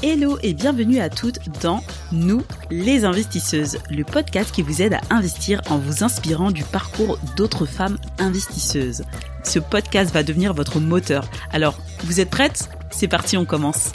Hello 0.00 0.38
et 0.44 0.54
bienvenue 0.54 1.00
à 1.00 1.10
toutes 1.10 1.40
dans 1.60 1.80
Nous, 2.12 2.42
les 2.70 3.04
investisseuses, 3.04 3.78
le 3.90 4.04
podcast 4.04 4.54
qui 4.54 4.62
vous 4.62 4.80
aide 4.80 4.94
à 4.94 5.00
investir 5.10 5.60
en 5.70 5.78
vous 5.78 6.04
inspirant 6.04 6.52
du 6.52 6.62
parcours 6.62 7.18
d'autres 7.36 7.66
femmes 7.66 7.98
investisseuses. 8.20 9.02
Ce 9.42 9.58
podcast 9.58 10.14
va 10.14 10.22
devenir 10.22 10.54
votre 10.54 10.78
moteur. 10.78 11.28
Alors, 11.50 11.80
vous 12.04 12.20
êtes 12.20 12.30
prêtes? 12.30 12.68
C'est 12.92 13.08
parti, 13.08 13.36
on 13.36 13.44
commence. 13.44 13.90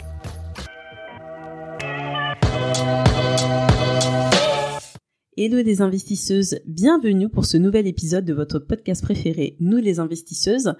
Hello 5.38 5.62
les 5.62 5.80
investisseuses, 5.80 6.60
bienvenue 6.66 7.30
pour 7.30 7.46
ce 7.46 7.56
nouvel 7.56 7.86
épisode 7.86 8.26
de 8.26 8.34
votre 8.34 8.58
podcast 8.58 9.02
préféré, 9.02 9.56
Nous 9.58 9.78
les 9.78 10.00
investisseuses. 10.00 10.74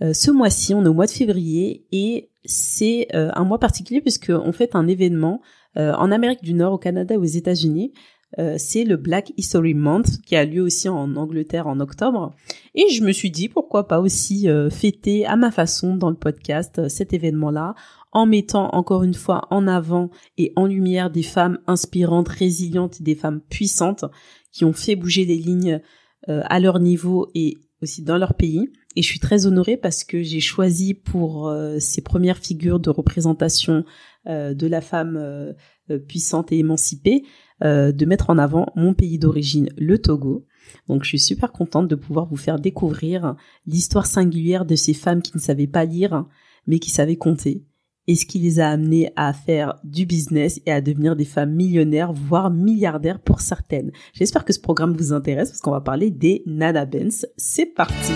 Euh, 0.00 0.12
ce 0.12 0.30
mois-ci, 0.30 0.74
on 0.74 0.84
est 0.84 0.88
au 0.88 0.94
mois 0.94 1.06
de 1.06 1.10
février 1.10 1.86
et 1.90 2.29
c'est 2.44 3.08
euh, 3.14 3.30
un 3.34 3.44
mois 3.44 3.58
particulier 3.58 4.00
puisqu'on 4.00 4.52
fait 4.52 4.74
un 4.74 4.86
événement 4.86 5.40
euh, 5.76 5.92
en 5.94 6.10
Amérique 6.10 6.42
du 6.42 6.54
Nord, 6.54 6.74
au 6.74 6.78
Canada 6.78 7.14
et 7.14 7.18
aux 7.18 7.24
États-Unis. 7.24 7.92
c'est 8.58 8.84
le 8.84 8.96
Black 8.96 9.32
History 9.36 9.74
Month 9.74 10.22
qui 10.24 10.36
a 10.36 10.44
lieu 10.44 10.62
aussi 10.62 10.88
en 10.88 11.16
Angleterre 11.16 11.66
en 11.66 11.80
octobre. 11.80 12.32
Et 12.76 12.88
je 12.90 13.02
me 13.02 13.10
suis 13.10 13.30
dit 13.30 13.48
pourquoi 13.48 13.88
pas 13.88 14.00
aussi 14.00 14.46
fêter 14.70 15.26
à 15.26 15.34
ma 15.34 15.50
façon 15.50 15.96
dans 15.96 16.10
le 16.10 16.16
podcast 16.16 16.88
cet 16.88 17.12
événement-là 17.12 17.74
en 18.12 18.26
mettant 18.26 18.68
encore 18.72 19.02
une 19.02 19.14
fois 19.14 19.48
en 19.50 19.66
avant 19.66 20.10
et 20.38 20.52
en 20.54 20.66
lumière 20.66 21.10
des 21.10 21.24
femmes 21.24 21.58
inspirantes, 21.66 22.28
résilientes, 22.28 23.02
des 23.02 23.16
femmes 23.16 23.40
puissantes 23.50 24.04
qui 24.52 24.64
ont 24.64 24.72
fait 24.72 24.94
bouger 24.94 25.24
les 25.24 25.38
lignes 25.38 25.80
à 26.28 26.60
leur 26.60 26.78
niveau 26.78 27.30
et 27.34 27.58
aussi 27.82 28.02
dans 28.02 28.18
leur 28.18 28.34
pays. 28.34 28.68
Et 28.96 29.02
je 29.02 29.06
suis 29.06 29.20
très 29.20 29.46
honorée 29.46 29.76
parce 29.76 30.04
que 30.04 30.22
j'ai 30.22 30.40
choisi 30.40 30.94
pour 30.94 31.48
euh, 31.48 31.78
ces 31.78 32.02
premières 32.02 32.38
figures 32.38 32.80
de 32.80 32.90
représentation 32.90 33.84
euh, 34.26 34.52
de 34.54 34.66
la 34.66 34.80
femme 34.80 35.16
euh, 35.16 35.52
puissante 36.06 36.52
et 36.52 36.58
émancipée 36.58 37.24
de 37.62 38.06
mettre 38.06 38.30
en 38.30 38.38
avant 38.38 38.72
mon 38.74 38.94
pays 38.94 39.18
d'origine, 39.18 39.68
le 39.76 39.98
Togo. 39.98 40.46
Donc 40.88 41.04
je 41.04 41.08
suis 41.08 41.18
super 41.18 41.52
contente 41.52 41.88
de 41.88 41.94
pouvoir 41.94 42.24
vous 42.24 42.38
faire 42.38 42.58
découvrir 42.58 43.36
l'histoire 43.66 44.06
singulière 44.06 44.64
de 44.64 44.76
ces 44.76 44.94
femmes 44.94 45.20
qui 45.20 45.32
ne 45.34 45.42
savaient 45.42 45.66
pas 45.66 45.84
lire, 45.84 46.24
mais 46.66 46.78
qui 46.78 46.88
savaient 46.88 47.16
compter 47.16 47.66
et 48.10 48.16
ce 48.16 48.26
qui 48.26 48.40
les 48.40 48.58
a 48.58 48.70
amenées 48.70 49.12
à 49.14 49.32
faire 49.32 49.76
du 49.84 50.04
business 50.04 50.60
et 50.66 50.72
à 50.72 50.80
devenir 50.80 51.14
des 51.14 51.24
femmes 51.24 51.52
millionnaires, 51.54 52.12
voire 52.12 52.50
milliardaires 52.50 53.20
pour 53.20 53.40
certaines. 53.40 53.92
J'espère 54.14 54.44
que 54.44 54.52
ce 54.52 54.58
programme 54.58 54.96
vous 54.96 55.12
intéresse 55.12 55.50
parce 55.50 55.60
qu'on 55.60 55.70
va 55.70 55.80
parler 55.80 56.10
des 56.10 56.42
Nana 56.44 56.86
Benz. 56.86 57.24
C'est 57.36 57.66
parti! 57.66 58.12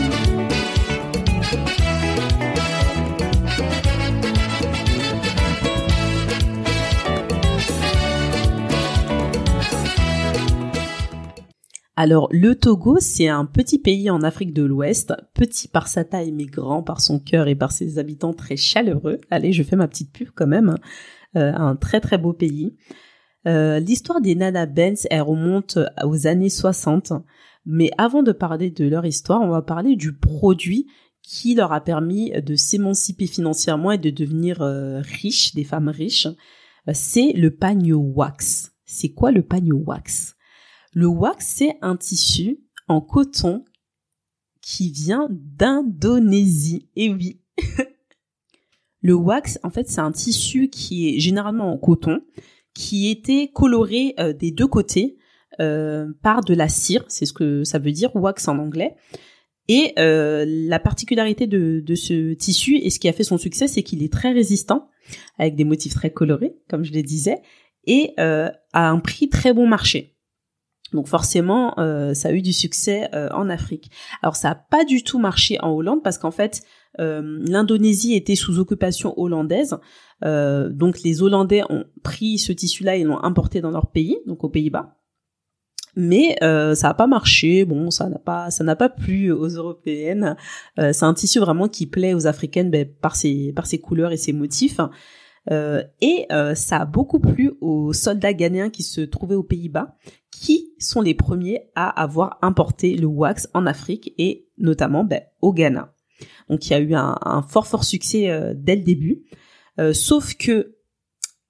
Alors 11.97 12.29
le 12.33 12.57
Togo, 12.57 12.99
c'est 12.99 13.29
un 13.29 13.45
petit 13.45 13.79
pays 13.79 14.11
en 14.11 14.23
Afrique 14.23 14.53
de 14.53 14.65
l'Ouest, 14.65 15.15
petit 15.33 15.69
par 15.69 15.87
sa 15.87 16.05
taille 16.05 16.33
mais 16.33 16.47
grand 16.47 16.83
par 16.83 17.01
son 17.01 17.21
cœur 17.21 17.47
et 17.47 17.55
par 17.55 17.71
ses 17.71 17.99
habitants 17.99 18.35
très 18.35 18.57
chaleureux. 18.57 19.21
Allez, 19.31 19.53
je 19.53 19.63
fais 19.63 19.77
ma 19.77 19.87
petite 19.87 20.13
pub 20.13 20.29
quand 20.35 20.49
même. 20.49 20.71
Hein. 20.71 20.79
Euh, 21.37 21.53
un 21.55 21.77
très 21.77 22.01
très 22.01 22.19
beau 22.19 22.33
pays. 22.33 22.75
Euh, 23.47 23.79
l'histoire 23.79 24.21
des 24.21 24.35
Nana 24.35 24.67
Benz, 24.67 25.07
elle 25.09 25.23
remonte 25.23 25.79
aux 26.05 26.27
années 26.27 26.49
60. 26.49 27.13
Mais 27.65 27.91
avant 27.97 28.25
de 28.25 28.33
parler 28.33 28.71
de 28.71 28.87
leur 28.87 29.07
histoire, 29.07 29.43
on 29.43 29.51
va 29.51 29.63
parler 29.63 29.95
du 29.95 30.17
produit 30.17 30.87
qui 31.23 31.55
leur 31.55 31.73
a 31.73 31.81
permis 31.81 32.33
de 32.43 32.57
s'émanciper 32.57 33.27
financièrement 33.27 33.93
et 33.93 33.99
de 33.99 34.11
devenir 34.11 34.63
euh, 34.63 35.01
riches, 35.01 35.55
des 35.55 35.65
femmes 35.65 35.89
riches. 35.89 36.27
C'est 36.93 37.33
le 37.35 37.53
pagne 37.53 37.95
wax. 37.95 38.73
C'est 38.85 39.13
quoi 39.13 39.31
le 39.31 39.43
pagne 39.43 39.73
wax 39.73 40.34
le 40.95 41.07
wax, 41.07 41.45
c'est 41.47 41.77
un 41.83 41.97
tissu 41.97 42.61
en 42.87 43.01
coton 43.01 43.65
qui 44.61 44.91
vient 44.91 45.29
d'Indonésie. 45.31 46.89
Et 46.95 47.11
oui. 47.11 47.41
le 49.03 49.15
wax, 49.15 49.59
en 49.65 49.71
fait, 49.71 49.89
c'est 49.89 50.01
un 50.01 50.13
tissu 50.13 50.69
qui 50.69 51.09
est 51.09 51.19
généralement 51.19 51.73
en 51.73 51.79
coton, 51.79 52.23
qui 52.75 53.11
était 53.11 53.51
coloré 53.53 54.15
euh, 54.21 54.33
des 54.33 54.53
deux 54.53 54.69
côtés 54.69 55.17
euh, 55.61 56.13
par 56.23 56.43
de 56.43 56.55
la 56.55 56.69
cire, 56.69 57.05
c'est 57.09 57.27
ce 57.27 57.33
que 57.33 57.65
ça 57.65 57.79
veut 57.79 57.93
dire 57.93 58.15
wax 58.15 58.47
en 58.49 58.59
anglais. 58.59 58.95
Et 59.67 59.95
euh, 59.99 60.45
la 60.47 60.79
particularité 60.79 61.47
de, 61.47 61.83
ce 61.95 62.35
tissu 62.35 62.77
et 62.77 62.91
ce 62.91 63.01
qui 63.01 63.09
a 63.09 63.13
fait 63.13 63.25
son 63.25 63.39
succès, 63.39 63.67
c'est 63.67 63.83
qu'il 63.83 64.03
est 64.03 64.13
très 64.13 64.33
résistant, 64.33 64.89
avec 65.39 65.57
des 65.57 65.65
motifs 65.65 65.95
très 65.95 66.11
colorés, 66.11 66.57
comme 66.69 66.85
je 66.85 66.93
le 66.93 67.03
disais, 67.03 67.39
et 67.87 68.15
à 68.19 68.53
un 68.89 68.99
prix 68.99 69.29
très 69.29 69.53
bon 69.53 69.67
marché. 69.67 70.14
Donc 70.95 71.09
forcément, 71.09 71.79
euh, 71.79 72.15
ça 72.15 72.29
a 72.29 72.33
eu 72.33 72.41
du 72.41 72.53
succès 72.53 73.09
euh, 73.15 73.29
en 73.33 73.51
Afrique. 73.51 73.91
Alors 74.23 74.37
ça 74.37 74.51
n'a 74.51 74.55
pas 74.55 74.85
du 74.85 75.03
tout 75.03 75.19
marché 75.19 75.59
en 75.61 75.71
Hollande 75.71 76.03
parce 76.03 76.19
qu'en 76.19 76.31
fait, 76.31 76.63
euh, 77.01 77.41
l'Indonésie 77.43 78.15
était 78.15 78.37
sous 78.37 78.61
occupation 78.61 79.13
hollandaise. 79.21 79.77
donc 80.23 81.03
les 81.03 81.23
Hollandais 81.23 81.63
ont 81.69 81.85
pris 82.03 82.39
ce 82.39 82.53
tissu-là 82.53 82.97
et 82.97 83.03
l'ont 83.03 83.23
importé 83.23 83.61
dans 83.61 83.73
leur 83.73 83.91
pays, 83.91 84.19
donc 84.27 84.45
aux 84.45 84.49
Pays-Bas. 84.49 84.97
Mais 85.97 86.37
ça 86.41 86.89
n'a 86.89 86.95
pas 86.95 87.07
marché. 87.07 87.65
Bon, 87.65 87.91
ça 87.91 88.09
n'a 88.09 88.19
pas, 88.19 88.51
ça 88.51 88.65
n'a 88.65 88.77
pas 88.77 88.89
plu 88.89 89.33
aux 89.33 89.49
Européennes. 89.49 90.37
c'est 90.77 91.05
un 91.05 91.15
tissu 91.15 91.41
vraiment 91.41 91.69
qui 91.69 91.87
plaît 91.87 92.15
aux 92.15 92.27
Africaines 92.27 92.71
ben, 92.71 92.89
par 93.01 93.17
ses 93.17 93.53
par 93.53 93.67
ses 93.67 93.79
couleurs 93.79 94.13
et 94.13 94.17
ses 94.17 94.33
motifs. 94.33 94.81
Et 95.51 96.27
ça 96.55 96.79
a 96.79 96.85
beaucoup 96.87 97.21
plu 97.21 97.53
aux 97.61 97.93
soldats 97.93 98.33
ghanéens 98.33 98.71
qui 98.71 98.83
se 98.83 99.03
trouvaient 99.03 99.37
aux 99.37 99.43
Pays-Bas, 99.43 99.97
qui 100.41 100.73
sont 100.79 101.01
les 101.01 101.15
premiers 101.15 101.71
à 101.75 101.89
avoir 101.89 102.39
importé 102.43 102.97
le 102.97 103.07
wax 103.07 103.49
en 103.55 103.67
Afrique 103.67 104.15
et 104.19 104.49
notamment 104.59 105.05
ben, 105.05 105.23
au 105.41 105.53
Ghana. 105.53 105.95
Donc 106.49 106.67
il 106.67 106.71
y 106.71 106.75
a 106.75 106.81
eu 106.81 106.95
un, 106.95 107.43
fort 107.49 107.67
fort 107.67 107.85
succès 107.85 108.31
euh, 108.31 108.53
dès 108.57 108.77
le 108.77 108.83
début, 108.83 109.23
sauf 109.93 110.35
que 110.35 110.77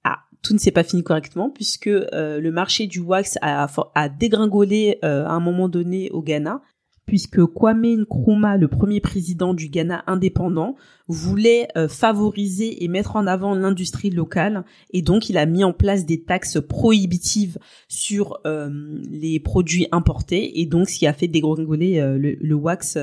ah, 0.03 0.19
tout 0.41 0.53
ne 0.53 0.59
s'est 0.59 0.71
pas 0.71 0.83
fini 0.83 1.03
correctement 1.03 1.49
puisque 1.49 1.85
le 1.85 2.49
marché 2.49 2.87
du 2.87 2.99
wax 2.99 3.37
a 3.41 4.09
dégringolé 4.09 4.97
à 5.01 5.31
un 5.31 5.39
moment 5.39 5.69
donné 5.69 6.09
au 6.11 6.21
Ghana 6.21 6.61
puisque 7.05 7.43
Kwame 7.45 8.01
Nkrumah, 8.01 8.57
le 8.57 8.67
premier 8.67 8.99
président 8.99 9.53
du 9.53 9.69
Ghana 9.69 10.03
indépendant, 10.07 10.75
voulait 11.07 11.67
euh, 11.77 11.87
favoriser 11.87 12.83
et 12.83 12.87
mettre 12.87 13.15
en 13.15 13.27
avant 13.27 13.53
l'industrie 13.53 14.09
locale 14.09 14.65
et 14.91 15.01
donc 15.01 15.29
il 15.29 15.37
a 15.37 15.45
mis 15.45 15.63
en 15.63 15.73
place 15.73 16.05
des 16.05 16.23
taxes 16.23 16.57
prohibitives 16.59 17.59
sur 17.87 18.39
euh, 18.45 18.69
les 19.09 19.39
produits 19.39 19.87
importés 19.91 20.59
et 20.59 20.65
donc 20.65 20.89
ce 20.89 20.97
qui 20.97 21.07
a 21.07 21.13
fait 21.13 21.27
dégringoler 21.27 21.99
euh, 21.99 22.17
le, 22.17 22.55
wax 22.55 22.97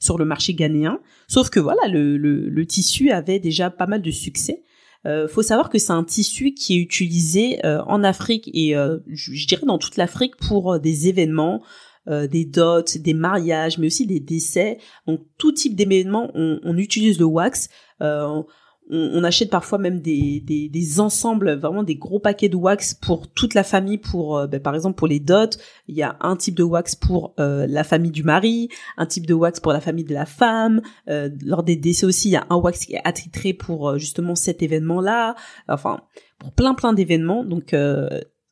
sur 0.00 0.18
le 0.18 0.24
marché 0.24 0.54
ghanéen. 0.54 1.00
Sauf 1.28 1.50
que 1.50 1.60
voilà, 1.60 1.86
le, 1.88 2.16
le, 2.16 2.66
tissu 2.66 3.10
avait 3.10 3.38
déjà 3.38 3.70
pas 3.70 3.86
mal 3.86 4.02
de 4.02 4.10
succès. 4.10 4.62
Euh, 5.06 5.28
faut 5.28 5.42
savoir 5.42 5.68
que 5.68 5.78
c'est 5.78 5.92
un 5.92 6.02
tissu 6.02 6.54
qui 6.54 6.76
est 6.76 6.80
utilisé 6.80 7.60
en 7.64 8.02
Afrique 8.02 8.50
et 8.52 8.74
je, 9.06 9.46
dirais 9.46 9.66
dans 9.66 9.78
toute 9.78 9.96
l'Afrique 9.96 10.36
pour 10.36 10.80
des 10.80 11.08
événements, 11.08 11.62
euh, 12.06 12.26
des 12.26 12.44
dots, 12.44 12.82
des 12.96 13.14
mariages, 13.14 13.78
mais 13.78 13.86
aussi 13.86 14.06
des 14.06 14.20
décès. 14.20 14.76
Donc 15.06 15.20
tout 15.38 15.52
type 15.52 15.74
d'événements, 15.74 16.30
on, 16.34 16.76
utilise 16.76 17.18
le 17.18 17.24
wax. 17.24 17.70
Euh, 18.02 18.42
on, 18.90 19.24
achète 19.24 19.48
parfois 19.48 19.78
même 19.78 20.00
des, 20.00 20.40
des, 20.40 21.00
ensembles, 21.00 21.54
vraiment 21.54 21.82
des 21.82 21.96
gros 21.96 22.20
paquets 22.20 22.50
de 22.50 22.56
wax 22.56 22.92
pour 22.92 23.32
toute 23.32 23.54
la 23.54 23.62
famille. 23.62 23.96
Pour 23.96 24.36
euh, 24.36 24.46
ben, 24.46 24.60
par 24.60 24.74
exemple 24.74 24.96
pour 24.96 25.06
les 25.06 25.18
dots, 25.18 25.56
il 25.88 25.96
y 25.96 26.02
a 26.02 26.18
un 26.20 26.36
type 26.36 26.56
de 26.56 26.62
wax 26.62 26.94
pour 26.94 27.32
la 27.38 27.84
famille 27.84 28.10
du 28.10 28.22
mari, 28.22 28.68
un 28.98 29.06
type 29.06 29.24
de 29.24 29.32
wax 29.32 29.60
pour 29.60 29.72
la 29.72 29.80
famille 29.80 30.04
de 30.04 30.12
la 30.12 30.26
femme. 30.26 30.82
lors 31.06 31.62
des 31.62 31.76
décès 31.76 32.04
aussi, 32.04 32.28
il 32.28 32.32
y 32.32 32.36
a 32.36 32.46
un 32.50 32.56
wax 32.56 32.84
qui 32.84 32.96
est 32.96 33.00
attitré 33.04 33.54
pour 33.54 33.98
justement 33.98 34.34
cet 34.34 34.62
événement-là. 34.62 35.36
Enfin, 35.68 36.02
pour 36.38 36.52
plein 36.52 36.74
plein 36.74 36.92
d'événements. 36.92 37.44
Donc 37.44 37.74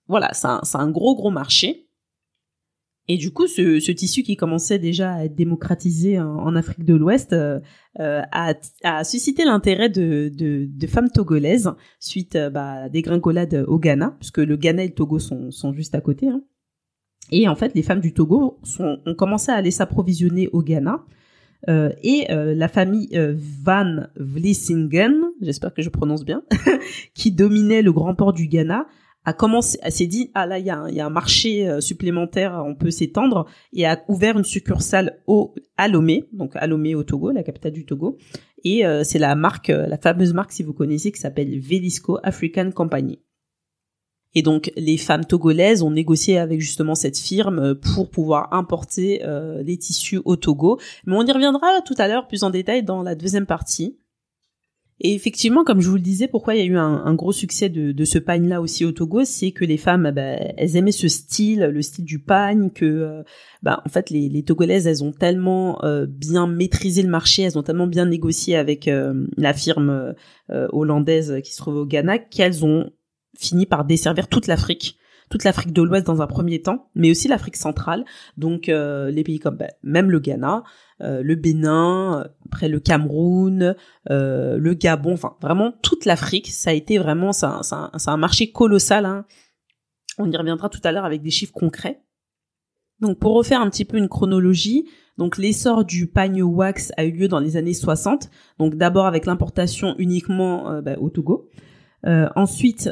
voilà, 0.09 0.33
c'est 0.33 0.47
un, 0.47 0.63
un 0.73 0.91
gros 0.91 1.15
gros 1.15 1.31
marché. 1.31 1.91
Et 3.13 3.19
du 3.19 3.31
coup, 3.31 3.47
ce, 3.47 3.93
tissu 3.93 4.23
qui 4.23 4.37
commençait 4.37 4.79
déjà 4.79 5.13
à 5.13 5.25
être 5.27 5.35
démocratisé 5.35 6.19
en, 6.19 6.57
Afrique 6.57 6.87
de 6.87 6.95
l'Ouest 6.95 7.35
euh, 7.35 7.61
euh, 8.01 8.23
a, 8.33 9.05
suscité 9.05 9.45
l'intérêt 9.45 9.91
de, 9.91 10.87
femmes 10.89 11.11
togolaises 11.11 11.71
suite 12.01 12.37
euh, 12.37 12.49
bah, 12.49 12.89
des 12.89 13.03
gringolades 13.03 13.67
au 13.69 13.79
Ghana, 13.79 14.17
puisque 14.19 14.39
le 14.39 14.57
Ghana 14.57 14.85
et 14.85 14.89
le 14.89 14.95
Togo 14.95 15.19
sont, 15.19 15.75
juste 15.75 15.95
à 15.95 16.01
côté. 16.01 16.29
Hein. 16.29 16.43
Et 17.31 17.49
en 17.49 17.55
fait, 17.55 17.75
les 17.75 17.83
femmes 17.83 18.01
du 18.01 18.15
Togo 18.15 18.59
ont 18.79 19.15
commencé 19.15 19.53
à 19.53 19.57
aller 19.57 19.71
s'approvisionner 19.71 20.49
au 20.55 20.63
Ghana. 20.63 21.05
Et 21.69 22.27
la 22.31 22.69
famille 22.69 23.11
Van 23.63 24.07
Vlissingen, 24.17 25.21
j'espère 25.43 25.75
que 25.75 25.83
je 25.83 25.91
prononce 25.91 26.25
bien, 26.25 26.45
qui 27.15 27.31
dominait 27.31 27.83
le 27.83 27.93
grand 27.93 28.15
port 28.15 28.33
du 28.33 28.47
Ghana, 28.47 28.87
a 29.25 29.33
commencé, 29.33 29.79
s'est 29.89 30.07
dit 30.07 30.31
ah 30.35 30.47
là 30.47 30.59
il 30.59 30.67
y, 30.67 30.71
a 30.71 30.79
un, 30.79 30.89
y 30.89 31.01
a 31.01 31.07
un 31.07 31.11
marché 31.11 31.81
supplémentaire, 31.81 32.63
on 32.67 32.75
peut 32.75 32.91
s'étendre 32.91 33.47
et 33.73 33.87
a 33.87 34.03
ouvert 34.09 34.37
une 34.37 34.45
succursale 34.45 35.21
au 35.27 35.55
à 35.77 35.89
Lomé, 35.89 36.25
donc 36.33 36.57
à 36.57 36.67
Lomé 36.67 36.95
au 36.95 37.05
Togo, 37.05 37.31
la 37.31 37.43
capitale 37.43 37.73
du 37.73 37.87
Togo. 37.87 38.19
Et 38.65 38.85
c'est 39.05 39.19
la 39.19 39.35
marque, 39.35 39.69
la 39.69 39.99
fameuse 39.99 40.33
marque 40.33 40.53
si 40.53 40.63
vous 40.63 40.73
connaissez, 40.73 41.13
qui 41.13 41.21
s'appelle 41.21 41.59
Velisco 41.59 42.19
African 42.23 42.71
Company. 42.71 43.19
Et 44.35 44.43
donc 44.43 44.73
les 44.77 44.97
femmes 44.97 45.25
togolaises 45.25 45.83
ont 45.83 45.91
négocié 45.91 46.39
avec 46.39 46.61
justement 46.61 46.95
cette 46.95 47.19
firme 47.19 47.59
euh, 47.59 47.75
pour 47.75 48.11
pouvoir 48.11 48.53
importer 48.53 49.23
euh, 49.25 49.63
les 49.63 49.77
tissus 49.77 50.21
au 50.25 50.37
Togo. 50.37 50.79
Mais 51.07 51.17
on 51.17 51.27
y 51.27 51.33
reviendra 51.33 51.81
tout 51.85 51.95
à 51.99 52.09
l'heure 52.09 52.27
plus 52.27 52.43
en 52.43 52.51
détail 52.51 52.83
dans 52.83 53.03
la 53.03 53.15
deuxième 53.15 53.47
partie. 53.47 53.99
Et 55.05 55.15
effectivement, 55.15 55.65
comme 55.65 55.81
je 55.81 55.89
vous 55.89 55.97
le 55.97 56.01
disais, 56.01 56.29
pourquoi 56.29 56.55
il 56.55 56.59
y 56.59 56.63
a 56.63 56.67
eu 56.67 56.77
un, 56.77 57.15
gros 57.15 57.33
succès 57.33 57.69
de, 57.69 58.05
ce 58.05 58.19
pagne-là 58.19 58.61
aussi 58.61 58.85
au 58.85 58.93
Togo, 58.93 59.25
c'est 59.25 59.51
que 59.51 59.65
les 59.65 59.77
femmes, 59.77 60.13
bah, 60.15 60.37
elles 60.57 60.77
aimaient 60.77 60.93
ce 60.93 61.09
style, 61.09 61.61
le 61.61 61.83
style 61.83 62.05
du 62.05 62.21
pagne, 62.21 62.71
que, 62.71 62.85
euh, 62.85 63.23
bah, 63.63 63.83
en 63.85 63.89
fait, 63.89 64.11
les, 64.11 64.43
Togolaises, 64.45 64.87
elles 64.87 65.03
ont 65.03 65.11
tellement 65.11 65.81
bien 66.07 66.47
maîtrisé 66.47 67.03
le 67.03 67.09
marché, 67.09 67.43
elles 67.43 67.59
ont 67.59 67.65
tellement 67.65 67.89
bien 67.89 68.07
négocié 68.07 68.57
avec 68.57 68.89
la 69.37 69.53
firme 69.53 70.15
hollandaise 70.49 71.41
qui 71.43 71.53
se 71.53 71.59
trouve 71.59 71.77
au 71.77 71.87
Ghana, 71.87 72.19
qu'elles 72.19 72.65
ont 72.65 72.91
fini 73.37 73.67
par 73.67 73.85
desservir 73.85 74.29
toute 74.29 74.47
l'Afrique 74.47 74.99
toute 75.33 75.45
l'Afrique 75.45 75.73
de 75.73 75.81
l'Ouest 75.81 76.07
dans 76.07 76.21
un 76.21 76.27
premier 76.27 76.61
temps, 76.61 76.91
mais 76.95 77.11
aussi 77.11 77.27
l'Afrique 77.27 77.57
centrale, 77.57 78.05
donc 78.37 78.69
euh, 78.69 79.11
les 79.11 79.25
pays 79.25 79.39
comme 79.39 79.57
bah, 79.57 79.69
même 79.83 80.11
le 80.11 80.21
Ghana, 80.21 80.63
euh, 81.01 81.23
le 81.23 81.37
Bénin, 81.37 82.29
après 82.45 82.69
le 82.69 82.81
Cameroun, 82.81 83.75
euh, 84.11 84.59
le 84.59 84.75
Gabon, 84.75 85.15
enfin 85.15 85.37
vraiment 85.41 85.73
toute 85.83 86.05
l'Afrique, 86.05 86.49
ça 86.49 86.69
a 86.69 86.73
été 86.75 86.99
vraiment, 86.99 87.33
c'est 87.33 87.47
un, 87.47 87.63
un, 87.71 87.91
un, 88.07 88.17
marché 88.19 88.53
colossal. 88.53 89.07
Hein. 89.07 89.25
On 90.19 90.31
y 90.31 90.37
reviendra 90.37 90.69
tout 90.69 90.83
à 90.85 90.93
l'heure 90.93 91.07
avec 91.07 91.23
des 91.23 91.31
chiffres 91.31 91.55
concrets. 91.55 92.03
Donc 93.01 93.19
pour 93.19 93.33
refaire 93.33 93.63
un 93.63 93.71
petit 93.71 93.87
peu 93.87 93.97
une 93.97 94.11
chronologie, 94.11 94.85
donc 95.17 95.39
l'essor 95.39 95.87
du 95.87 96.09
pagne 96.09 96.43
wax 96.43 96.93
a 96.99 97.07
eu 97.07 97.13
lieu 97.13 97.29
dans 97.29 97.41
les 97.41 97.57
années 97.57 97.73
60, 97.73 98.29
donc 98.59 98.75
d'abord 98.75 99.07
avec 99.07 99.25
l'importation 99.25 99.95
uniquement 99.97 100.83
bah, 100.83 100.97
au 101.01 101.09
Togo. 101.09 101.49
ensuite, 102.05 102.91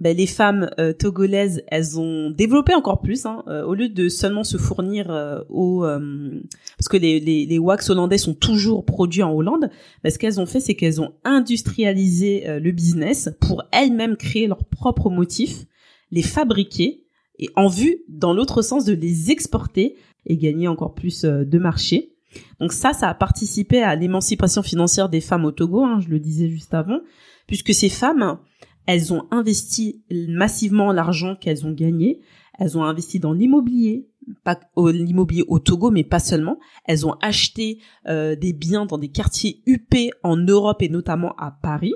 ben, 0.00 0.16
les 0.16 0.26
femmes 0.26 0.70
euh, 0.78 0.94
togolaises, 0.94 1.62
elles 1.68 2.00
ont 2.00 2.30
développé 2.30 2.72
encore 2.74 3.02
plus, 3.02 3.26
hein, 3.26 3.44
euh, 3.48 3.64
au 3.64 3.74
lieu 3.74 3.90
de 3.90 4.08
seulement 4.08 4.44
se 4.44 4.56
fournir 4.56 5.10
euh, 5.10 5.40
au, 5.50 5.82
parce 5.82 6.88
que 6.88 6.96
les, 6.96 7.20
les, 7.20 7.44
les, 7.44 7.58
wax 7.58 7.90
hollandais 7.90 8.16
sont 8.16 8.32
toujours 8.32 8.86
produits 8.86 9.22
en 9.22 9.32
Hollande. 9.32 9.68
Ben, 10.02 10.10
ce 10.10 10.18
qu'elles 10.18 10.40
ont 10.40 10.46
fait, 10.46 10.60
c'est 10.60 10.74
qu'elles 10.74 11.02
ont 11.02 11.12
industrialisé 11.24 12.44
le 12.46 12.70
business 12.72 13.30
pour 13.40 13.62
elles-mêmes 13.72 14.16
créer 14.16 14.46
leurs 14.46 14.64
propres 14.64 15.10
motifs, 15.10 15.66
les 16.10 16.22
fabriquer 16.22 17.04
et 17.38 17.50
en 17.56 17.68
vue, 17.68 17.98
dans 18.08 18.32
l'autre 18.32 18.62
sens, 18.62 18.84
de 18.84 18.94
les 18.94 19.30
exporter 19.30 19.96
et 20.26 20.36
gagner 20.36 20.68
encore 20.68 20.94
plus 20.94 21.24
de 21.24 21.58
marché. 21.58 22.12
Donc 22.58 22.72
ça, 22.72 22.92
ça 22.92 23.08
a 23.08 23.14
participé 23.14 23.82
à 23.82 23.94
l'émancipation 23.96 24.62
financière 24.62 25.08
des 25.08 25.20
femmes 25.20 25.44
au 25.44 25.52
Togo, 25.52 25.84
hein, 25.84 26.00
je 26.00 26.08
le 26.08 26.18
disais 26.18 26.48
juste 26.48 26.74
avant, 26.74 27.00
puisque 27.46 27.74
ces 27.74 27.88
femmes 27.88 28.38
elles 28.86 29.12
ont 29.12 29.26
investi 29.30 30.02
massivement 30.10 30.92
l'argent 30.92 31.36
qu'elles 31.36 31.66
ont 31.66 31.72
gagné. 31.72 32.20
Elles 32.58 32.76
ont 32.76 32.84
investi 32.84 33.20
dans 33.20 33.32
l'immobilier, 33.32 34.08
pas 34.44 34.58
l'immobilier 34.76 35.44
au 35.48 35.58
Togo, 35.58 35.90
mais 35.90 36.04
pas 36.04 36.18
seulement. 36.18 36.58
Elles 36.84 37.06
ont 37.06 37.14
acheté 37.22 37.80
euh, 38.06 38.36
des 38.36 38.52
biens 38.52 38.86
dans 38.86 38.98
des 38.98 39.08
quartiers 39.08 39.62
UP 39.66 39.94
en 40.22 40.36
Europe 40.36 40.82
et 40.82 40.88
notamment 40.88 41.34
à 41.36 41.50
Paris. 41.50 41.94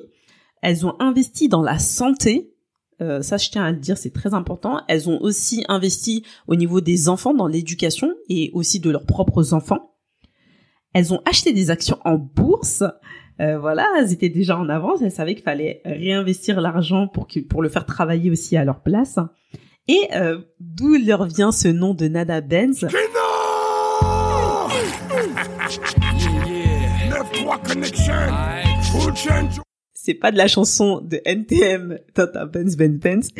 Elles 0.63 0.87
ont 0.87 0.95
investi 1.01 1.49
dans 1.49 1.63
la 1.63 1.79
santé. 1.79 2.55
Euh, 3.03 3.23
ça, 3.23 3.37
je 3.37 3.51
tiens 3.51 3.65
à 3.65 3.73
le 3.73 3.79
dire, 3.79 3.99
c'est 3.99 4.13
très 4.13 4.33
important. 4.33 4.81
Elles 4.89 5.11
ont 5.11 5.21
aussi 5.21 5.65
investi 5.69 6.25
au 6.47 6.55
niveau 6.55 6.81
des 6.81 7.09
enfants, 7.09 7.35
dans 7.35 7.49
l'éducation 7.49 8.15
et 8.29 8.51
aussi 8.55 8.81
de 8.81 8.91
leurs 8.91 9.05
propres 9.05 9.53
enfants. 9.53 9.95
Elles 10.95 11.13
ont 11.13 11.21
acheté 11.27 11.53
des 11.53 11.71
actions 11.71 11.99
en 12.05 12.17
bourse. 12.17 12.85
Euh, 13.41 13.59
voilà, 13.59 13.89
elles 13.99 14.13
étaient 14.13 14.29
déjà 14.29 14.57
en 14.59 14.69
avance, 14.69 15.03
elles 15.03 15.11
savaient 15.11 15.35
qu'il 15.35 15.43
fallait 15.45 15.83
réinvestir 15.85 16.61
l'argent 16.61 17.09
pour, 17.09 17.27
pour 17.49 17.63
le 17.63 17.69
faire 17.69 17.85
travailler 17.85 18.31
aussi 18.31 18.57
à 18.57 18.65
leur 18.65 18.81
place. 18.81 19.19
Et 19.89 20.09
euh, 20.15 20.39
d'où 20.61 20.95
leur 20.95 21.27
vient 21.27 21.53
ce 21.53 21.69
nom 21.69 21.93
de 21.95 22.09
Nada 22.09 22.41
Benz 22.41 22.87
C'est 29.93 30.15
pas 30.15 30.33
de 30.33 30.39
la 30.39 30.49
chanson 30.49 31.01
de 31.01 31.21
NTM, 31.25 31.99
Tata 32.15 32.47
Benz 32.47 32.77
Ben 32.77 32.97
Benz. 32.99 33.31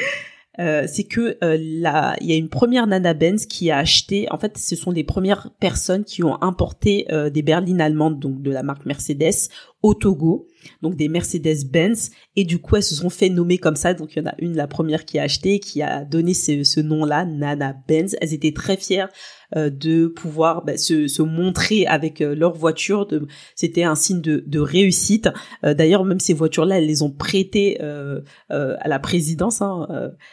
Euh, 0.61 0.85
c'est 0.87 1.05
que 1.05 1.37
euh, 1.43 1.57
il 1.57 2.27
y 2.27 2.33
a 2.33 2.37
une 2.37 2.49
première 2.49 2.87
Nana 2.87 3.15
Benz 3.15 3.47
qui 3.47 3.71
a 3.71 3.79
acheté. 3.79 4.31
En 4.31 4.39
fait, 4.39 4.57
ce 4.57 4.77
sont 4.77 4.91
les 4.91 5.05
premières 5.05 5.51
personnes 5.59 6.05
qui 6.05 6.23
ont 6.23 6.41
importé 6.43 7.07
euh, 7.11 7.31
des 7.31 7.43
berlines 7.43 7.81
allemandes, 7.81 8.21
donc 8.21 8.41
de 8.41 8.51
la 8.51 8.63
marque 8.63 8.87
Mercedes, 8.87 9.49
au 9.83 9.95
Togo, 9.95 10.47
donc 10.83 10.97
des 10.97 11.09
Mercedes-Benz, 11.09 12.11
et 12.37 12.45
du 12.45 12.59
coup 12.59 12.77
elles 12.77 12.83
se 12.83 12.95
sont 12.95 13.11
fait 13.11 13.29
nommer 13.29 13.59
comme 13.59 13.77
ça. 13.77 13.95
Donc 13.95 14.15
il 14.15 14.21
y 14.21 14.23
en 14.23 14.31
a 14.31 14.35
une, 14.39 14.57
la 14.57 14.67
première 14.67 15.05
qui 15.05 15.19
a 15.19 15.23
acheté, 15.23 15.59
qui 15.59 15.83
a 15.83 16.05
donné 16.05 16.35
ce, 16.35 16.65
ce 16.65 16.81
nom-là, 16.81 17.25
Nana 17.25 17.75
Benz. 17.89 18.17
Elles 18.21 18.35
étaient 18.35 18.53
très 18.53 18.77
fières 18.77 19.09
euh, 19.57 19.71
de 19.71 20.07
pouvoir 20.09 20.65
bah, 20.65 20.77
se, 20.77 21.07
se, 21.07 21.23
montrer 21.23 21.87
avec 21.87 22.21
euh, 22.21 22.35
leur 22.35 22.55
voiture. 22.55 23.07
C'était 23.55 23.85
un 23.85 23.95
signe 23.95 24.21
de, 24.21 24.43
de 24.47 24.59
réussite. 24.59 25.29
Euh, 25.65 25.75
d'ailleurs, 25.75 26.05
même 26.05 26.19
ces 26.19 26.35
voitures-là, 26.35 26.79
elles 26.79 26.87
les 26.87 27.03
ont 27.03 27.11
prêtées 27.11 27.79
à 27.81 28.89
la 28.89 28.99
présidence, 28.99 29.63
hein, 29.63 29.87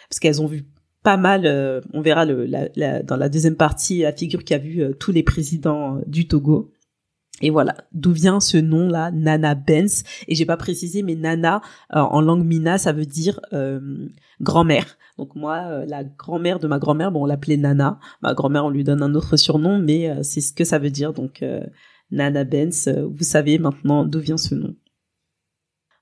parce 0.10 0.19
qu'elles 0.19 0.42
ont 0.42 0.48
vu 0.48 0.66
pas 1.04 1.18
mal, 1.18 1.81
on 1.94 2.01
verra 2.01 2.25
le, 2.25 2.45
la, 2.45 3.04
dans 3.04 3.18
la 3.18 3.30
deuxième 3.30 3.56
partie 3.56 4.00
la 4.00 4.13
figure 4.13 4.44
qui 4.44 4.54
a 4.54 4.57
vu 4.57 4.83
tous 5.00 5.12
les 5.12 5.24
présidents 5.24 6.00
du 6.07 6.28
Togo. 6.28 6.72
Et 7.42 7.50
voilà, 7.50 7.76
d'où 7.92 8.12
vient 8.12 8.40
ce 8.40 8.58
nom-là, 8.58 9.12
Nana 9.12 9.56
Benz. 9.56 10.04
Et 10.28 10.36
j'ai 10.36 10.46
pas 10.46 10.58
précisé, 10.58 11.02
mais 11.02 11.16
Nana 11.16 11.62
euh, 11.96 12.00
en 12.00 12.22
langue 12.22 12.46
mina, 12.46 12.78
ça 12.78 12.94
veut 12.94 13.06
dire 13.06 13.40
euh, 13.54 14.08
grand-mère. 14.40 14.98
Donc 15.18 15.36
moi, 15.36 15.64
euh, 15.68 15.86
la 15.86 16.04
grand-mère 16.04 16.60
de 16.60 16.68
ma 16.68 16.80
grand-mère, 16.80 17.12
bon, 17.12 17.24
on 17.24 17.26
l'appelait 17.26 17.58
Nana. 17.58 18.00
Ma 18.22 18.34
grand-mère, 18.34 18.66
on 18.66 18.70
lui 18.70 18.84
donne 18.84 19.02
un 19.02 19.16
autre 19.16 19.38
surnom, 19.38 19.80
mais 19.80 20.24
c'est 20.24 20.42
ce 20.42 20.54
que 20.54 20.64
ça 20.64 20.80
veut 20.80 20.92
dire. 20.92 21.14
Donc 21.14 21.44
Nana 22.12 22.44
Benz, 22.44 22.88
vous 22.88 23.24
savez 23.24 23.57
maintenant 23.57 24.06
d'où 24.06 24.19
vient 24.19 24.38
ce 24.38 24.56
nom. 24.56 24.76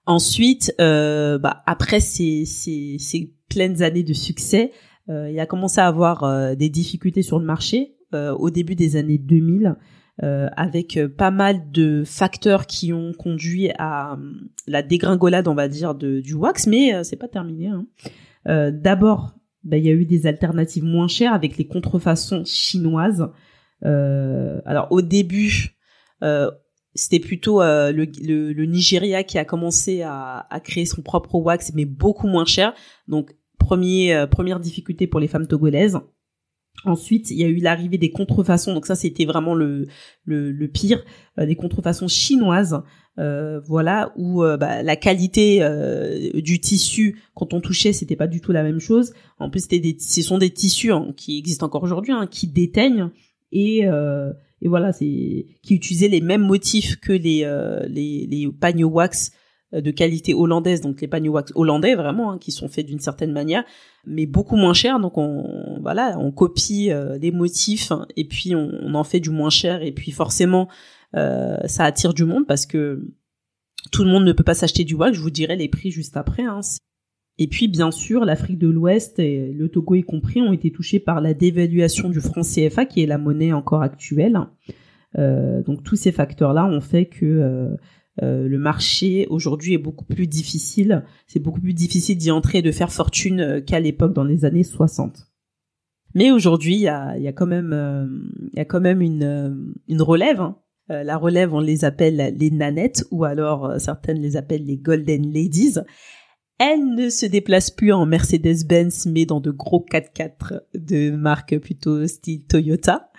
Ensuite, 0.06 0.74
bah, 0.78 1.64
après 1.66 2.00
ces, 2.00 2.46
ces, 2.46 2.98
ces, 3.00 3.34
pleines 3.50 3.82
années 3.82 4.04
de 4.04 4.14
succès, 4.14 4.72
il 5.08 5.40
a 5.40 5.46
commencé 5.48 5.82
à 5.82 5.88
avoir 5.88 6.56
des 6.56 6.70
difficultés 6.70 7.24
sur 7.24 7.40
le 7.40 7.46
marché. 7.46 7.96
au 8.14 8.50
début 8.52 8.76
des 8.76 8.96
années 8.96 9.18
2000, 9.18 9.76
euh, 10.22 10.50
avec 10.58 10.98
euh, 10.98 11.08
pas 11.08 11.32
mal 11.32 11.72
de 11.72 12.04
facteurs 12.06 12.68
qui 12.68 12.92
ont 12.92 13.14
conduit 13.14 13.72
à 13.78 14.16
euh, 14.16 14.34
la 14.68 14.82
dégringolade, 14.82 15.48
on 15.48 15.56
va 15.56 15.70
dire, 15.70 15.96
du 15.96 16.34
wax, 16.34 16.68
mais 16.68 17.04
c'est 17.06 17.16
pas 17.16 17.30
terminé. 17.30 17.68
Hein. 17.68 17.86
D'abord, 18.72 19.36
bah, 19.64 19.78
il 19.78 19.86
y 19.86 19.90
a 19.90 19.94
eu 19.94 20.06
des 20.06 20.28
alternatives 20.28 20.84
moins 20.84 21.08
chères 21.08 21.34
avec 21.34 21.58
les 21.58 21.68
contrefaçons 21.68 22.44
chinoises. 22.46 23.30
alors 23.82 24.88
au 24.90 25.02
début, 25.02 25.78
c'était 26.96 27.20
plutôt 27.20 27.62
le, 27.62 28.06
le, 28.22 28.52
le, 28.52 28.66
Nigeria 28.66 29.24
qui 29.24 29.38
a 29.38 29.46
commencé 29.46 30.02
à, 30.02 30.48
à, 30.50 30.60
créer 30.60 30.86
son 30.86 31.02
propre 31.02 31.36
wax, 31.36 31.72
mais 31.76 31.86
beaucoup 31.86 32.28
moins 32.28 32.46
cher. 32.46 32.74
Donc 33.08 33.36
premier, 33.58 34.26
première 34.30 34.60
difficulté 34.60 35.08
pour 35.08 35.20
les 35.20 35.28
femmes 35.28 35.48
togolaises. 35.48 36.00
Ensuite, 36.86 37.30
il 37.32 37.38
y 37.38 37.44
a 37.44 37.48
eu 37.48 37.58
l'arrivée 37.58 37.98
des 37.98 38.12
contrefaçons, 38.12 38.74
donc 38.74 38.86
ça 38.86 38.96
c'était 38.96 39.26
vraiment 39.26 39.54
le, 39.54 39.88
le, 40.26 40.68
pire, 40.68 41.04
euh, 41.38 41.46
des 41.46 41.56
contrefaçons 41.56 42.08
chinoises, 42.08 42.82
euh, 43.18 43.60
voilà, 43.66 44.14
où 44.16 44.44
euh, 44.44 44.56
bah, 44.56 44.82
la 44.82 44.96
qualité 44.96 45.60
du 46.34 46.60
tissu 46.60 47.22
quand 47.36 47.54
on 47.54 47.60
touchait 47.60 47.92
c'était 47.92 48.16
pas 48.16 48.28
du 48.28 48.40
tout 48.40 48.52
la 48.52 48.64
même 48.64 48.80
chose. 48.80 49.14
En 49.40 49.50
plus, 49.50 49.62
c'était 49.62 49.80
des, 49.80 49.98
ce 50.00 50.22
sont 50.22 50.38
des 50.38 50.52
tissus 50.52 50.92
hein, 50.92 51.14
qui 51.18 51.38
existent 51.38 51.66
encore 51.66 51.84
aujourd'hui, 51.84 52.14
hein, 52.14 52.28
qui 52.30 52.48
déteignent. 52.48 53.10
Et 53.52 53.86
et 54.62 54.68
voilà, 54.68 54.92
c'est 54.92 55.46
qui 55.64 55.74
utilisaient 55.74 56.10
les 56.10 56.22
mêmes 56.22 56.46
motifs 56.46 56.98
que 56.98 57.14
les 57.14 57.46
les, 57.88 58.28
les 58.30 58.48
pagnes 58.52 58.86
wax 58.86 59.32
euh, 59.32 59.39
de 59.72 59.92
qualité 59.92 60.34
hollandaise, 60.34 60.82
donc 60.82 61.00
les 61.02 61.08
pagnes 61.08 61.30
wax 61.30 61.52
hollandais 61.56 61.96
vraiment, 61.96 62.32
hein, 62.32 62.38
qui 62.40 62.52
sont 62.52 62.68
faits 62.68 62.86
d'une 62.86 63.00
certaine 63.00 63.32
manière, 63.32 63.64
mais 64.06 64.26
beaucoup 64.26 64.56
moins 64.56 64.74
cher. 64.74 65.00
Donc 65.00 65.18
on 65.18 65.80
voilà, 65.82 66.18
on 66.20 66.32
copie 66.32 66.92
euh, 66.92 67.20
des 67.20 67.32
motifs 67.32 67.92
et 68.16 68.26
puis 68.26 68.56
on, 68.56 68.94
en 68.96 69.04
fait 69.04 69.20
du 69.20 69.30
moins 69.30 69.52
cher 69.52 69.84
et 69.84 69.92
puis 69.92 70.12
forcément 70.12 70.68
euh, 71.16 71.58
ça 71.66 71.84
attire 71.84 72.14
du 72.14 72.26
monde 72.26 72.48
parce 72.48 72.66
que 72.66 73.08
tout 73.92 74.04
le 74.04 74.10
monde 74.10 74.26
ne 74.26 74.34
peut 74.34 74.44
pas 74.44 74.56
s'acheter 74.56 74.84
du 74.84 74.96
wax. 74.96 75.16
Je 75.16 75.22
vous 75.22 75.30
dirai 75.30 75.56
les 75.56 75.70
prix 75.70 75.92
juste 75.92 76.18
après. 76.18 76.44
Hein. 76.44 76.62
Et 77.38 77.48
puis 77.48 77.68
bien 77.68 77.92
sûr, 77.92 78.26
l'Afrique 78.26 78.58
de 78.58 78.68
l'Ouest 78.68 79.20
et 79.20 79.54
le 79.54 79.70
Togo 79.70 79.96
y 79.96 80.04
compris 80.04 80.42
ont 80.42 80.52
été 80.52 80.72
touchés 80.72 81.00
par 81.00 81.22
la 81.22 81.34
dévaluation 81.34 82.10
du 82.10 82.20
franc 82.20 82.42
CFA 82.42 82.86
qui 82.86 83.04
est 83.04 83.06
la 83.06 83.18
monnaie 83.18 83.54
encore 83.54 83.84
actuelle. 83.84 84.40
Euh, 85.18 85.62
donc 85.64 85.84
tous 85.84 85.96
ces 85.96 86.12
facteurs-là 86.12 86.66
ont 86.66 86.82
fait 86.82 87.06
que 87.06 87.78
euh, 88.22 88.30
euh, 88.30 88.48
le 88.48 88.58
marché 88.58 89.28
aujourd'hui 89.30 89.74
est 89.74 89.80
beaucoup 89.80 90.06
plus 90.06 90.28
difficile. 90.28 91.04
C'est 91.28 91.40
beaucoup 91.40 91.62
plus 91.62 91.74
difficile 91.74 92.18
d'y 92.18 92.32
entrer 92.32 92.60
et 92.60 92.62
de 92.62 92.72
faire 92.72 92.92
fortune 92.92 93.64
qu'à 93.66 93.80
l'époque 93.80 94.14
dans 94.14 94.24
les 94.24 94.46
années 94.46 94.64
60. 94.64 95.28
Mais 96.16 96.32
aujourd'hui, 96.32 96.76
il 96.76 96.82
y 96.82 96.88
a, 96.88 97.18
y 97.18 97.28
a, 97.28 97.34
quand 97.34 97.46
même, 97.46 98.32
il 98.52 98.58
y 98.58 98.62
a 98.62 98.66
quand 98.66 98.82
même 98.82 99.02
une, 99.02 99.74
une 99.88 100.02
relève. 100.02 100.42
Hein. 100.42 100.58
la 100.90 101.18
relève, 101.18 101.54
on 101.54 101.60
les 101.60 101.86
appelle 101.86 102.36
les 102.36 102.50
nanettes 102.50 103.06
ou 103.12 103.26
alors 103.26 103.80
certaines 103.80 104.20
les 104.20 104.36
appellent 104.36 104.66
les 104.66 104.78
golden 104.78 105.32
ladies. 105.32 105.76
Elles 106.58 106.94
ne 106.96 107.10
se 107.10 107.28
déplacent 107.28 107.72
plus 107.72 107.94
en 107.94 108.06
Mercedes-Benz 108.06 109.06
mais 109.06 109.26
dans 109.26 109.40
de 109.40 109.52
gros 109.52 109.86
4x4 109.90 110.62
de 110.74 111.12
marque 111.12 111.58
plutôt 111.60 112.06
style 112.08 112.44
Toyota 112.46 113.12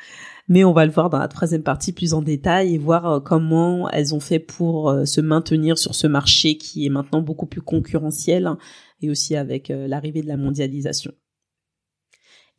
mais 0.50 0.64
on 0.64 0.72
va 0.72 0.84
le 0.84 0.90
voir 0.90 1.10
dans 1.10 1.18
la 1.20 1.28
troisième 1.28 1.62
partie 1.62 1.92
plus 1.92 2.12
en 2.12 2.22
détail 2.22 2.74
et 2.74 2.78
voir 2.78 3.06
euh, 3.06 3.20
comment 3.20 3.88
elles 3.88 4.14
ont 4.16 4.20
fait 4.20 4.40
pour 4.40 4.90
euh, 4.90 5.04
se 5.04 5.20
maintenir 5.20 5.78
sur 5.78 5.94
ce 5.94 6.08
marché 6.08 6.58
qui 6.58 6.84
est 6.84 6.90
maintenant 6.90 7.22
beaucoup 7.22 7.46
plus 7.46 7.62
concurrentiel 7.62 8.48
hein, 8.48 8.58
et 9.00 9.10
aussi 9.10 9.36
avec 9.36 9.70
euh, 9.70 9.86
l'arrivée 9.86 10.22
de 10.22 10.26
la 10.26 10.36
mondialisation. 10.36 11.12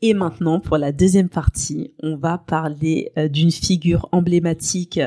Et 0.02 0.14
maintenant, 0.14 0.62
pour 0.62 0.78
la 0.78 0.94
deuxième 0.94 1.30
partie, 1.30 1.94
on 2.02 2.16
va 2.16 2.40
parler 2.40 3.12
d'une 3.30 3.52
figure 3.52 4.10
emblématique 4.12 5.00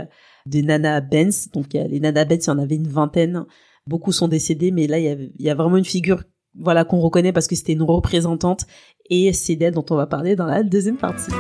de 0.47 0.61
Nana 0.61 1.01
Benz. 1.01 1.49
Donc 1.53 1.73
les 1.73 1.99
Nana 1.99 2.25
Benz, 2.25 2.45
il 2.45 2.47
y 2.47 2.51
en 2.53 2.59
avait 2.61 2.77
une 2.77 2.87
vingtaine. 2.87 3.45
Beaucoup 3.89 4.13
sont 4.13 4.29
décédés, 4.29 4.71
mais 4.71 4.87
là, 4.87 5.01
il 5.01 5.33
y 5.41 5.51
a 5.51 5.55
vraiment 5.57 5.79
une 5.79 5.85
figure 5.85 6.23
voilà 6.57 6.85
qu'on 6.85 7.01
reconnaît 7.01 7.33
parce 7.33 7.49
que 7.49 7.57
c'était 7.57 7.73
une 7.73 7.83
représentante 7.83 8.67
et 9.11 9.33
c'est 9.33 9.57
d'elle 9.57 9.75
dont 9.75 9.87
on 9.91 9.97
va 9.97 10.07
parler 10.07 10.37
dans 10.37 10.47
la 10.47 10.63
deuxième 10.63 10.97
partie. 10.97 11.33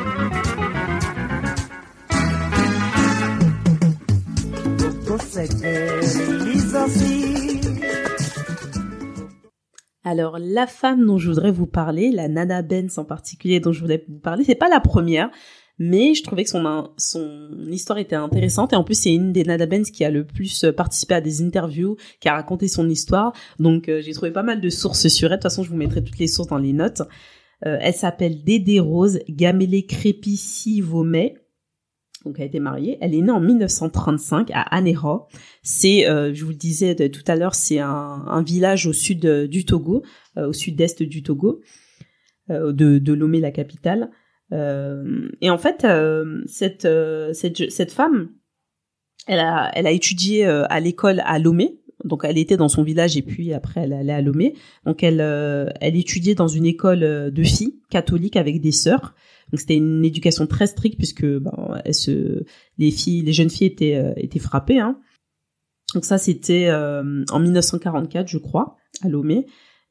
Alors 10.05 10.39
la 10.39 10.69
femme 10.69 11.05
dont 11.05 11.19
je 11.19 11.29
voudrais 11.29 11.51
vous 11.51 11.67
parler, 11.67 12.13
la 12.13 12.29
Nana 12.29 12.63
Benz 12.63 12.99
en 12.99 13.05
particulier 13.05 13.59
dont 13.59 13.73
je 13.73 13.81
voudrais 13.81 14.05
vous 14.09 14.21
parler, 14.21 14.45
c'est 14.45 14.55
pas 14.55 14.69
la 14.69 14.79
première, 14.79 15.31
mais 15.79 16.15
je 16.15 16.23
trouvais 16.23 16.45
que 16.45 16.51
son 16.51 16.91
histoire 17.69 17.99
était 17.99 18.15
intéressante 18.15 18.73
et 18.75 18.77
en 18.77 18.85
plus 18.85 18.95
c'est 18.95 19.13
une 19.13 19.33
des 19.33 19.43
Nana 19.43 19.67
Benz 19.67 19.91
qui 19.91 20.05
a 20.05 20.11
le 20.11 20.25
plus 20.25 20.67
participé 20.77 21.15
à 21.15 21.21
des 21.21 21.43
interviews, 21.43 21.97
qui 22.21 22.29
a 22.29 22.35
raconté 22.35 22.69
son 22.69 22.89
histoire. 22.89 23.33
Donc 23.59 23.89
euh, 23.89 24.01
j'ai 24.03 24.13
trouvé 24.13 24.31
pas 24.31 24.45
mal 24.45 24.61
de 24.61 24.69
sources 24.69 25.09
sur 25.09 25.33
elle. 25.33 25.39
De 25.39 25.43
toute 25.43 25.51
façon, 25.51 25.65
je 25.65 25.71
vous 25.71 25.77
mettrai 25.77 26.05
toutes 26.05 26.19
les 26.19 26.29
sources 26.29 26.49
dans 26.49 26.59
les 26.59 26.73
notes. 26.73 27.03
Euh, 27.67 27.79
elle 27.81 27.95
s'appelle 27.95 28.45
Dédé 28.45 28.79
Rose 28.79 29.19
Gamélé 29.29 29.85
Crépici 29.87 30.81
Vaumet 30.81 31.44
donc 32.25 32.37
elle 32.39 32.47
été 32.47 32.61
mariée. 32.61 32.99
Elle 33.01 33.15
est 33.15 33.21
née 33.21 33.31
en 33.31 33.41
1935 33.41 34.51
à 34.53 34.63
Anera. 34.63 35.29
C'est, 35.63 36.09
euh, 36.09 36.33
je 36.33 36.45
vous 36.45 36.51
le 36.51 36.57
disais 36.57 36.95
tout 37.11 37.23
à 37.27 37.37
l'heure, 37.37 37.55
c'est 37.55 37.79
un, 37.79 38.43
village 38.43 38.87
au 38.87 38.93
sud 38.93 39.25
euh, 39.27 39.47
du 39.47 39.65
Togo, 39.65 40.03
euh, 40.37 40.49
au 40.49 40.53
sud-est 40.53 41.03
du 41.03 41.23
Togo, 41.23 41.61
de, 42.49 43.13
Lomé, 43.13 43.41
la 43.41 43.51
capitale. 43.51 44.11
et 44.53 45.51
en 45.51 45.59
fait, 45.59 45.87
cette, 46.47 47.93
femme, 47.93 48.29
elle 49.27 49.41
a, 49.41 49.71
elle 49.75 49.87
a 49.87 49.91
étudié 49.91 50.45
à 50.45 50.81
l'école 50.81 51.23
à 51.25 51.39
Lomé. 51.39 51.81
Donc 52.05 52.23
elle 52.25 52.37
était 52.37 52.59
dans 52.59 52.69
son 52.69 52.83
village 52.83 53.17
et 53.17 53.23
puis 53.23 53.55
après 53.55 53.83
elle 53.83 53.95
allait 53.95 54.13
à 54.13 54.21
Lomé. 54.21 54.55
Donc 54.85 55.03
elle, 55.03 55.21
elle 55.81 55.97
étudiait 55.97 56.35
dans 56.35 56.49
une 56.49 56.67
école 56.67 57.01
de 57.33 57.43
filles 57.43 57.81
catholiques 57.89 58.37
avec 58.37 58.61
des 58.61 58.73
sœurs. 58.73 59.15
Donc 59.51 59.61
c'était 59.61 59.77
une 59.77 60.05
éducation 60.05 60.47
très 60.47 60.67
stricte 60.67 60.97
puisque 60.97 61.25
ben, 61.25 61.83
se, 61.93 62.45
les 62.79 62.91
filles, 62.91 63.23
les 63.23 63.33
jeunes 63.33 63.51
filles 63.51 63.69
étaient 63.69 63.97
euh, 63.97 64.13
étaient 64.17 64.39
frappées. 64.39 64.81
Hein. 64.81 64.99
Donc 65.95 66.05
ça 66.05 66.19
c'était 66.19 66.69
euh, 66.69 67.25
en 67.31 67.39
1944 67.41 68.29
je 68.29 68.39
crois 68.39 68.77
à 69.03 69.09
Lomé. 69.09 69.47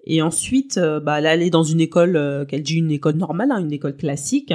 Et 0.05 0.21
ensuite, 0.21 0.77
euh, 0.77 0.99
bah, 0.99 1.19
elle 1.19 1.27
allait 1.27 1.49
dans 1.49 1.63
une 1.63 1.79
école 1.79 2.45
qu'elle 2.49 2.63
dit 2.63 2.75
une 2.75 2.91
école 2.91 3.15
normale, 3.15 3.51
hein, 3.51 3.61
une 3.61 3.71
école 3.71 3.95
classique, 3.95 4.53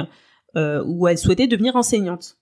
où 0.55 1.07
elle 1.07 1.17
souhaitait 1.17 1.47
devenir 1.47 1.75
enseignante. 1.75 2.37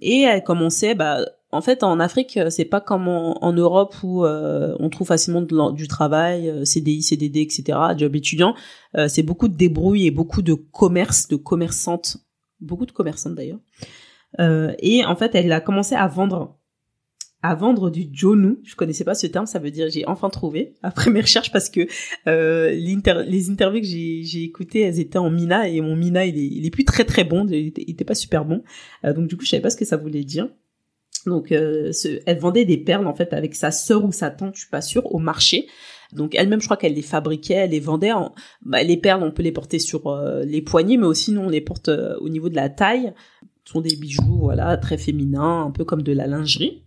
Et 0.00 0.20
elle 0.22 0.42
commençait, 0.42 0.94
bah, 0.94 1.24
en 1.52 1.60
fait, 1.60 1.82
en 1.84 2.00
Afrique, 2.00 2.38
euh, 2.38 2.48
c'est 2.48 2.64
pas 2.64 2.80
comme 2.80 3.08
en, 3.08 3.52
Europe 3.52 3.94
où 4.02 4.24
euh, 4.24 4.74
on 4.80 4.88
trouve 4.88 5.06
facilement 5.06 5.42
du 5.70 5.86
travail, 5.86 6.48
euh, 6.48 6.64
CDI, 6.64 7.02
CDD, 7.02 7.42
etc., 7.42 7.78
job 7.96 8.16
étudiant. 8.16 8.54
c'est 9.08 9.22
beaucoup 9.22 9.48
de 9.48 9.56
débrouille 9.56 10.06
et 10.06 10.10
beaucoup 10.10 10.42
de 10.42 10.54
commerce, 10.54 11.28
de 11.28 11.36
commerçantes, 11.36 12.16
beaucoup 12.60 12.86
de 12.86 12.92
commerçantes 12.92 13.34
d'ailleurs. 13.34 13.60
et 14.38 15.04
en 15.04 15.16
fait, 15.16 15.34
elle 15.34 15.52
a 15.52 15.60
commencé 15.60 15.94
à 15.94 16.06
vendre, 16.08 16.58
à 17.42 17.54
vendre 17.54 17.90
du 17.90 18.08
jonu. 18.12 18.58
Je 18.64 18.74
connaissais 18.74 19.04
pas 19.04 19.14
ce 19.14 19.26
terme, 19.26 19.46
ça 19.46 19.58
veut 19.58 19.70
dire 19.70 19.88
j'ai 19.90 20.06
enfin 20.06 20.30
trouvé 20.30 20.74
après 20.82 21.10
mes 21.10 21.20
recherches 21.20 21.52
parce 21.52 21.68
que 21.68 21.86
les 22.26 23.50
interviews 23.50 23.80
que 23.80 23.86
j'ai 23.86 24.42
écoutées, 24.42 24.80
elles 24.80 25.00
étaient 25.00 25.18
en 25.18 25.30
mina 25.30 25.68
et 25.68 25.80
mon 25.80 25.96
mina 25.96 26.24
il 26.24 26.38
est, 26.38 26.46
il 26.46 26.66
est 26.66 26.70
plus 26.70 26.84
très 26.84 27.04
très 27.04 27.24
bon, 27.24 27.46
il 27.46 27.68
était, 27.68 27.84
il 27.86 27.92
était 27.92 28.04
pas 28.04 28.14
super 28.14 28.44
bon. 28.44 28.62
donc 29.04 29.26
du 29.26 29.36
coup, 29.36 29.44
je 29.44 29.50
savais 29.50 29.62
pas 29.62 29.70
ce 29.70 29.76
que 29.76 29.84
ça 29.84 29.96
voulait 29.96 30.24
dire. 30.24 30.48
Donc, 31.26 31.52
euh, 31.52 31.92
elle 32.26 32.38
vendait 32.38 32.64
des 32.64 32.78
perles 32.78 33.06
en 33.06 33.14
fait 33.14 33.32
avec 33.32 33.54
sa 33.54 33.70
sœur 33.70 34.04
ou 34.04 34.12
sa 34.12 34.30
tante, 34.30 34.54
je 34.54 34.60
suis 34.60 34.70
pas 34.70 34.82
sûre, 34.82 35.14
au 35.14 35.18
marché. 35.18 35.66
Donc 36.12 36.34
elle-même, 36.34 36.60
je 36.60 36.66
crois 36.66 36.76
qu'elle 36.76 36.94
les 36.94 37.02
fabriquait, 37.02 37.54
elle 37.54 37.70
les 37.70 37.80
vendait. 37.80 38.12
En... 38.12 38.34
Bah, 38.62 38.82
les 38.82 38.96
perles, 38.96 39.22
on 39.22 39.30
peut 39.30 39.42
les 39.42 39.52
porter 39.52 39.78
sur 39.78 40.08
euh, 40.08 40.44
les 40.44 40.60
poignets, 40.60 40.96
mais 40.96 41.06
aussi 41.06 41.32
nous 41.32 41.40
on 41.40 41.48
les 41.48 41.60
porte 41.60 41.88
euh, 41.88 42.16
au 42.20 42.28
niveau 42.28 42.48
de 42.48 42.56
la 42.56 42.68
taille. 42.68 43.14
Ce 43.64 43.72
sont 43.72 43.80
des 43.80 43.96
bijoux, 43.96 44.38
voilà, 44.40 44.76
très 44.76 44.98
féminins, 44.98 45.62
un 45.62 45.70
peu 45.70 45.84
comme 45.84 46.02
de 46.02 46.12
la 46.12 46.26
lingerie. 46.26 46.82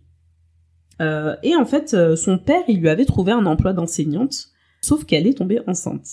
et 1.00 1.56
en 1.56 1.64
fait, 1.64 1.96
son 2.16 2.38
père, 2.38 2.62
il 2.68 2.80
lui 2.80 2.90
avait 2.90 3.06
trouvé 3.06 3.32
un 3.32 3.46
emploi 3.46 3.72
d'enseignante, 3.72 4.48
sauf 4.82 5.04
qu'elle 5.04 5.26
est 5.26 5.38
tombée 5.38 5.60
enceinte. 5.66 6.06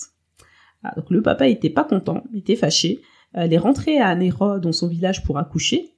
Ah, 0.82 0.94
le 1.10 1.20
papa 1.20 1.48
était 1.48 1.68
pas 1.68 1.84
content, 1.84 2.24
il 2.32 2.38
était 2.38 2.56
fâché. 2.56 3.02
Elle 3.34 3.52
est 3.52 3.58
rentrée 3.58 3.98
à 3.98 4.14
Nero, 4.14 4.58
dans 4.58 4.72
son 4.72 4.88
village, 4.88 5.22
pour 5.22 5.36
accoucher. 5.36 5.94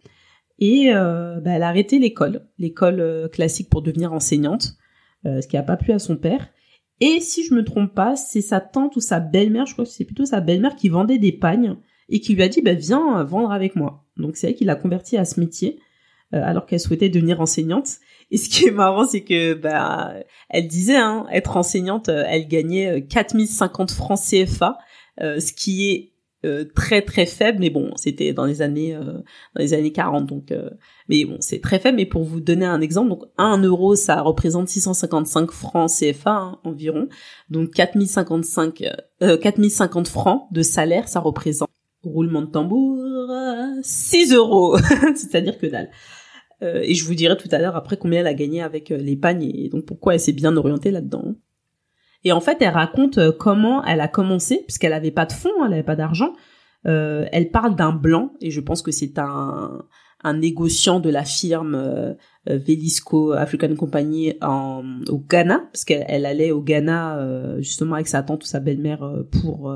Et 0.58 0.92
euh, 0.92 1.40
bah, 1.40 1.52
elle 1.52 1.62
a 1.62 1.68
arrêté 1.68 1.98
l'école, 1.98 2.46
l'école 2.58 3.00
euh, 3.00 3.28
classique 3.28 3.68
pour 3.68 3.82
devenir 3.82 4.12
enseignante, 4.12 4.76
euh, 5.26 5.40
ce 5.40 5.48
qui 5.48 5.56
n'a 5.56 5.62
pas 5.62 5.76
plu 5.76 5.92
à 5.92 5.98
son 5.98 6.16
père. 6.16 6.48
Et 7.00 7.20
si 7.20 7.44
je 7.44 7.54
me 7.54 7.62
trompe 7.62 7.94
pas, 7.94 8.16
c'est 8.16 8.40
sa 8.40 8.60
tante 8.60 8.96
ou 8.96 9.00
sa 9.00 9.20
belle-mère, 9.20 9.66
je 9.66 9.74
crois 9.74 9.84
que 9.84 9.90
c'est 9.90 10.04
plutôt 10.04 10.24
sa 10.24 10.40
belle-mère 10.40 10.76
qui 10.76 10.88
vendait 10.88 11.18
des 11.18 11.32
pagnes 11.32 11.76
et 12.08 12.20
qui 12.20 12.34
lui 12.34 12.42
a 12.42 12.48
dit 12.48 12.62
bah, 12.62 12.72
viens 12.72 13.22
vendre 13.24 13.52
avec 13.52 13.76
moi. 13.76 14.04
Donc 14.16 14.36
c'est 14.36 14.48
elle 14.48 14.54
qui 14.54 14.64
l'a 14.64 14.76
convertie 14.76 15.18
à 15.18 15.24
ce 15.24 15.40
métier 15.40 15.80
alors 16.32 16.66
qu'elle 16.66 16.80
souhaitait 16.80 17.08
devenir 17.08 17.40
enseignante. 17.40 17.88
Et 18.32 18.36
ce 18.36 18.48
qui 18.48 18.66
est 18.66 18.72
marrant, 18.72 19.06
c'est 19.06 19.22
que 19.22 19.54
bah 19.54 20.14
elle 20.48 20.66
disait 20.66 20.96
hein, 20.96 21.26
être 21.30 21.56
enseignante, 21.56 22.08
elle 22.08 22.48
gagnait 22.48 23.06
4050 23.06 23.92
francs 23.92 24.18
CFA, 24.18 24.78
ce 25.20 25.52
qui 25.52 25.90
est 25.90 26.15
euh, 26.44 26.64
très 26.74 27.00
très 27.00 27.24
faible 27.24 27.60
mais 27.60 27.70
bon 27.70 27.92
c'était 27.96 28.34
dans 28.34 28.44
les 28.44 28.60
années 28.60 28.94
euh, 28.94 29.14
dans 29.54 29.62
les 29.62 29.72
années 29.72 29.90
40 29.90 30.26
donc 30.26 30.52
euh, 30.52 30.68
mais 31.08 31.24
bon 31.24 31.38
c'est 31.40 31.60
très 31.60 31.78
faible. 31.78 31.96
Mais 31.96 32.04
pour 32.04 32.24
vous 32.24 32.40
donner 32.40 32.66
un 32.66 32.82
exemple 32.82 33.08
donc 33.08 33.22
1 33.38 33.62
euro 33.62 33.96
ça 33.96 34.20
représente 34.20 34.68
655 34.68 35.50
francs 35.50 35.90
CFA 35.90 36.30
hein, 36.30 36.58
environ. 36.64 37.08
Donc 37.48 37.70
4055 37.70 38.84
4050 39.40 40.08
francs 40.08 40.42
de 40.52 40.60
salaire 40.62 41.08
ça 41.08 41.20
représente 41.20 41.70
roulement 42.02 42.42
de 42.42 42.50
tambour 42.50 42.98
6 43.82 44.34
euros. 44.34 44.76
C'est-à-dire 45.14 45.58
que 45.58 45.66
dalle. 45.66 45.90
Et 46.62 46.94
je 46.94 47.04
vous 47.04 47.14
dirai 47.14 47.36
tout 47.36 47.48
à 47.50 47.58
l'heure 47.58 47.76
après 47.76 47.96
combien 47.96 48.20
elle 48.20 48.26
a 48.26 48.34
gagné 48.34 48.62
avec 48.62 48.90
les 48.90 49.16
pagnes 49.16 49.42
et 49.42 49.68
donc 49.68 49.84
pourquoi 49.84 50.14
elle 50.14 50.20
s'est 50.20 50.32
bien 50.32 50.56
orientée 50.56 50.90
là-dedans 50.90 51.34
et 52.26 52.32
en 52.32 52.40
fait, 52.40 52.56
elle 52.60 52.74
raconte 52.74 53.18
euh, 53.18 53.30
comment 53.30 53.84
elle 53.84 54.00
a 54.00 54.08
commencé, 54.08 54.64
puisqu'elle 54.66 54.92
avait 54.92 55.12
pas 55.12 55.26
de 55.26 55.32
fonds, 55.32 55.64
elle 55.64 55.72
avait 55.72 55.84
pas 55.84 55.94
d'argent. 55.94 56.32
Euh, 56.88 57.24
elle 57.30 57.52
parle 57.52 57.76
d'un 57.76 57.92
blanc, 57.92 58.32
et 58.40 58.50
je 58.50 58.60
pense 58.60 58.82
que 58.82 58.90
c'est 58.90 59.20
un, 59.20 59.84
un 60.24 60.34
négociant 60.34 60.98
de 60.98 61.08
la 61.08 61.24
firme 61.24 61.76
euh, 61.76 62.14
euh 62.50 62.58
Velisco 62.58 63.30
African 63.30 63.76
Company 63.76 64.34
en, 64.42 64.82
au 65.08 65.18
Ghana, 65.18 65.68
parce 65.72 65.84
qu'elle 65.84 66.26
allait 66.26 66.50
au 66.50 66.62
Ghana 66.62 67.58
justement 67.58 67.94
avec 67.94 68.08
sa 68.08 68.24
tante 68.24 68.42
ou 68.42 68.46
sa 68.48 68.58
belle-mère 68.58 69.08
pour 69.30 69.72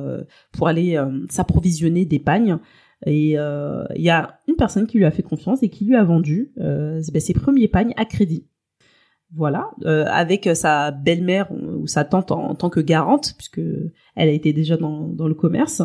pour 0.51 0.67
aller 0.67 1.01
s'approvisionner 1.29 2.05
des 2.05 2.19
pagnes. 2.19 2.59
Et 3.07 3.31
il 3.31 4.03
y 4.03 4.11
a 4.11 4.41
une 4.49 4.57
personne 4.57 4.87
qui 4.89 4.99
lui 4.99 5.05
a 5.05 5.11
fait 5.13 5.23
confiance 5.23 5.63
et 5.63 5.69
qui 5.69 5.85
lui 5.85 5.97
a 5.97 6.05
vendu 6.05 6.53
ben, 6.57 7.03
ses 7.03 7.35
premiers 7.35 7.69
pagnes 7.69 7.95
à 7.97 8.05
crédit. 8.05 8.47
Voilà, 9.37 9.71
euh, 9.85 10.07
avec 10.09 10.49
sa 10.55 10.91
belle-mère 10.91 11.53
ou 11.53 11.87
sa 11.87 12.05
tante 12.05 12.33
en, 12.33 12.55
tant 12.57 12.69
que 12.69 12.81
garante, 12.81 13.35
puisque 13.37 13.61
elle 14.17 14.29
a 14.29 14.33
été 14.33 14.53
déjà 14.53 14.77
dans, 14.77 15.15
le 15.17 15.35
commerce. 15.35 15.83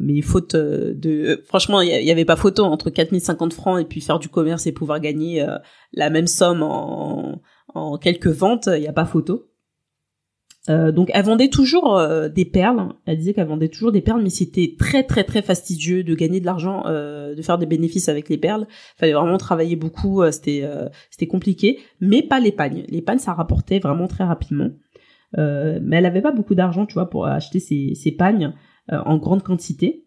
Mais 0.00 0.20
faute 0.20 0.54
euh, 0.54 0.94
de... 0.94 1.42
Franchement, 1.46 1.80
il 1.80 2.04
n'y 2.04 2.10
avait 2.10 2.24
pas 2.24 2.36
photo 2.36 2.64
entre 2.64 2.90
4050 2.90 3.52
francs 3.52 3.80
et 3.80 3.84
puis 3.84 4.00
faire 4.00 4.18
du 4.18 4.28
commerce 4.28 4.66
et 4.66 4.72
pouvoir 4.72 5.00
gagner 5.00 5.42
euh, 5.42 5.58
la 5.92 6.10
même 6.10 6.26
somme 6.26 6.62
en, 6.62 7.42
en 7.74 7.98
quelques 7.98 8.28
ventes, 8.28 8.68
il 8.72 8.80
n'y 8.80 8.88
a 8.88 8.92
pas 8.92 9.06
photo. 9.06 9.48
Euh, 10.68 10.90
donc 10.90 11.10
elle 11.14 11.24
vendait 11.24 11.48
toujours 11.48 11.96
euh, 11.96 12.28
des 12.28 12.44
perles. 12.44 12.92
Elle 13.06 13.18
disait 13.18 13.34
qu'elle 13.34 13.46
vendait 13.46 13.68
toujours 13.68 13.92
des 13.92 14.00
perles, 14.00 14.22
mais 14.22 14.30
c'était 14.30 14.74
très 14.78 15.04
très 15.04 15.24
très 15.24 15.42
fastidieux 15.42 16.02
de 16.02 16.14
gagner 16.14 16.40
de 16.40 16.46
l'argent, 16.46 16.84
euh, 16.86 17.34
de 17.34 17.42
faire 17.42 17.58
des 17.58 17.66
bénéfices 17.66 18.08
avec 18.08 18.28
les 18.28 18.38
perles. 18.38 18.66
Fallait 18.96 19.12
vraiment 19.12 19.38
travailler 19.38 19.76
beaucoup. 19.76 20.22
c'était 20.30 20.64
c'était 21.10 21.26
compliqué, 21.26 21.78
mais 22.00 22.22
pas 22.22 22.40
l'épargne. 22.40 22.84
L'épargne 22.88 23.18
ça 23.18 23.32
rapportait 23.32 23.78
vraiment 23.78 24.08
très 24.08 24.24
rapidement. 24.24 24.70
mais 25.36 25.96
elle 25.96 26.06
avait 26.06 26.22
pas 26.22 26.32
beaucoup 26.32 26.54
d'argent, 26.54 26.86
tu 26.86 26.94
vois, 26.94 27.10
pour 27.10 27.26
acheter 27.26 27.60
ses, 27.60 27.94
ses 27.94 28.12
pagnes 28.12 28.54
en 28.90 29.18
grande 29.18 29.42
quantité. 29.42 30.04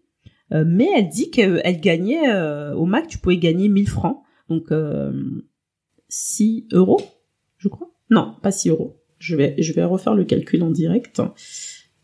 mais 0.51 0.87
elle 0.95 1.09
dit 1.09 1.31
qu'elle 1.31 1.79
gagnait 1.79 2.31
au 2.73 2.85
max, 2.85 3.07
tu 3.07 3.17
pouvais 3.17 3.37
gagner 3.37 3.69
1000 3.69 3.87
francs, 3.87 4.21
donc 4.49 4.73
6 6.09 6.67
euros, 6.73 7.01
je 7.57 7.69
crois. 7.69 7.91
Non, 8.09 8.35
pas 8.41 8.51
6 8.51 8.69
euros 8.69 8.98
je 9.19 9.35
vais, 9.35 9.55
je 9.59 9.73
vais 9.73 9.83
refaire 9.83 10.15
le 10.15 10.25
calcul 10.25 10.63
en 10.63 10.71
direct. 10.71 11.21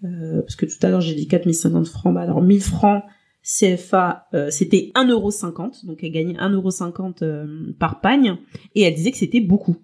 Euh, 0.04 0.42
parce 0.42 0.56
que 0.56 0.66
tout 0.66 0.78
à 0.82 0.90
l'heure 0.90 1.02
j'ai 1.02 1.16
dit 1.16 1.28
4050 1.28 1.88
francs. 1.88 2.14
Bah 2.14 2.22
alors 2.22 2.42
1000 2.42 2.62
francs 2.62 3.04
CFA, 3.46 4.26
euh, 4.34 4.50
c'était 4.50 4.92
1,50€. 4.96 5.86
Donc 5.86 6.04
elle 6.04 6.12
gagnait 6.12 6.34
1,50€ 6.34 7.24
euh, 7.24 7.74
par 7.80 8.02
pagne. 8.02 8.38
Et 8.74 8.82
elle 8.82 8.96
disait 8.96 9.12
que 9.12 9.18
c'était 9.18 9.40
beaucoup. 9.40 9.78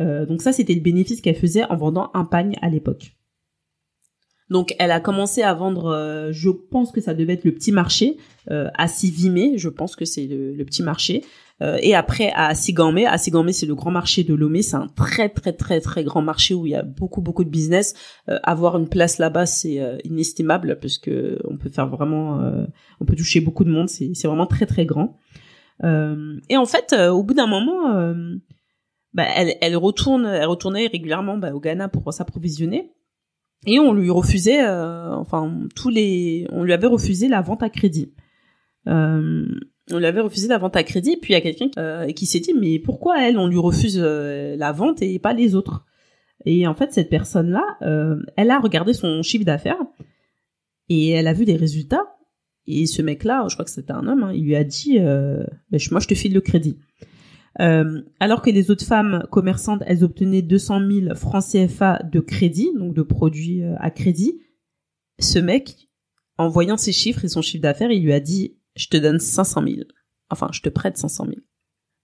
Euh, 0.00 0.26
donc 0.26 0.42
ça 0.42 0.52
c'était 0.52 0.74
le 0.74 0.80
bénéfice 0.80 1.20
qu'elle 1.20 1.36
faisait 1.36 1.64
en 1.64 1.76
vendant 1.76 2.10
un 2.14 2.24
pagne 2.24 2.56
à 2.62 2.70
l'époque. 2.70 3.12
Donc 4.48 4.74
elle 4.78 4.90
a 4.90 5.00
commencé 5.00 5.42
à 5.42 5.54
vendre, 5.54 6.28
je 6.30 6.50
pense 6.50 6.92
que 6.92 7.00
ça 7.00 7.14
devait 7.14 7.32
être 7.32 7.44
le 7.44 7.54
petit 7.54 7.72
marché, 7.72 8.18
à 8.50 8.88
Sivimé, 8.88 9.56
je 9.56 9.70
pense 9.70 9.96
que 9.96 10.04
c'est 10.04 10.26
le, 10.26 10.62
petit 10.66 10.82
marché. 10.82 11.24
Euh, 11.62 11.78
et 11.82 11.94
après 11.94 12.32
à 12.34 12.54
Sigamé, 12.54 13.06
à 13.06 13.16
Sigamé 13.16 13.52
c'est 13.52 13.66
le 13.66 13.76
grand 13.76 13.92
marché 13.92 14.24
de 14.24 14.34
Lomé, 14.34 14.62
c'est 14.62 14.76
un 14.76 14.88
très 14.88 15.28
très 15.28 15.52
très 15.52 15.80
très 15.80 16.02
grand 16.02 16.22
marché 16.22 16.52
où 16.52 16.66
il 16.66 16.70
y 16.70 16.74
a 16.74 16.82
beaucoup 16.82 17.20
beaucoup 17.20 17.44
de 17.44 17.50
business. 17.50 17.94
Euh, 18.28 18.38
avoir 18.42 18.76
une 18.76 18.88
place 18.88 19.18
là-bas 19.18 19.46
c'est 19.46 19.80
euh, 19.80 19.96
inestimable 20.04 20.78
parce 20.80 20.98
que 20.98 21.38
on 21.44 21.56
peut 21.56 21.70
faire 21.70 21.88
vraiment, 21.88 22.40
on 23.00 23.04
peut 23.04 23.14
toucher 23.14 23.40
beaucoup 23.40 23.64
de 23.64 23.70
monde, 23.70 23.88
c'est 23.88 24.10
c'est 24.14 24.26
vraiment 24.26 24.46
très 24.46 24.66
très 24.66 24.84
grand. 24.84 25.16
et 25.82 26.56
en 26.56 26.66
fait 26.66 26.92
au 26.92 27.22
bout 27.22 27.34
d'un 27.34 27.46
moment, 27.46 28.14
bah, 29.12 29.26
elle 29.36 29.54
elle 29.60 29.76
retourne, 29.76 30.26
elle 30.26 30.46
retournait 30.46 30.88
régulièrement 30.88 31.38
bah, 31.38 31.54
au 31.54 31.60
Ghana 31.60 31.88
pour 31.88 32.12
s'approvisionner. 32.12 32.90
Et 33.66 33.78
on 33.78 33.94
lui 33.94 34.10
refusait, 34.10 34.66
enfin 34.68 35.66
tous 35.74 35.88
les, 35.88 36.46
on 36.50 36.64
lui 36.64 36.72
avait 36.72 36.88
refusé 36.88 37.28
la 37.28 37.40
vente 37.42 37.62
à 37.62 37.70
crédit. 37.70 38.12
Euh, 38.86 39.46
on 39.92 39.98
lui 39.98 40.06
avait 40.06 40.20
refusé 40.20 40.48
la 40.48 40.58
vente 40.58 40.76
à 40.76 40.82
crédit, 40.82 41.16
puis 41.20 41.32
il 41.32 41.34
y 41.34 41.36
a 41.36 41.40
quelqu'un 41.40 41.68
euh, 41.78 42.10
qui 42.12 42.26
s'est 42.26 42.40
dit 42.40 42.54
mais 42.54 42.78
pourquoi 42.78 43.22
elle 43.22 43.38
on 43.38 43.46
lui 43.46 43.58
refuse 43.58 44.00
euh, 44.00 44.56
la 44.56 44.72
vente 44.72 45.02
et 45.02 45.18
pas 45.18 45.32
les 45.32 45.54
autres? 45.54 45.84
Et 46.46 46.66
en 46.66 46.74
fait 46.74 46.92
cette 46.92 47.10
personne 47.10 47.50
là, 47.50 47.76
euh, 47.82 48.16
elle 48.36 48.50
a 48.50 48.60
regardé 48.60 48.92
son 48.92 49.22
chiffre 49.22 49.44
d'affaires 49.44 49.82
et 50.88 51.10
elle 51.10 51.26
a 51.26 51.32
vu 51.32 51.44
des 51.44 51.56
résultats 51.56 52.16
et 52.66 52.86
ce 52.86 53.02
mec 53.02 53.24
là, 53.24 53.44
je 53.48 53.54
crois 53.54 53.64
que 53.64 53.70
c'était 53.70 53.92
un 53.92 54.06
homme, 54.06 54.24
hein, 54.24 54.32
il 54.34 54.44
lui 54.44 54.56
a 54.56 54.64
dit 54.64 54.98
ben, 54.98 55.46
moi 55.90 56.00
je 56.00 56.08
te 56.08 56.14
file 56.14 56.32
le 56.32 56.40
crédit. 56.40 56.78
alors 57.58 58.40
que 58.40 58.50
les 58.50 58.70
autres 58.70 58.86
femmes 58.86 59.26
commerçantes, 59.30 59.82
elles 59.86 60.02
obtenaient 60.02 60.42
200 60.42 60.80
000 60.90 61.14
francs 61.14 61.44
CFA 61.44 62.00
de 62.10 62.20
crédit, 62.20 62.70
donc 62.74 62.94
de 62.94 63.02
produits 63.02 63.62
à 63.78 63.90
crédit. 63.90 64.40
Ce 65.20 65.38
mec, 65.38 65.88
en 66.38 66.48
voyant 66.48 66.78
ses 66.78 66.92
chiffres 66.92 67.24
et 67.24 67.28
son 67.28 67.42
chiffre 67.42 67.62
d'affaires, 67.62 67.90
il 67.90 68.02
lui 68.02 68.14
a 68.14 68.20
dit 68.20 68.56
je 68.74 68.88
te 68.88 68.96
donne 68.96 69.18
500 69.18 69.62
000. 69.66 69.76
Enfin, 70.30 70.48
je 70.52 70.60
te 70.60 70.68
prête 70.68 70.96
500 70.96 71.26
000. 71.26 71.36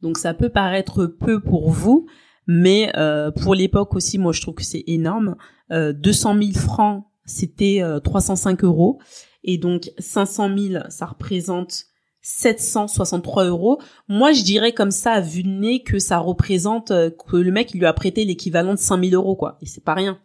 Donc 0.00 0.18
ça 0.18 0.34
peut 0.34 0.48
paraître 0.48 1.06
peu 1.06 1.40
pour 1.40 1.70
vous, 1.70 2.06
mais 2.46 2.92
euh, 2.96 3.30
pour 3.30 3.54
l'époque 3.54 3.94
aussi, 3.94 4.18
moi 4.18 4.32
je 4.32 4.40
trouve 4.40 4.54
que 4.54 4.64
c'est 4.64 4.84
énorme. 4.86 5.36
Euh, 5.72 5.92
200 5.92 6.38
000 6.38 6.52
francs, 6.52 7.04
c'était 7.24 7.82
305 8.02 8.62
euh, 8.62 8.66
euros, 8.66 9.00
et 9.44 9.58
donc 9.58 9.90
500 9.98 10.56
000, 10.56 10.84
ça 10.88 11.06
représente 11.06 11.90
763 12.22 13.44
euros. 13.44 13.80
Moi, 14.08 14.32
je 14.32 14.42
dirais 14.42 14.72
comme 14.72 14.90
ça, 14.90 15.20
vu 15.20 15.42
le 15.42 15.50
nez, 15.50 15.82
que 15.82 15.98
ça 15.98 16.18
représente 16.18 16.90
euh, 16.90 17.10
que 17.10 17.36
le 17.36 17.50
mec 17.50 17.72
il 17.74 17.78
lui 17.78 17.86
a 17.86 17.92
prêté 17.92 18.24
l'équivalent 18.24 18.74
de 18.74 18.78
5000 18.78 19.14
euros, 19.14 19.36
quoi. 19.36 19.56
Et 19.60 19.66
c'est 19.66 19.84
pas 19.84 19.94
rien. 19.94 20.20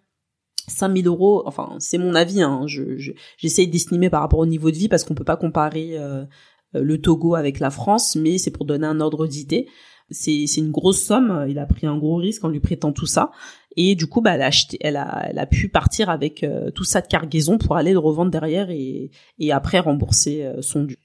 5000 0.67 1.07
euros, 1.07 1.43
enfin 1.45 1.75
c'est 1.79 1.97
mon 1.97 2.15
avis, 2.15 2.41
hein, 2.41 2.63
je, 2.67 2.97
j'essaye 3.37 3.67
d'estimer 3.67 4.09
par 4.09 4.21
rapport 4.21 4.39
au 4.39 4.45
niveau 4.45 4.71
de 4.71 4.75
vie 4.75 4.87
parce 4.87 5.03
qu'on 5.03 5.15
peut 5.15 5.23
pas 5.23 5.37
comparer 5.37 5.97
euh, 5.97 6.25
le 6.73 7.01
Togo 7.01 7.35
avec 7.35 7.59
la 7.59 7.69
France, 7.69 8.15
mais 8.15 8.37
c'est 8.37 8.51
pour 8.51 8.65
donner 8.65 8.87
un 8.87 8.99
ordre 8.99 9.27
d'idée. 9.27 9.67
C'est, 10.11 10.45
c'est 10.45 10.61
une 10.61 10.71
grosse 10.71 11.01
somme, 11.01 11.47
il 11.49 11.57
a 11.57 11.65
pris 11.65 11.87
un 11.87 11.97
gros 11.97 12.17
risque 12.17 12.43
en 12.43 12.49
lui 12.49 12.59
prêtant 12.59 12.91
tout 12.91 13.07
ça, 13.07 13.31
et 13.75 13.95
du 13.95 14.07
coup 14.07 14.21
bah 14.21 14.35
elle 14.35 14.43
a 14.43 14.47
acheté, 14.47 14.77
elle 14.81 14.97
a, 14.97 15.27
elle 15.29 15.39
a 15.39 15.47
pu 15.47 15.67
partir 15.67 16.09
avec 16.09 16.43
euh, 16.43 16.69
tout 16.71 16.83
ça 16.83 17.01
de 17.01 17.07
cargaison 17.07 17.57
pour 17.57 17.75
aller 17.75 17.91
le 17.91 17.99
revendre 17.99 18.29
derrière 18.31 18.69
et, 18.69 19.09
et 19.39 19.51
après 19.51 19.79
rembourser 19.79 20.43
euh, 20.43 20.61
son 20.61 20.83
dû. 20.83 20.97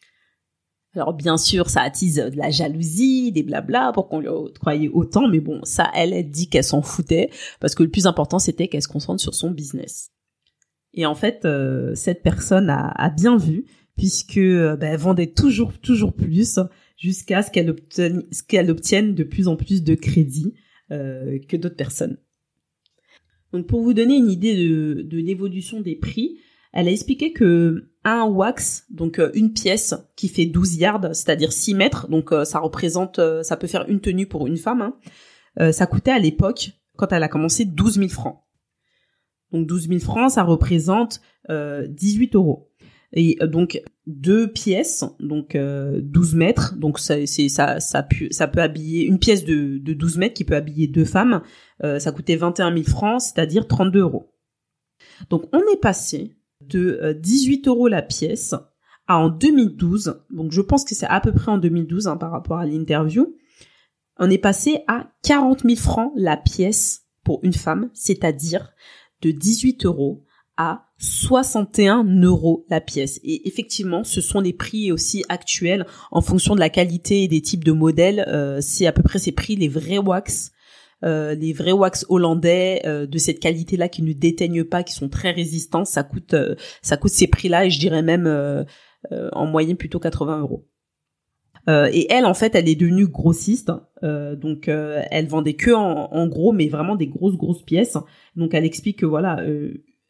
Alors 0.94 1.14
bien 1.14 1.36
sûr, 1.36 1.70
ça 1.70 1.82
attise 1.82 2.16
de 2.16 2.36
la 2.36 2.50
jalousie, 2.50 3.30
des 3.30 3.44
blabla 3.44 3.92
pour 3.92 4.08
qu'on 4.08 4.20
lui 4.20 4.28
croyait 4.58 4.88
autant, 4.88 5.28
mais 5.28 5.38
bon, 5.38 5.60
ça, 5.62 5.88
elle, 5.94 6.12
elle 6.12 6.28
dit 6.28 6.48
qu'elle 6.48 6.64
s'en 6.64 6.82
foutait 6.82 7.30
parce 7.60 7.76
que 7.76 7.84
le 7.84 7.90
plus 7.90 8.06
important, 8.06 8.40
c'était 8.40 8.66
qu'elle 8.66 8.82
se 8.82 8.88
concentre 8.88 9.20
sur 9.20 9.34
son 9.34 9.52
business. 9.52 10.10
Et 10.92 11.06
en 11.06 11.14
fait, 11.14 11.44
euh, 11.44 11.94
cette 11.94 12.22
personne 12.22 12.70
a, 12.70 13.10
bien 13.10 13.36
vu 13.36 13.66
puisque 13.96 14.38
euh, 14.38 14.76
ben, 14.76 14.92
elle 14.92 14.98
vendait 14.98 15.28
toujours, 15.28 15.78
toujours 15.78 16.12
plus 16.12 16.58
jusqu'à 16.96 17.42
ce 17.42 17.50
qu'elle 17.52 17.70
obtienne, 18.70 19.14
de 19.14 19.22
plus 19.22 19.46
en 19.46 19.54
plus 19.54 19.84
de 19.84 19.94
crédit 19.94 20.54
euh, 20.90 21.38
que 21.48 21.56
d'autres 21.56 21.76
personnes. 21.76 22.18
Donc 23.52 23.68
pour 23.68 23.82
vous 23.82 23.94
donner 23.94 24.16
une 24.16 24.30
idée 24.30 24.56
de 24.56 25.16
l'évolution 25.18 25.80
des 25.80 25.96
prix, 25.96 26.38
elle 26.72 26.88
a 26.88 26.92
expliqué 26.92 27.32
que 27.32 27.90
un 28.04 28.24
wax, 28.24 28.86
donc 28.90 29.18
euh, 29.18 29.30
une 29.34 29.52
pièce 29.52 29.94
qui 30.16 30.28
fait 30.28 30.46
12 30.46 30.76
yards, 30.76 31.14
c'est-à-dire 31.14 31.52
6 31.52 31.74
mètres, 31.74 32.08
donc 32.08 32.32
euh, 32.32 32.44
ça 32.44 32.58
représente, 32.58 33.18
euh, 33.18 33.42
ça 33.42 33.56
peut 33.56 33.66
faire 33.66 33.88
une 33.88 34.00
tenue 34.00 34.26
pour 34.26 34.46
une 34.46 34.56
femme, 34.56 34.80
hein. 34.80 35.72
ça 35.72 35.86
coûtait 35.86 36.12
à 36.12 36.18
l'époque, 36.18 36.70
quand 36.96 37.12
elle 37.12 37.22
a 37.22 37.28
commencé, 37.28 37.64
12 37.64 37.94
000 37.96 38.08
francs. 38.08 38.40
Donc 39.52 39.66
12 39.66 39.88
000 39.88 40.00
francs, 40.00 40.30
ça 40.30 40.44
représente 40.44 41.20
18 41.48 42.36
euros. 42.36 42.70
Et 43.12 43.36
donc 43.42 43.82
deux 44.06 44.52
pièces, 44.52 45.04
donc 45.18 45.56
12 45.56 46.34
mètres, 46.36 46.76
donc 46.76 47.00
ça, 47.00 47.16
ça, 47.26 47.80
ça, 47.80 48.02
peut, 48.04 48.60
habiller 48.60 49.06
une 49.06 49.18
pièce 49.18 49.44
de, 49.44 49.78
de 49.78 49.92
12 49.92 50.18
mètres 50.18 50.34
qui 50.34 50.44
peut 50.44 50.54
habiller 50.54 50.86
deux 50.86 51.04
femmes. 51.04 51.42
ça 51.82 52.12
coûtait 52.12 52.36
21 52.36 52.72
000 52.72 52.84
francs, 52.84 53.22
c'est-à-dire 53.22 53.66
32 53.66 54.00
euros. 54.00 54.32
Donc 55.30 55.48
on 55.52 55.60
est 55.72 55.80
passé 55.80 56.36
de 56.60 57.18
18 57.20 57.66
euh, 57.66 57.70
euros 57.70 57.88
la 57.88 58.02
pièce 58.02 58.54
à 59.06 59.18
en 59.18 59.28
2012, 59.28 60.22
donc 60.30 60.52
je 60.52 60.60
pense 60.60 60.84
que 60.84 60.94
c'est 60.94 61.06
à 61.06 61.20
peu 61.20 61.32
près 61.32 61.50
en 61.50 61.58
2012 61.58 62.06
hein, 62.06 62.16
par 62.16 62.30
rapport 62.30 62.58
à 62.58 62.66
l'interview, 62.66 63.34
on 64.18 64.30
est 64.30 64.38
passé 64.38 64.84
à 64.86 65.10
40 65.24 65.62
000 65.62 65.76
francs 65.76 66.12
la 66.14 66.36
pièce 66.36 67.06
pour 67.24 67.40
une 67.42 67.54
femme, 67.54 67.90
c'est-à-dire 67.94 68.70
de 69.22 69.30
18 69.30 69.86
euros 69.86 70.24
à 70.56 70.86
61 70.98 72.04
euros 72.22 72.66
la 72.68 72.82
pièce. 72.82 73.18
Et 73.24 73.48
effectivement, 73.48 74.04
ce 74.04 74.20
sont 74.20 74.40
les 74.40 74.52
prix 74.52 74.92
aussi 74.92 75.24
actuels 75.30 75.86
en 76.10 76.20
fonction 76.20 76.54
de 76.54 76.60
la 76.60 76.68
qualité 76.68 77.22
et 77.22 77.28
des 77.28 77.40
types 77.40 77.64
de 77.64 77.72
modèles. 77.72 78.24
Euh, 78.28 78.58
c'est 78.60 78.86
à 78.86 78.92
peu 78.92 79.02
près 79.02 79.18
ces 79.18 79.32
prix, 79.32 79.56
les 79.56 79.68
vrais 79.68 79.98
wax 79.98 80.52
euh, 81.04 81.34
les 81.34 81.52
vrais 81.52 81.72
wax 81.72 82.04
hollandais 82.08 82.82
euh, 82.84 83.06
de 83.06 83.18
cette 83.18 83.40
qualité-là 83.40 83.88
qui 83.88 84.02
ne 84.02 84.12
déteignent 84.12 84.64
pas, 84.64 84.82
qui 84.82 84.92
sont 84.92 85.08
très 85.08 85.30
résistants, 85.30 85.84
ça 85.84 86.02
coûte 86.02 86.34
euh, 86.34 86.54
ça 86.82 86.96
coûte 86.96 87.12
ces 87.12 87.26
prix-là 87.26 87.64
et 87.64 87.70
je 87.70 87.78
dirais 87.78 88.02
même 88.02 88.26
en 89.32 89.46
moyenne 89.46 89.76
plutôt 89.76 89.98
80 89.98 90.40
euros. 90.40 90.66
et 91.68 92.06
elle, 92.12 92.26
en 92.26 92.34
fait, 92.34 92.54
elle 92.54 92.68
est 92.68 92.74
devenue 92.74 93.06
grossiste, 93.06 93.72
donc 94.02 94.68
elle 94.68 95.26
vendait 95.26 95.54
que 95.54 95.70
en, 95.70 96.26
gros, 96.26 96.52
mais 96.52 96.68
vraiment 96.68 96.96
des 96.96 97.06
grosses 97.06 97.36
grosses 97.36 97.62
pièces. 97.62 97.96
Donc 98.36 98.52
elle 98.52 98.64
explique 98.64 98.98
que 98.98 99.06
voilà, 99.06 99.38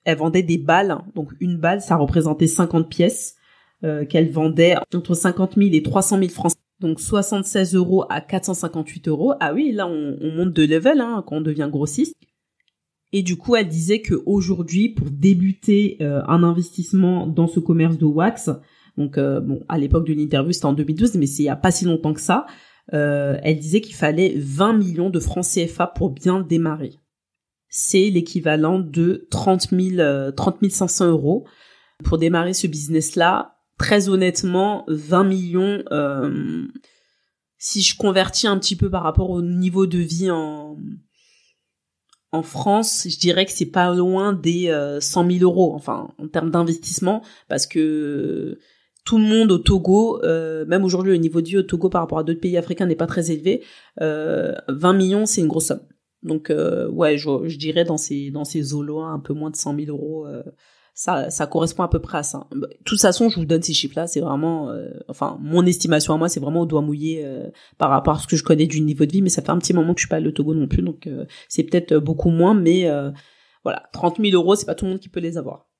elle 0.05 0.19
vendait 0.19 0.43
des 0.43 0.59
balles, 0.59 0.99
donc 1.15 1.31
une 1.41 1.57
balle, 1.57 1.81
ça 1.81 1.97
représentait 1.97 2.49
50 2.49 2.89
pièces 2.89 3.37
qu'elle 4.09 4.31
vendait 4.31 4.77
entre 4.95 5.15
50 5.15 5.55
000 5.57 5.71
et 5.73 5.83
300 5.83 6.19
000 6.19 6.31
francs 6.31 6.53
donc 6.81 6.99
76 6.99 7.75
euros 7.75 8.05
à 8.09 8.21
458 8.21 9.09
euros. 9.09 9.35
Ah 9.39 9.53
oui, 9.55 9.71
là 9.73 9.87
on, 9.87 10.17
monte 10.35 10.53
de 10.53 10.65
level 10.65 11.01
hein, 11.01 11.23
quand 11.27 11.37
on 11.37 11.41
devient 11.41 11.69
grossiste. 11.71 12.17
Et 13.13 13.23
du 13.23 13.37
coup, 13.37 13.57
elle 13.57 13.69
disait 13.69 14.01
que 14.01 14.15
aujourd'hui, 14.25 14.89
pour 14.89 15.11
débuter 15.11 15.99
euh, 16.01 16.23
un 16.27 16.43
investissement 16.43 17.27
dans 17.27 17.49
ce 17.49 17.61
commerce 17.61 17.99
de 17.99 18.05
wax, 18.05 18.51
donc 18.97 19.19
euh, 19.19 19.41
bon, 19.41 19.61
à 19.69 19.79
l'époque 19.79 20.07
de 20.07 20.13
l'interview, 20.13 20.53
c'était 20.53 20.67
en 20.67 20.73
2012, 20.73 21.17
mais 21.17 21.27
c'est 21.27 21.43
il 21.43 21.47
y 21.47 21.51
a 21.51 21.57
pas 21.57 21.71
si 21.71 21.85
longtemps 21.85 22.15
que 22.15 22.21
ça. 22.21 22.47
Euh, 22.93 23.39
elle 23.43 23.59
disait 23.59 23.81
qu'il 23.81 23.95
fallait 23.95 24.35
20 24.37 24.75
millions 24.75 25.11
de 25.11 25.21
francs 25.21 25.45
CFA 25.45 25.89
pour 25.89 26.11
bien 26.11 26.41
démarrer. 26.41 26.93
C'est 27.69 28.11
l'équivalent 28.11 28.79
de 28.79 29.27
30 29.31 29.71
000, 29.71 30.33
30 30.33 30.71
500 30.71 31.11
euros 31.11 31.47
pour 32.03 32.19
démarrer 32.19 32.53
ce 32.53 32.67
business-là 32.67 33.60
très 33.81 34.11
honnêtement, 34.11 34.85
20 34.89 35.25
millions, 35.25 35.83
euh, 35.91 36.67
si 37.57 37.81
je 37.81 37.97
convertis 37.97 38.47
un 38.47 38.59
petit 38.59 38.77
peu 38.77 38.91
par 38.91 39.03
rapport 39.03 39.31
au 39.31 39.41
niveau 39.41 39.87
de 39.87 39.97
vie 39.97 40.31
en, 40.31 40.77
en 42.31 42.43
France, 42.43 43.07
je 43.09 43.19
dirais 43.19 43.47
que 43.47 43.53
c'est 43.53 43.71
pas 43.71 43.95
loin 43.95 44.35
des 44.35 44.71
100 45.01 45.31
000 45.31 45.43
euros, 45.43 45.73
enfin 45.75 46.11
en 46.19 46.29
termes 46.29 46.51
d'investissement, 46.51 47.23
parce 47.49 47.67
que 47.67 48.59
tout 49.07 49.17
le 49.17 49.25
monde 49.25 49.51
au 49.51 49.57
Togo, 49.57 50.23
euh, 50.25 50.67
même 50.67 50.85
aujourd'hui 50.85 51.13
le 51.13 51.19
niveau 51.19 51.41
de 51.41 51.49
vie 51.49 51.57
au 51.57 51.63
Togo 51.63 51.89
par 51.89 52.03
rapport 52.03 52.19
à 52.19 52.23
d'autres 52.23 52.41
pays 52.41 52.59
africains 52.59 52.85
n'est 52.85 52.97
pas 52.97 53.07
très 53.07 53.31
élevé. 53.31 53.65
Euh, 54.03 54.55
20 54.69 54.93
millions, 54.93 55.25
c'est 55.25 55.41
une 55.41 55.49
grosse 55.49 55.69
somme. 55.69 55.81
Donc 56.23 56.51
euh, 56.51 56.87
ouais, 56.91 57.17
je, 57.17 57.31
je, 57.47 57.57
dirais 57.57 57.85
dans 57.85 57.97
ces 57.97 58.31
dans 58.31 58.45
ces 58.45 58.75
eaux 58.75 59.01
un 59.01 59.21
peu 59.21 59.33
moins 59.33 59.49
de 59.49 59.57
100 59.57 59.75
000 59.75 59.89
euros, 59.89 60.27
euh, 60.27 60.43
ça 60.95 61.31
ça 61.31 61.47
correspond 61.47 61.83
à 61.83 61.89
peu 61.89 62.01
près 62.01 62.19
à 62.19 62.23
ça. 62.23 62.47
De 62.53 62.69
toute 62.85 63.01
façon, 63.01 63.29
je 63.29 63.37
vous 63.37 63.47
donne 63.47 63.63
ces 63.63 63.73
chiffres-là, 63.73 64.07
c'est 64.07 64.21
vraiment, 64.21 64.71
euh, 64.71 64.91
enfin 65.09 65.39
mon 65.41 65.65
estimation 65.67 66.15
à 66.15 66.17
moi, 66.17 66.29
c'est 66.29 66.41
vraiment 66.41 66.63
au 66.63 66.67
doigt 66.67 66.83
mouillé 66.83 67.27
par 67.79 67.91
rapport 67.91 68.17
à 68.17 68.19
ce 68.19 68.27
que 68.27 68.37
je 68.37 68.45
connais 68.45 68.67
du 68.67 68.81
niveau 68.81 69.07
de 69.07 69.13
vie, 69.13 69.23
mais 69.23 69.29
ça 69.29 69.43
fait 69.43 69.51
un 69.51 69.59
petit 69.59 69.75
moment 69.75 69.95
que 69.95 70.01
je 70.01 70.07
suis 70.07 70.11
pas 70.11 70.17
allée 70.17 70.29
au 70.29 70.33
Togo 70.33 70.55
non 70.55 70.69
plus, 70.69 70.83
donc 70.83 71.09
c'est 71.49 71.65
peut-être 71.65 71.97
beaucoup 71.97 72.31
moins, 72.31 72.55
mais 72.55 72.89
voilà, 73.65 73.83
30 73.93 74.21
000 74.21 74.35
euros, 74.35 74.55
c'est 74.55 74.67
pas 74.67 74.75
tout 74.75 74.85
le 74.85 74.93
monde 74.93 75.01
qui 75.01 75.09
peut 75.09 75.21
les 75.21 75.37
avoir. 75.37 75.71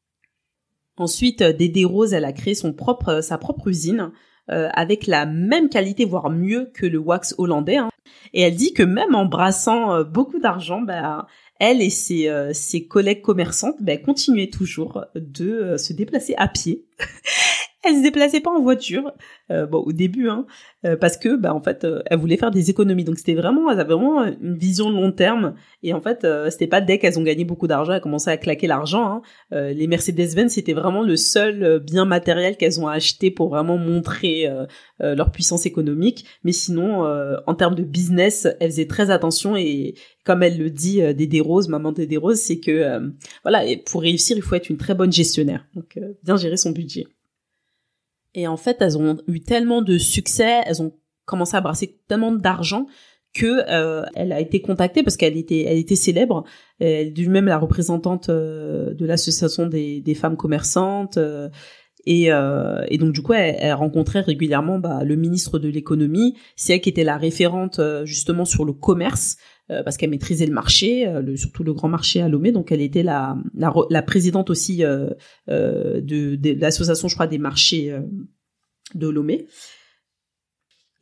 Ensuite, 1.01 1.41
euh, 1.41 1.53
Dédé 1.55 1.87
Rose, 1.87 2.13
elle 2.13 2.27
a 2.27 2.33
créé 2.33 2.55
son 2.55 2.75
propre, 2.75 3.09
euh, 3.09 3.21
sa 3.23 3.39
propre 3.39 3.69
usine 3.69 4.13
euh, 4.51 4.69
avec 4.75 5.07
la 5.07 5.25
même 5.25 5.71
qualité, 5.71 6.05
voire 6.05 6.29
mieux 6.29 6.71
que 6.75 6.85
le 6.85 6.99
wax 6.99 7.35
hollandais. 7.39 7.79
Hein. 7.79 7.89
Et 8.35 8.43
elle 8.43 8.55
dit 8.55 8.75
que 8.75 8.83
même 8.83 9.15
en 9.15 9.25
brassant 9.25 10.03
beaucoup 10.05 10.41
d'argent, 10.41 10.83
bah, 10.83 11.27
elle 11.61 11.83
et 11.83 11.91
ses, 11.91 12.29
ses 12.53 12.85
collègues 12.85 13.23
commerçantes 13.23 13.77
bah, 13.81 13.97
continuaient 13.97 14.51
toujours 14.51 15.05
de 15.15 15.77
se 15.77 15.93
déplacer 15.93 16.35
à 16.37 16.49
pied 16.49 16.85
elle 17.83 17.97
se 17.97 18.03
déplaçait 18.03 18.41
pas 18.41 18.51
en 18.51 18.61
voiture, 18.61 19.13
euh, 19.51 19.67
bon 19.67 19.79
au 19.79 19.93
début, 19.93 20.29
hein, 20.29 20.47
euh, 20.85 20.97
parce 20.97 21.17
que 21.17 21.37
bah 21.37 21.55
en 21.55 21.63
fait 21.63 21.85
euh, 21.85 22.03
elle 22.07 22.19
voulait 22.19 22.37
faire 22.37 22.51
des 22.51 22.69
économies. 22.69 23.05
Donc 23.05 23.19
c'était 23.19 23.35
vraiment, 23.35 23.71
elle 23.71 23.81
avait 23.81 23.95
vraiment 23.95 24.25
une 24.25 24.57
vision 24.57 24.91
long 24.91 25.13
terme. 25.13 25.55
Et 25.83 25.95
en 25.95 26.01
fait 26.01 26.27
c'était 26.51 26.67
pas 26.67 26.81
dès 26.81 26.99
qu'elles 26.99 27.19
ont 27.19 27.23
gagné 27.23 27.45
beaucoup 27.45 27.67
d'argent, 27.67 27.93
elles 27.93 28.01
commençaient 28.01 28.31
à 28.31 28.37
claquer 28.37 28.67
l'argent. 28.67 29.23
Hein. 29.51 29.73
les 29.73 29.87
Mercedes-Benz 29.87 30.53
c'était 30.53 30.75
vraiment 30.75 31.03
le 31.03 31.17
seul 31.17 31.81
bien 31.81 32.05
matériel 32.05 32.57
qu'elles 32.57 32.81
ont 32.81 32.89
acheté 32.89 33.31
pour 33.31 33.49
vraiment 33.49 33.79
montrer 33.79 34.47
leur 34.99 35.33
puissance 35.33 35.65
économique. 35.67 36.27
Mais 36.45 36.53
sinon 36.53 37.05
en 37.47 37.55
termes 37.55 37.75
de 37.75 37.83
business, 37.83 38.47
elles 38.61 38.71
faisaient 38.71 38.87
très 38.87 39.11
attention 39.11 39.57
et 39.57 39.95
comme 40.25 40.43
elle 40.43 40.59
le 40.59 40.71
dit 40.71 41.01
Dédé 41.15 41.41
Rose, 41.41 41.69
maman 41.69 41.93
Dédé 41.93 42.19
Rose, 42.19 42.39
c'est 42.39 42.61
que 42.61 43.01
voilà 43.43 43.63
pour 43.87 44.03
réussir 44.03 44.37
il 44.37 44.43
faut 44.43 44.55
être 44.55 44.69
une 44.69 44.77
très 44.77 44.95
bonne 44.95 45.13
gestionnaire. 45.13 45.67
Donc 45.75 45.99
bien 46.23 46.37
gérer 46.37 46.59
son 46.59 46.73
budget. 46.73 47.07
Et 48.35 48.47
en 48.47 48.57
fait, 48.57 48.77
elles 48.81 48.97
ont 48.99 49.19
eu 49.27 49.41
tellement 49.41 49.83
de 49.83 49.99
succès, 49.99 50.63
elles 50.67 50.83
ont 50.83 50.93
commencé 51.25 51.57
à 51.57 51.61
brasser 51.61 52.01
tellement 52.09 52.33
d'argent 52.33 52.87
que 53.33 53.63
euh, 53.69 54.05
elle 54.15 54.33
a 54.33 54.41
été 54.41 54.61
contactée 54.61 55.03
parce 55.03 55.17
qu'elle 55.17 55.37
était 55.37 55.63
elle 55.63 55.79
était 55.79 55.97
célèbre. 55.97 56.45
Elle 56.81 57.19
est 57.19 57.27
même 57.29 57.47
la 57.47 57.59
représentante 57.59 58.29
euh, 58.29 58.93
de 58.95 59.07
l'association 59.07 59.67
des, 59.67 60.01
des 60.01 60.15
femmes 60.15 60.37
commerçantes 60.37 61.17
euh, 61.17 61.49
et, 62.07 62.33
euh, 62.33 62.85
et 62.89 62.99
donc 62.99 63.13
du 63.13 63.23
coup 63.23 63.33
elle, 63.35 63.57
elle 63.59 63.75
rencontrait 63.75 64.21
régulièrement 64.21 64.79
bah, 64.79 65.05
le 65.05 65.17
ministre 65.17 65.59
de 65.59 65.69
l'économie. 65.69 66.37
C'est 66.57 66.75
elle 66.75 66.81
qui 66.81 66.89
était 66.89 67.05
la 67.05 67.19
référente 67.19 67.79
euh, 67.79 68.05
justement 68.05 68.45
sur 68.45 68.65
le 68.65 68.73
commerce 68.73 69.37
euh, 69.71 69.85
parce 69.85 69.97
qu'elle 69.97 70.11
maîtrisait 70.11 70.47
le 70.47 70.53
marché, 70.53 71.07
euh, 71.07 71.37
surtout 71.37 71.63
le 71.63 71.73
grand 71.73 71.89
marché 71.89 72.21
à 72.21 72.29
Lomé. 72.29 72.51
Donc 72.51 72.73
elle 72.73 72.81
était 72.81 73.05
la, 73.05 73.37
présidente 74.05 74.51
aussi 74.51 74.85
euh, 74.85 75.11
de, 75.47 76.35
de, 76.35 76.61
l'association, 76.61 77.07
je 77.07 77.15
crois, 77.15 77.29
des 77.29 77.39
marchés 77.39 77.97
de 78.95 79.09
Lomé. 79.09 79.47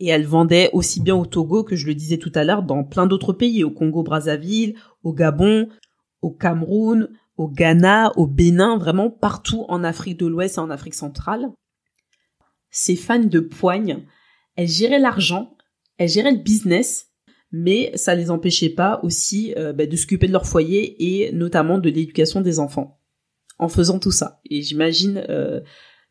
Et 0.00 0.08
elle 0.08 0.26
vendait 0.26 0.70
aussi 0.74 1.00
bien 1.00 1.16
au 1.16 1.24
Togo 1.24 1.64
que 1.64 1.76
je 1.76 1.86
le 1.86 1.94
disais 1.94 2.18
tout 2.18 2.30
à 2.34 2.44
l'heure 2.44 2.62
dans 2.62 2.84
plein 2.84 3.06
d'autres 3.06 3.32
pays, 3.32 3.64
au 3.64 3.70
Congo-Brazzaville, 3.70 4.74
au 5.02 5.12
Gabon, 5.14 5.68
au 6.20 6.30
Cameroun, 6.30 7.08
au 7.36 7.48
Ghana, 7.48 8.12
au 8.16 8.26
Bénin, 8.26 8.76
vraiment 8.76 9.10
partout 9.10 9.64
en 9.68 9.82
Afrique 9.82 10.18
de 10.18 10.26
l'Ouest 10.26 10.56
et 10.56 10.60
en 10.60 10.70
Afrique 10.70 10.94
centrale. 10.94 11.48
Ces 12.70 12.96
fans 12.96 13.18
de 13.18 13.40
poigne, 13.40 14.04
elles 14.56 14.68
géraient 14.68 14.98
l'argent, 14.98 15.56
elles 15.96 16.10
géraient 16.10 16.32
le 16.32 16.42
business, 16.42 17.07
mais 17.52 17.92
ça 17.94 18.14
les 18.14 18.30
empêchait 18.30 18.68
pas 18.68 19.00
aussi 19.02 19.54
euh, 19.56 19.72
bah, 19.72 19.86
de 19.86 19.96
s'occuper 19.96 20.26
de 20.26 20.32
leur 20.32 20.46
foyer 20.46 20.96
et 21.22 21.32
notamment 21.32 21.78
de 21.78 21.88
l'éducation 21.88 22.40
des 22.40 22.58
enfants 22.58 23.00
en 23.58 23.68
faisant 23.68 23.98
tout 23.98 24.12
ça. 24.12 24.40
Et 24.48 24.62
j'imagine 24.62 25.24
euh, 25.28 25.60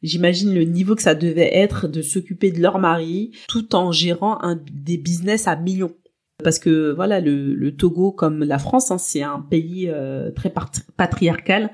j'imagine 0.01 0.53
le 0.53 0.63
niveau 0.63 0.95
que 0.95 1.01
ça 1.01 1.15
devait 1.15 1.55
être 1.55 1.87
de 1.87 2.01
s'occuper 2.01 2.51
de 2.51 2.61
leur 2.61 2.79
mari 2.79 3.31
tout 3.47 3.75
en 3.75 3.91
gérant 3.91 4.39
des 4.71 4.97
business 4.97 5.47
à 5.47 5.55
millions. 5.55 5.95
Parce 6.43 6.59
que 6.59 6.91
voilà, 6.91 7.19
le, 7.19 7.71
Togo 7.75 8.11
comme 8.11 8.43
la 8.43 8.59
France, 8.59 8.91
hein, 8.91 8.99
c'est 8.99 9.23
un 9.23 9.39
pays 9.39 9.89
euh, 9.89 10.29
très 10.31 10.53
patriarcal. 10.95 11.71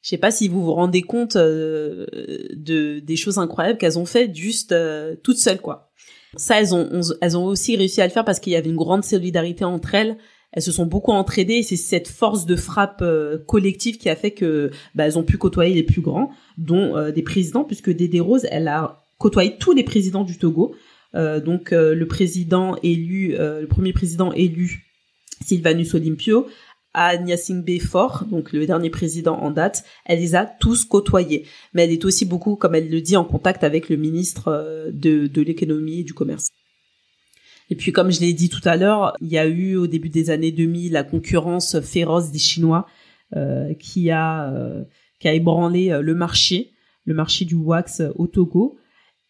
Je 0.00 0.08
sais 0.08 0.18
pas 0.18 0.30
si 0.30 0.48
vous 0.48 0.62
vous 0.62 0.72
rendez 0.72 1.02
compte 1.02 1.36
de 1.36 2.08
des 3.00 3.16
choses 3.16 3.36
incroyables 3.36 3.76
qu'elles 3.76 3.98
ont 3.98 4.06
fait 4.06 4.34
juste 4.34 4.74
toutes 5.22 5.36
seules 5.36 5.60
quoi. 5.60 5.89
Ça, 6.36 6.60
elles 6.60 6.74
ont, 6.74 6.88
elles 7.20 7.36
ont 7.36 7.44
aussi 7.44 7.76
réussi 7.76 8.00
à 8.00 8.06
le 8.06 8.12
faire 8.12 8.24
parce 8.24 8.40
qu'il 8.40 8.52
y 8.52 8.56
avait 8.56 8.70
une 8.70 8.76
grande 8.76 9.04
solidarité 9.04 9.64
entre 9.64 9.94
elles. 9.94 10.16
Elles 10.52 10.62
se 10.62 10.72
sont 10.72 10.86
beaucoup 10.86 11.12
entraidées 11.12 11.54
et 11.54 11.62
c'est 11.62 11.76
cette 11.76 12.08
force 12.08 12.44
de 12.44 12.56
frappe 12.56 13.02
euh, 13.02 13.38
collective 13.46 13.98
qui 13.98 14.08
a 14.08 14.16
fait 14.16 14.32
que 14.32 14.70
bah, 14.94 15.06
elles 15.06 15.18
ont 15.18 15.22
pu 15.22 15.38
côtoyer 15.38 15.74
les 15.74 15.84
plus 15.84 16.00
grands, 16.00 16.30
dont 16.58 16.96
euh, 16.96 17.12
des 17.12 17.22
présidents, 17.22 17.64
puisque 17.64 17.90
Dédé 17.90 18.20
Rose, 18.20 18.46
elle 18.50 18.68
a 18.68 19.04
côtoyé 19.18 19.56
tous 19.58 19.72
les 19.72 19.84
présidents 19.84 20.24
du 20.24 20.38
Togo. 20.38 20.74
Euh, 21.14 21.40
donc 21.40 21.70
le 21.72 22.04
président 22.06 22.76
élu, 22.82 23.36
le 23.36 23.66
premier 23.66 23.92
président 23.92 24.32
élu, 24.32 24.86
Sylvanus 25.44 25.94
Olympio, 25.94 26.46
à 26.94 27.16
Gnassingbé 27.16 27.78
Fort, 27.78 28.24
donc 28.30 28.52
le 28.52 28.66
dernier 28.66 28.90
président 28.90 29.36
en 29.38 29.50
date, 29.50 29.84
elle 30.04 30.18
les 30.18 30.34
a 30.34 30.44
tous 30.44 30.84
côtoyés. 30.84 31.46
Mais 31.72 31.84
elle 31.84 31.92
est 31.92 32.04
aussi 32.04 32.24
beaucoup, 32.24 32.56
comme 32.56 32.74
elle 32.74 32.90
le 32.90 33.00
dit, 33.00 33.16
en 33.16 33.24
contact 33.24 33.62
avec 33.62 33.88
le 33.88 33.96
ministre 33.96 34.48
euh, 34.48 34.90
de, 34.92 35.26
de 35.26 35.42
l'économie 35.42 36.00
et 36.00 36.04
du 36.04 36.14
commerce. 36.14 36.48
Et 37.70 37.76
puis, 37.76 37.92
comme 37.92 38.10
je 38.10 38.20
l'ai 38.20 38.32
dit 38.32 38.48
tout 38.48 38.60
à 38.64 38.76
l'heure, 38.76 39.14
il 39.20 39.28
y 39.28 39.38
a 39.38 39.46
eu 39.46 39.76
au 39.76 39.86
début 39.86 40.08
des 40.08 40.30
années 40.30 40.50
2000 40.50 40.92
la 40.92 41.04
concurrence 41.04 41.80
féroce 41.80 42.32
des 42.32 42.40
Chinois 42.40 42.86
euh, 43.36 43.72
qui 43.74 44.10
a 44.10 44.50
euh, 44.52 44.82
qui 45.20 45.28
a 45.28 45.34
ébranlé 45.34 45.96
le 46.02 46.14
marché, 46.14 46.72
le 47.04 47.14
marché 47.14 47.44
du 47.44 47.54
wax 47.54 48.02
au 48.16 48.26
Togo 48.26 48.79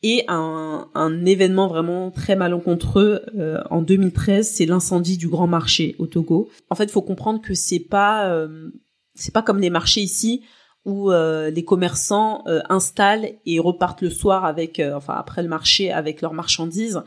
et 0.02 0.24
un, 0.28 0.88
un, 0.94 1.26
événement 1.26 1.68
vraiment 1.68 2.10
très 2.10 2.34
malencontreux 2.34 3.22
euh, 3.36 3.60
en 3.68 3.82
2013, 3.82 4.48
c'est 4.48 4.64
l'incendie 4.64 5.18
du 5.18 5.28
grand 5.28 5.46
marché 5.46 5.94
au 5.98 6.06
Togo. 6.06 6.48
En 6.70 6.74
fait, 6.74 6.84
il 6.84 6.90
faut 6.90 7.02
comprendre 7.02 7.42
que 7.42 7.52
c'est 7.52 7.80
pas 7.80 8.30
euh, 8.30 8.70
c'est 9.14 9.34
pas 9.34 9.42
comme 9.42 9.60
les 9.60 9.68
marchés 9.68 10.00
ici 10.00 10.42
où 10.86 11.12
euh, 11.12 11.50
les 11.50 11.64
commerçants 11.64 12.44
installent 12.70 13.34
et 13.44 13.58
repartent 13.58 14.00
le 14.00 14.08
soir 14.08 14.46
avec 14.46 14.80
enfin 14.94 15.14
après 15.14 15.42
le 15.42 15.48
marché 15.48 15.92
avec 15.92 16.22
leurs 16.22 16.32
marchandises. 16.32 17.02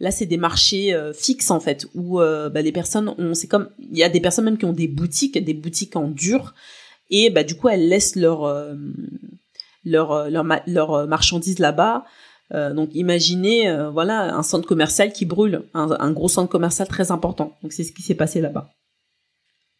Là, 0.00 0.10
c'est 0.10 0.24
des 0.24 0.38
marchés 0.38 0.96
fixes 1.12 1.50
en 1.50 1.60
fait 1.60 1.86
où 1.94 2.18
bah, 2.18 2.62
les 2.62 2.72
personnes 2.72 3.14
ont 3.18 3.34
c'est 3.34 3.48
comme 3.48 3.68
il 3.78 3.98
y 3.98 4.02
a 4.02 4.08
des 4.08 4.20
personnes 4.20 4.46
même 4.46 4.56
qui 4.56 4.64
ont 4.64 4.72
des 4.72 4.88
boutiques, 4.88 5.44
des 5.44 5.54
boutiques 5.54 5.96
en 5.96 6.08
dur 6.08 6.54
et 7.10 7.28
bah 7.28 7.44
du 7.44 7.56
coup 7.56 7.68
elles 7.68 7.88
laissent 7.88 8.16
leur 8.16 8.50
leur 9.84 10.30
leur, 10.30 10.46
leur 10.66 11.06
marchandises 11.06 11.58
là-bas. 11.58 12.06
Euh, 12.54 12.72
donc 12.72 12.94
imaginez 12.94 13.68
euh, 13.68 13.90
voilà 13.90 14.34
un 14.34 14.42
centre 14.42 14.66
commercial 14.66 15.12
qui 15.12 15.26
brûle, 15.26 15.62
un, 15.74 16.12
gros 16.12 16.28
centre 16.28 16.50
commercial 16.50 16.88
très 16.88 17.10
important. 17.10 17.56
Donc 17.62 17.72
c'est 17.72 17.84
ce 17.84 17.92
qui 17.92 18.02
s'est 18.02 18.14
passé 18.14 18.40
là-bas. 18.40 18.70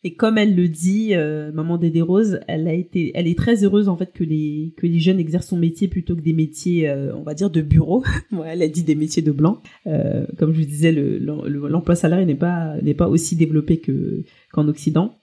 Et 0.05 0.15
comme 0.15 0.39
elle 0.39 0.55
le 0.55 0.69
dit, 0.69 1.17
euh, 1.17 1.51
maman 1.51 1.77
Dédé 1.77 2.03
Rose, 2.03 2.39
elle 2.47 2.69
a 2.69 2.73
été, 2.73 3.11
elle 3.17 3.27
est 3.27 3.37
très 3.37 3.65
heureuse 3.65 3.89
en 3.89 3.97
fait 3.97 4.13
que 4.13 4.23
les 4.23 4.73
que 4.77 4.87
les 4.87 5.01
jeunes 5.01 5.19
exercent 5.19 5.49
son 5.49 5.57
métier 5.57 5.89
plutôt 5.89 6.15
que 6.15 6.21
des 6.21 6.33
métiers, 6.35 6.93
on 7.15 7.23
va 7.23 7.35
dire 7.35 7.51
de 7.51 7.63
bureau. 7.63 8.05
ouais, 8.33 8.51
elle 8.51 8.63
a 8.63 8.69
dit 8.69 8.85
des 8.85 8.95
métiers 8.95 9.23
de 9.23 9.33
blanc. 9.33 9.61
comme 9.85 10.53
je 10.53 10.61
vous 10.61 10.67
disais, 10.67 10.93
l'emploi 10.93 11.95
le, 11.95 12.01
salarié 12.01 12.27
n'est 12.27 12.37
pas 12.37 12.77
n'est 12.81 12.95
pas 12.95 13.09
aussi 13.09 13.35
développé 13.35 13.79
que 13.79 14.23
qu'en 14.53 14.69
Occident. 14.69 15.19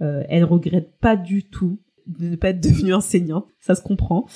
elle 0.00 0.44
regrette 0.44 0.98
pas 1.00 1.16
du 1.16 1.44
tout 1.44 1.78
de 2.06 2.28
ne 2.28 2.36
pas 2.36 2.50
être 2.50 2.60
devenue 2.60 2.94
enseignante, 2.94 3.46
ça 3.60 3.74
se 3.74 3.82
comprend. 3.82 4.26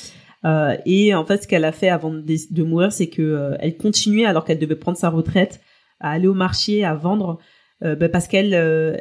Euh, 0.45 0.77
et 0.87 1.15
en 1.15 1.25
fait, 1.25 1.45
ce 1.45 1.49
qu'elle 1.49 1.65
a 1.65 1.73
fait 1.73 1.89
avant 1.89 2.11
de, 2.11 2.63
mourir, 2.63 2.93
c'est 2.93 3.09
que 3.09 3.23
euh, 3.23 3.57
elle 3.61 3.77
continuait 3.77 4.25
alors 4.25 4.45
qu'elle 4.45 4.59
devait 4.59 4.77
prendre 4.77 4.99
sa 4.99 5.09
retraite 5.09 5.61
à 6.01 6.11
aller 6.11 6.27
au 6.27 6.35
marché, 6.35 6.85
à 6.85 6.95
vendre, 6.95 7.39
euh, 7.85 7.95
bah, 7.95 8.09
parce 8.09 8.27
qu'elle 8.27 8.55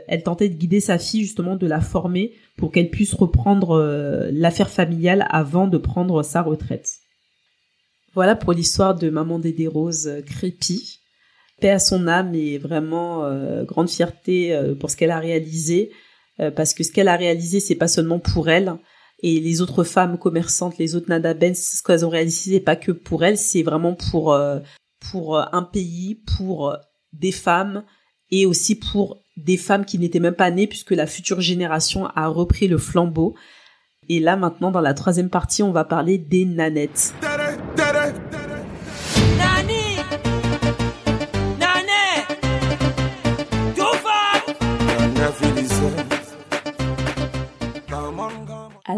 elle 0.08 0.24
tentait 0.24 0.50
de 0.50 0.56
guider 0.56 0.80
sa 0.80 0.98
fille 0.98 1.22
justement, 1.22 1.56
de 1.56 1.68
la 1.68 1.82
former 1.82 2.34
pour 2.58 2.72
qu'elle 2.72 2.90
puisse 2.90 3.14
reprendre 3.14 4.30
l'affaire 4.32 4.70
familiale 4.70 5.26
avant 5.30 5.68
de 5.68 5.78
prendre 5.78 6.22
sa 6.24 6.42
retraite. 6.42 6.98
Voilà 8.14 8.36
pour 8.36 8.54
l'histoire 8.54 8.94
de 8.94 9.10
maman 9.10 9.40
Dédé 9.40 9.68
Rose 9.68 10.12
Crépi. 10.26 11.00
Paix 11.60 11.70
à 11.70 11.80
son 11.80 12.08
âme 12.08 12.34
et 12.36 12.58
vraiment 12.58 13.24
grande 13.66 13.90
fierté 13.90 14.60
pour 14.80 14.90
ce 14.92 14.98
qu'elle 14.98 15.12
a 15.12 15.20
réalisé, 15.20 15.92
parce 16.56 16.74
que 16.74 16.84
ce 16.84 16.92
qu'elle 16.92 17.08
a 17.08 17.16
réalisé, 17.16 17.60
c'est 17.60 17.76
pas 17.76 17.88
seulement 17.88 18.20
pour 18.20 18.50
elle, 18.50 18.74
et 19.22 19.40
les 19.40 19.62
autres 19.62 19.84
femmes 19.84 20.18
commerçantes, 20.18 20.78
les 20.78 20.96
autres 20.96 21.10
Nada 21.10 21.34
Benz, 21.34 21.58
ce 21.58 21.84
qu'elles 21.84 22.06
ont 22.06 22.10
réalisé, 22.10 22.60
pas 22.60 22.76
que 22.76 22.92
pour 22.92 23.24
elles, 23.24 23.38
c'est 23.38 23.64
vraiment 23.64 23.94
pour 23.94 24.34
euh, 24.34 24.60
pour 25.12 25.38
euh, 25.38 25.44
un 25.52 25.64
pays, 25.64 26.16
pour 26.38 26.72
euh, 26.72 26.78
des 27.14 27.32
femmes 27.32 27.84
et 28.32 28.46
aussi 28.46 28.76
pour 28.76 29.22
des 29.38 29.58
femmes 29.58 29.86
qui 29.86 30.00
n'étaient 30.00 30.20
même 30.20 30.36
pas 30.36 30.52
nées 30.52 30.68
puisque 30.68 30.92
la 30.92 31.08
future 31.08 31.42
génération 31.42 32.08
a 32.08 32.28
repris 32.28 32.68
le 32.68 32.78
flambeau. 32.78 33.36
Et 34.10 34.20
là 34.20 34.36
maintenant 34.36 34.72
dans 34.72 34.82
la 34.82 34.94
troisième 34.94 35.30
partie 35.30 35.62
on 35.62 35.72
va 35.72 35.84
parler 35.84 36.18
des 36.18 36.46
nanettes. 36.46 37.14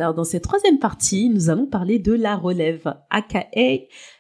Alors 0.04 0.16
dans 0.16 0.26
cette 0.26 0.44
troisième 0.44 0.80
partie, 0.80 1.30
nous 1.30 1.50
allons 1.50 1.66
parler 1.66 1.98
de 1.98 2.12
la 2.12 2.36
relève, 2.36 2.94
aka 3.10 3.48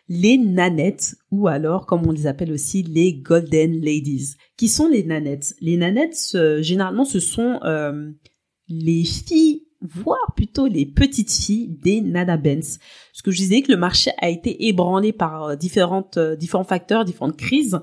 les 0.07 0.37
nanettes, 0.37 1.15
ou 1.29 1.49
alors 1.49 1.85
comme 1.87 2.07
on 2.07 2.13
les 2.13 2.25
appelle 2.25 2.53
aussi 2.53 2.83
les 2.83 3.15
golden 3.15 3.81
ladies. 3.81 4.35
Qui 4.55 4.69
sont 4.69 4.87
les 4.87 5.03
nanettes? 5.03 5.55
Les 5.59 5.75
nanettes, 5.75 6.31
euh, 6.35 6.61
généralement, 6.61 7.03
ce 7.03 7.19
sont 7.19 7.59
euh, 7.65 8.09
les 8.69 9.03
filles 9.03 9.67
voire 9.81 10.33
plutôt 10.37 10.67
les 10.67 10.85
petites 10.85 11.33
filles 11.33 11.67
des 11.67 11.99
Nana 11.99 12.37
Benz. 12.37 12.79
Ce 13.11 13.21
que 13.21 13.31
je 13.31 13.39
disais 13.39 13.61
que 13.61 13.69
le 13.73 13.77
marché 13.77 14.11
a 14.21 14.29
été 14.29 14.69
ébranlé 14.69 15.11
par 15.11 15.43
euh, 15.43 15.55
différentes, 15.57 16.17
différents 16.17 16.63
facteurs, 16.63 17.03
différentes 17.03 17.35
crises, 17.35 17.77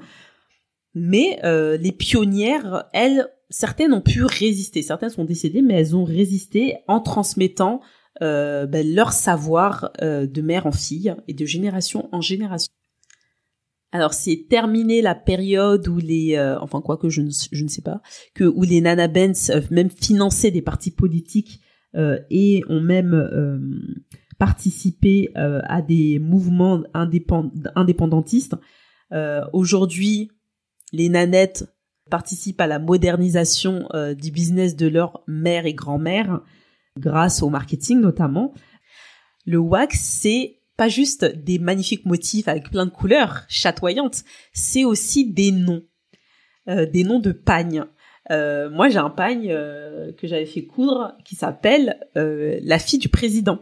mais 0.94 1.38
les 1.42 1.92
pionnières, 1.92 2.84
elles, 2.94 3.28
certaines 3.50 3.92
ont 3.92 4.00
pu 4.00 4.24
résister, 4.24 4.82
certaines 4.82 5.10
sont 5.10 5.24
décédées, 5.24 5.60
mais 5.60 5.74
elles 5.74 5.96
ont 5.96 6.04
résisté 6.04 6.76
en 6.86 7.00
transmettant 7.00 7.80
euh, 8.22 8.66
ben, 8.66 8.86
leur 8.94 9.12
savoir 9.12 9.90
euh, 10.02 10.26
de 10.26 10.40
mère 10.40 10.66
en 10.66 10.72
fille 10.72 11.14
et 11.28 11.34
de 11.34 11.44
génération 11.44 12.08
en 12.12 12.20
génération. 12.20 12.72
Alors 13.92 14.14
c'est 14.14 14.46
terminé 14.48 15.02
la 15.02 15.16
période 15.16 15.88
où 15.88 15.98
les, 15.98 16.36
euh, 16.36 16.58
enfin 16.60 16.80
quoi 16.80 16.96
que 16.96 17.08
je 17.08 17.22
ne, 17.22 17.30
je 17.50 17.64
ne 17.64 17.68
sais 17.68 17.82
pas, 17.82 18.00
que 18.34 18.44
où 18.44 18.62
les 18.62 18.80
Nana 18.80 19.08
Benz 19.08 19.50
même 19.70 19.90
financé 19.90 20.50
des 20.50 20.62
partis 20.62 20.92
politiques 20.92 21.60
et 22.30 22.62
ont 22.68 22.80
même 22.80 23.28
participé 24.38 25.32
à 25.34 25.82
des 25.82 26.20
mouvements 26.20 26.84
indépendantistes. 26.94 28.54
Aujourd'hui, 29.52 30.30
les 30.92 31.08
nanettes 31.08 31.64
participent 32.10 32.60
à 32.60 32.66
la 32.66 32.78
modernisation 32.78 33.88
euh, 33.94 34.14
du 34.14 34.30
business 34.30 34.76
de 34.76 34.86
leur 34.86 35.22
mère 35.26 35.66
et 35.66 35.74
grand-mère 35.74 36.40
grâce 36.98 37.42
au 37.42 37.48
marketing 37.48 38.00
notamment. 38.00 38.52
Le 39.46 39.58
wax, 39.58 39.98
c'est 39.98 40.58
pas 40.76 40.88
juste 40.88 41.24
des 41.24 41.58
magnifiques 41.58 42.04
motifs 42.04 42.48
avec 42.48 42.70
plein 42.70 42.86
de 42.86 42.90
couleurs 42.90 43.44
chatoyantes, 43.48 44.24
c'est 44.52 44.84
aussi 44.84 45.30
des 45.30 45.52
noms, 45.52 45.82
euh, 46.68 46.86
des 46.86 47.04
noms 47.04 47.20
de 47.20 47.32
pagnes. 47.32 47.84
Euh, 48.30 48.70
moi, 48.70 48.88
j'ai 48.88 48.98
un 48.98 49.10
pagne 49.10 49.48
que 49.48 50.26
j'avais 50.26 50.46
fait 50.46 50.64
coudre 50.64 51.16
qui 51.24 51.34
s'appelle 51.34 51.98
la 52.14 52.78
fille 52.78 52.98
du 52.98 53.08
président. 53.08 53.60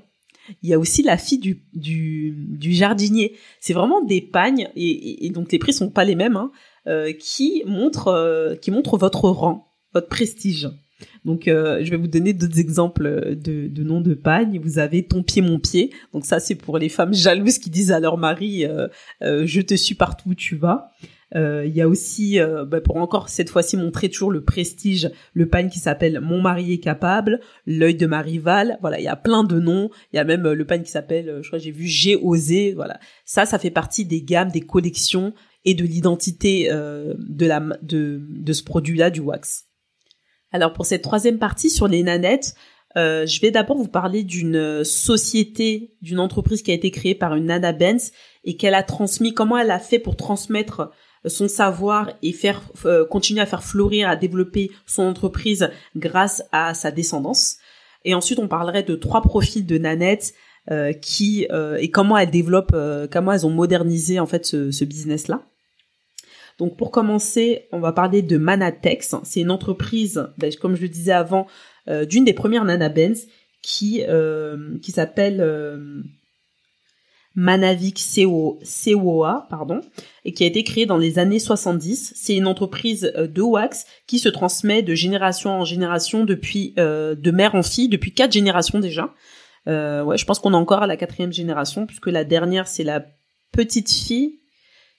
Il 0.63 0.69
y 0.69 0.75
a 0.75 0.79
aussi 0.79 1.03
la 1.03 1.17
fille 1.17 1.39
du, 1.39 1.63
du, 1.75 2.73
jardinier. 2.73 3.37
C'est 3.61 3.73
vraiment 3.73 4.03
des 4.03 4.21
pagnes 4.21 4.69
et, 4.77 5.31
donc 5.31 5.53
les 5.53 5.59
prix 5.59 5.73
sont 5.73 5.91
pas 5.91 6.05
les 6.05 6.15
mêmes. 6.15 6.37
Hein. 6.37 6.51
Euh, 6.87 7.13
qui 7.13 7.63
montre 7.67 8.09
euh, 8.09 8.55
qui 8.55 8.71
montre 8.71 8.97
votre 8.97 9.29
rang, 9.29 9.75
votre 9.93 10.09
prestige. 10.09 10.71
Donc, 11.25 11.47
euh, 11.47 11.81
je 11.83 11.91
vais 11.91 11.97
vous 11.97 12.09
donner 12.09 12.33
d'autres 12.33 12.59
exemples 12.59 13.35
de, 13.37 13.69
de 13.69 13.83
noms 13.83 14.01
de 14.01 14.15
pagne. 14.15 14.59
Vous 14.63 14.79
avez 14.79 15.05
ton 15.07 15.23
pied, 15.23 15.43
mon 15.43 15.59
pied. 15.59 15.93
Donc 16.15 16.25
ça, 16.25 16.41
c'est 16.41 16.55
pour 16.55 16.79
les 16.79 16.89
femmes 16.89 17.13
jalouses 17.13 17.59
qui 17.59 17.69
disent 17.69 17.93
à 17.93 18.01
leur 18.01 18.17
mari 18.17 18.65
je 19.21 19.61
te 19.61 19.75
suis 19.75 19.95
partout 19.95 20.31
où 20.31 20.35
tu 20.35 20.57
vas. 20.57 20.91
Il 21.35 21.71
y 21.73 21.83
a 21.83 21.89
aussi, 21.89 22.41
bah, 22.67 22.81
pour 22.81 22.97
encore 22.97 23.29
cette 23.29 23.51
fois-ci 23.51 23.77
montrer 23.77 24.09
toujours 24.09 24.33
le 24.33 24.43
prestige, 24.43 25.11
le 25.35 25.47
pagne 25.47 25.69
qui 25.69 25.79
s'appelle 25.79 26.21
Mon 26.21 26.41
mari 26.41 26.73
est 26.73 26.81
capable, 26.81 27.41
l'œil 27.67 27.95
de 27.95 28.07
ma 28.07 28.21
rivale. 28.21 28.79
Voilà, 28.81 28.99
il 28.99 29.05
y 29.05 29.09
a 29.09 29.17
plein 29.17 29.45
de 29.45 29.61
noms. 29.61 29.91
Il 30.13 30.17
y 30.17 30.19
a 30.19 30.25
même 30.25 30.51
le 30.51 30.65
pagne 30.65 30.83
qui 30.83 30.91
s'appelle, 30.91 31.41
je 31.43 31.47
crois, 31.47 31.61
j'ai 31.61 31.71
vu 31.71 31.87
J'ai 31.87 32.17
osé. 32.17 32.73
Voilà, 32.73 32.99
ça, 33.25 33.47
ça 33.47 33.61
fait 33.61 33.71
partie 33.71 34.05
des 34.05 34.23
gammes, 34.23 34.51
des 34.51 34.63
collections 34.63 35.33
et 35.69 35.75
de 35.75 35.85
l'identité 35.85 36.69
euh, 36.73 37.13
de, 37.19 37.45
la, 37.45 37.61
de, 37.83 38.23
de 38.27 38.53
ce 38.55 38.63
produit-là, 38.63 39.11
du 39.11 39.21
wax. 39.21 39.67
Alors 40.51 40.73
pour 40.73 40.87
cette 40.87 41.03
troisième 41.03 41.39
partie 41.39 41.69
sur 41.69 41.89
les 41.89 42.03
nanettes, 42.03 42.55
euh, 42.97 43.27
je 43.27 43.39
vais 43.43 43.51
d'abord 43.51 43.77
vous 43.77 43.89
parler 43.89 44.23
d'une 44.25 44.83
société, 44.83 45.95
d'une 46.01 46.21
entreprise 46.21 46.63
qui 46.63 46.71
a 46.71 46.75
été 46.75 46.91
créée 46.91 47.15
par 47.15 47.35
une 47.35 47.45
Nana 47.45 47.73
Benz 47.73 48.13
et 48.45 48.57
qu'elle 48.57 48.73
a 48.73 48.83
transmis, 48.83 49.35
comment 49.35 49.59
elle 49.59 49.71
a 49.71 49.79
fait 49.79 49.99
pour 49.99 50.17
transmettre 50.17 50.91
son 51.27 51.49
savoir 51.49 52.13
et 52.23 52.33
faire 52.33 52.63
euh, 52.87 53.05
continuer 53.05 53.43
à 53.43 53.47
faire 53.47 53.63
fleurir, 53.63 54.09
à 54.09 54.17
développer 54.17 54.71
son 54.87 55.03
entreprise 55.03 55.69
grâce 55.97 56.43
à 56.51 56.73
sa 56.73 56.91
descendance. 56.91 57.59
Et 58.07 58.15
ensuite, 58.15 58.39
on 58.39 58.49
parlerait 58.49 58.85
de 58.85 58.95
trois 58.95 59.21
profils 59.21 59.67
de 59.67 59.77
nanettes 59.77 60.33
euh, 60.71 60.95
qui 60.95 61.47
euh, 61.51 61.77
et 61.77 61.91
comment 61.91 62.17
elles 62.17 62.31
développent, 62.31 62.77
comment 63.13 63.33
elles 63.33 63.45
ont 63.45 63.51
modernisé 63.51 64.19
en 64.19 64.27
fait 64.27 64.47
ce, 64.47 64.71
ce 64.71 64.87
business 64.87 65.29
là. 65.29 65.43
Donc 66.59 66.77
pour 66.77 66.91
commencer, 66.91 67.69
on 67.73 67.79
va 67.79 67.93
parler 67.93 68.21
de 68.21 68.37
Manatex. 68.37 69.15
C'est 69.23 69.41
une 69.41 69.51
entreprise, 69.51 70.29
ben, 70.39 70.53
comme 70.61 70.75
je 70.75 70.83
le 70.83 70.89
disais 70.89 71.13
avant, 71.13 71.47
euh, 71.89 72.05
d'une 72.05 72.25
des 72.25 72.33
premières 72.33 72.65
Nana 72.65 72.89
Benz 72.89 73.29
qui 73.63 74.03
euh, 74.09 74.77
qui 74.83 74.91
s'appelle 74.91 75.41
euh, 75.41 76.03
Manavik 77.37 78.01
COA, 78.15 79.49
et 80.25 80.33
qui 80.33 80.43
a 80.43 80.47
été 80.49 80.65
créée 80.65 80.87
dans 80.87 80.99
les 80.99 81.21
années 81.21 81.39
70. 81.39 82.15
C'est 82.17 82.37
une 82.37 82.49
entreprise 82.49 83.13
de 83.17 83.43
wax 83.43 83.87
qui 84.09 84.19
se 84.19 84.29
transmet 84.29 84.83
de 84.83 84.95
génération 84.97 85.61
en 85.61 85.65
génération 85.65 86.25
depuis 86.25 86.75
de 86.77 87.31
mère 87.31 87.55
en 87.55 87.63
fille 87.63 87.89
depuis 87.89 88.13
quatre 88.13 88.33
générations 88.33 88.81
déjà. 88.81 89.15
ouais, 89.67 90.19
je 90.19 90.25
pense 90.25 90.41
qu'on 90.41 90.53
est 90.53 90.57
encore 90.57 90.83
à 90.83 90.89
la 90.89 90.97
quatrième 90.97 91.33
génération 91.33 91.87
puisque 91.87 92.09
la 92.09 92.25
dernière 92.25 92.67
c'est 92.67 92.85
la 92.85 93.05
petite 93.53 93.93
fille 93.93 94.41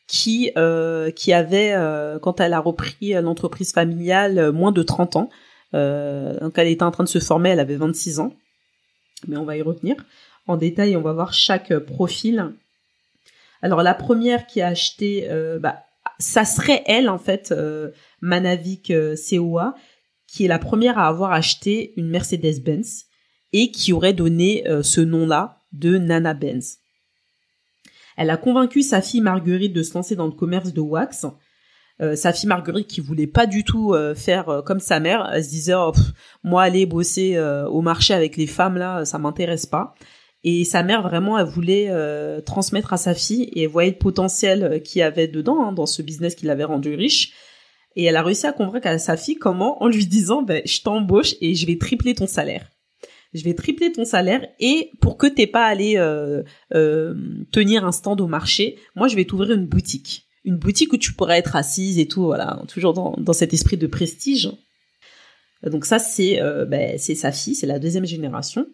qui 0.09 0.51
euh, 0.57 1.11
qui 1.11 1.31
avait 1.33 1.73
euh, 1.73 2.17
quand 2.17 2.41
elle 2.41 2.53
a 2.53 2.59
repris 2.59 3.13
l'entreprise 3.21 3.71
familiale 3.71 4.39
euh, 4.39 4.51
moins 4.51 4.71
de 4.71 4.81
30 4.81 5.15
ans. 5.15 5.29
donc 5.71 6.53
elle 6.57 6.67
était 6.67 6.83
en 6.83 6.89
train 6.89 7.03
de 7.03 7.09
se 7.09 7.19
former, 7.19 7.51
elle 7.51 7.59
avait 7.59 7.75
26 7.75 8.19
ans. 8.19 8.33
Mais 9.27 9.37
on 9.37 9.45
va 9.45 9.55
y 9.55 9.61
revenir 9.61 9.95
en 10.47 10.57
détail, 10.57 10.97
on 10.97 11.01
va 11.01 11.13
voir 11.13 11.31
chaque 11.31 11.77
profil. 11.77 12.53
Alors 13.61 13.83
la 13.83 13.93
première 13.93 14.47
qui 14.47 14.61
a 14.61 14.67
acheté 14.67 15.29
bah, 15.61 15.83
ça 16.17 16.43
serait 16.43 16.81
elle 16.87 17.07
en 17.07 17.19
fait 17.19 17.53
Manavik 18.21 18.91
COA 19.29 19.75
qui 20.25 20.45
est 20.45 20.47
la 20.47 20.59
première 20.59 20.97
à 20.97 21.07
avoir 21.07 21.33
acheté 21.33 21.93
une 21.97 22.09
Mercedes-Benz 22.09 23.05
et 23.53 23.69
qui 23.69 23.93
aurait 23.93 24.13
donné 24.13 24.63
ce 24.81 25.01
nom-là 25.01 25.61
de 25.71 25.99
Nana 25.99 26.33
Benz. 26.33 26.79
Elle 28.19 28.31
a 28.31 28.35
convaincu 28.35 28.81
sa 28.81 29.01
fille 29.01 29.21
Marguerite 29.21 29.71
de 29.71 29.81
se 29.81 29.93
lancer 29.93 30.17
dans 30.17 30.25
le 30.25 30.33
commerce 30.33 30.73
de 30.73 30.81
wax. 30.81 31.25
Euh, 32.01 32.17
sa 32.17 32.33
fille 32.33 32.49
Marguerite 32.49 32.87
qui 32.87 32.99
voulait 32.99 33.27
pas 33.27 33.45
du 33.45 33.63
tout 33.63 33.93
euh, 33.93 34.13
faire 34.13 34.49
euh, 34.49 34.61
comme 34.61 34.81
sa 34.81 34.99
mère, 34.99 35.31
elle 35.33 35.41
se 35.41 35.49
disait 35.49 35.73
oh, 35.73 35.93
moi 36.43 36.63
aller 36.63 36.85
bosser 36.85 37.39
au 37.39 37.81
marché 37.81 38.13
avec 38.13 38.35
les 38.35 38.45
femmes 38.45 38.77
là, 38.77 39.05
ça 39.05 39.19
m'intéresse 39.19 39.65
pas. 39.65 39.95
Et 40.43 40.65
sa 40.65 40.83
mère 40.83 41.01
vraiment 41.01 41.37
elle 41.37 41.45
voulait 41.45 41.89
transmettre 42.45 42.91
à 42.91 42.97
sa 42.97 43.13
fille 43.13 43.43
et 43.53 43.63
elle 43.63 43.69
voyait 43.69 43.91
le 43.91 43.97
potentiel 43.97 44.81
qu'il 44.83 44.99
y 44.99 45.03
avait 45.03 45.29
dedans 45.29 45.63
hein, 45.63 45.71
dans 45.71 45.85
ce 45.85 46.01
business 46.01 46.35
qui 46.35 46.45
l'avait 46.45 46.65
rendu 46.65 46.95
riche. 46.95 47.31
Et 47.95 48.03
elle 48.03 48.17
a 48.17 48.21
réussi 48.21 48.47
à 48.47 48.51
convaincre 48.51 48.87
à 48.87 48.97
sa 48.97 49.15
fille 49.15 49.35
comment 49.35 49.81
en 49.81 49.87
lui 49.87 50.05
disant 50.05 50.41
ben 50.41 50.61
je 50.65 50.81
t'embauche 50.81 51.35
et 51.39 51.55
je 51.55 51.65
vais 51.65 51.77
tripler 51.77 52.15
ton 52.15 52.27
salaire 52.27 52.69
je 53.33 53.43
vais 53.43 53.53
tripler 53.53 53.91
ton 53.91 54.05
salaire 54.05 54.47
et 54.59 54.91
pour 55.01 55.17
que 55.17 55.27
t'aies 55.27 55.47
pas 55.47 55.65
allé 55.65 55.97
euh, 55.97 56.43
euh, 56.73 57.13
tenir 57.51 57.85
un 57.85 57.91
stand 57.91 58.21
au 58.21 58.27
marché, 58.27 58.77
moi 58.95 59.07
je 59.07 59.15
vais 59.15 59.25
t'ouvrir 59.25 59.51
une 59.51 59.67
boutique, 59.67 60.27
une 60.45 60.57
boutique 60.57 60.93
où 60.93 60.97
tu 60.97 61.13
pourras 61.13 61.37
être 61.37 61.55
assise 61.55 61.99
et 61.99 62.07
tout, 62.07 62.23
voilà, 62.23 62.61
toujours 62.67 62.93
dans, 62.93 63.15
dans 63.17 63.33
cet 63.33 63.53
esprit 63.53 63.77
de 63.77 63.87
prestige. 63.87 64.51
Donc 65.63 65.85
ça 65.85 65.99
c'est 65.99 66.41
euh, 66.41 66.65
ben, 66.65 66.97
c'est 66.97 67.15
sa 67.15 67.31
fille, 67.31 67.55
c'est 67.55 67.67
la 67.67 67.79
deuxième 67.79 68.05
génération 68.05 68.65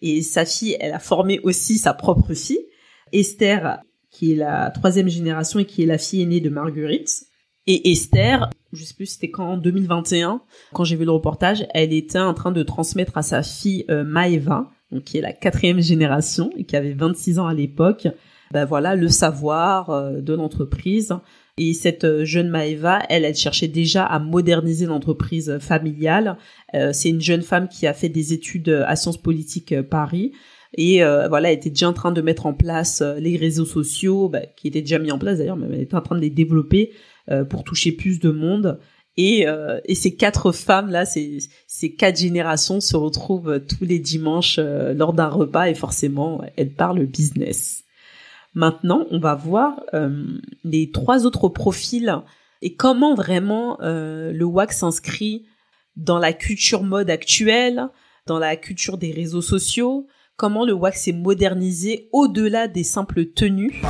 et 0.00 0.22
sa 0.22 0.44
fille, 0.44 0.76
elle 0.80 0.92
a 0.92 0.98
formé 0.98 1.40
aussi 1.42 1.78
sa 1.78 1.94
propre 1.94 2.34
fille, 2.34 2.64
Esther, 3.12 3.80
qui 4.10 4.32
est 4.32 4.36
la 4.36 4.70
troisième 4.70 5.08
génération 5.08 5.58
et 5.58 5.64
qui 5.64 5.82
est 5.82 5.86
la 5.86 5.98
fille 5.98 6.22
aînée 6.22 6.40
de 6.40 6.50
Marguerite. 6.50 7.24
Et 7.70 7.90
Esther, 7.90 8.48
je 8.72 8.82
sais 8.82 8.94
plus 8.94 9.04
c'était 9.04 9.30
quand 9.30 9.46
en 9.46 9.56
2021 9.58 10.40
quand 10.72 10.84
j'ai 10.84 10.96
vu 10.96 11.04
le 11.04 11.10
reportage 11.10 11.66
elle 11.74 11.92
était 11.92 12.18
en 12.18 12.32
train 12.32 12.50
de 12.50 12.62
transmettre 12.62 13.18
à 13.18 13.22
sa 13.22 13.42
fille 13.42 13.84
euh, 13.90 14.04
Maeva 14.04 14.70
donc 14.90 15.04
qui 15.04 15.18
est 15.18 15.20
la 15.20 15.34
quatrième 15.34 15.80
génération 15.80 16.50
et 16.56 16.64
qui 16.64 16.76
avait 16.76 16.94
26 16.94 17.38
ans 17.38 17.46
à 17.46 17.52
l'époque 17.52 18.08
ben 18.52 18.64
voilà 18.64 18.96
le 18.96 19.08
savoir 19.08 19.90
euh, 19.90 20.20
de 20.22 20.32
l'entreprise. 20.32 21.12
Et 21.58 21.74
cette 21.74 22.04
euh, 22.04 22.24
jeune 22.24 22.48
Maeva 22.48 23.00
elle 23.10 23.26
elle 23.26 23.34
cherchait 23.34 23.68
déjà 23.68 24.02
à 24.06 24.18
moderniser 24.18 24.86
l'entreprise 24.86 25.58
familiale. 25.60 26.38
C'est 26.92 27.10
une 27.10 27.20
jeune 27.20 27.42
femme 27.42 27.68
qui 27.68 27.86
a 27.86 27.92
fait 27.92 28.08
des 28.08 28.32
études 28.32 28.70
à 28.86 28.96
Sciences 28.96 29.20
Politiques 29.20 29.78
Paris. 29.82 30.32
Et 30.76 30.98
voilà, 31.00 31.50
elle 31.50 31.56
était 31.56 31.70
déjà 31.70 31.88
en 31.88 31.94
train 31.94 32.12
de 32.12 32.20
mettre 32.20 32.44
en 32.44 32.52
place 32.52 33.02
les 33.18 33.36
réseaux 33.38 33.64
sociaux, 33.64 34.28
ben, 34.28 34.44
qui 34.54 34.68
étaient 34.68 34.82
déjà 34.82 34.98
mis 34.98 35.10
en 35.10 35.18
place 35.18 35.38
d'ailleurs, 35.38 35.56
mais 35.56 35.66
elle 35.72 35.80
était 35.80 35.94
en 35.94 36.02
train 36.02 36.14
de 36.14 36.20
les 36.20 36.30
développer 36.30 36.92
pour 37.48 37.64
toucher 37.64 37.92
plus 37.92 38.20
de 38.20 38.30
monde. 38.30 38.78
Et, 39.18 39.48
euh, 39.48 39.80
ces 39.92 40.14
quatre 40.14 40.52
femmes 40.52 40.90
là, 40.90 41.04
ces, 41.04 41.40
quatre 41.98 42.18
générations 42.18 42.80
se 42.80 42.96
retrouvent 42.96 43.60
tous 43.60 43.84
les 43.84 43.98
dimanches 43.98 44.56
euh, 44.60 44.94
lors 44.94 45.12
d'un 45.12 45.26
repas 45.26 45.68
et 45.68 45.74
forcément 45.74 46.40
elles 46.56 46.72
parlent 46.72 47.04
business. 47.04 47.82
Maintenant, 48.54 49.06
on 49.10 49.18
va 49.18 49.34
voir 49.34 49.82
euh, 49.92 50.24
les 50.62 50.92
trois 50.92 51.26
autres 51.26 51.48
profils 51.48 52.22
et 52.62 52.74
comment 52.74 53.16
vraiment 53.16 53.78
euh, 53.82 54.32
le 54.32 54.44
wax 54.44 54.78
s'inscrit 54.78 55.46
dans 55.96 56.18
la 56.18 56.32
culture 56.32 56.84
mode 56.84 57.10
actuelle, 57.10 57.88
dans 58.26 58.38
la 58.38 58.54
culture 58.54 58.98
des 58.98 59.10
réseaux 59.10 59.42
sociaux, 59.42 60.06
comment 60.36 60.64
le 60.64 60.72
wax 60.72 61.02
s'est 61.02 61.12
modernisé 61.12 62.08
au-delà 62.12 62.68
des 62.68 62.84
simples 62.84 63.26
tenues. 63.26 63.82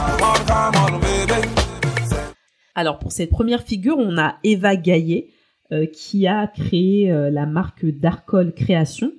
Alors 2.78 3.00
pour 3.00 3.10
cette 3.10 3.30
première 3.30 3.64
figure, 3.64 3.98
on 3.98 4.16
a 4.18 4.36
Eva 4.44 4.76
Gaillet 4.76 5.30
euh, 5.72 5.86
qui 5.86 6.28
a 6.28 6.46
créé 6.46 7.10
euh, 7.10 7.28
la 7.28 7.44
marque 7.44 7.84
Darkol 7.84 8.54
Création. 8.54 9.10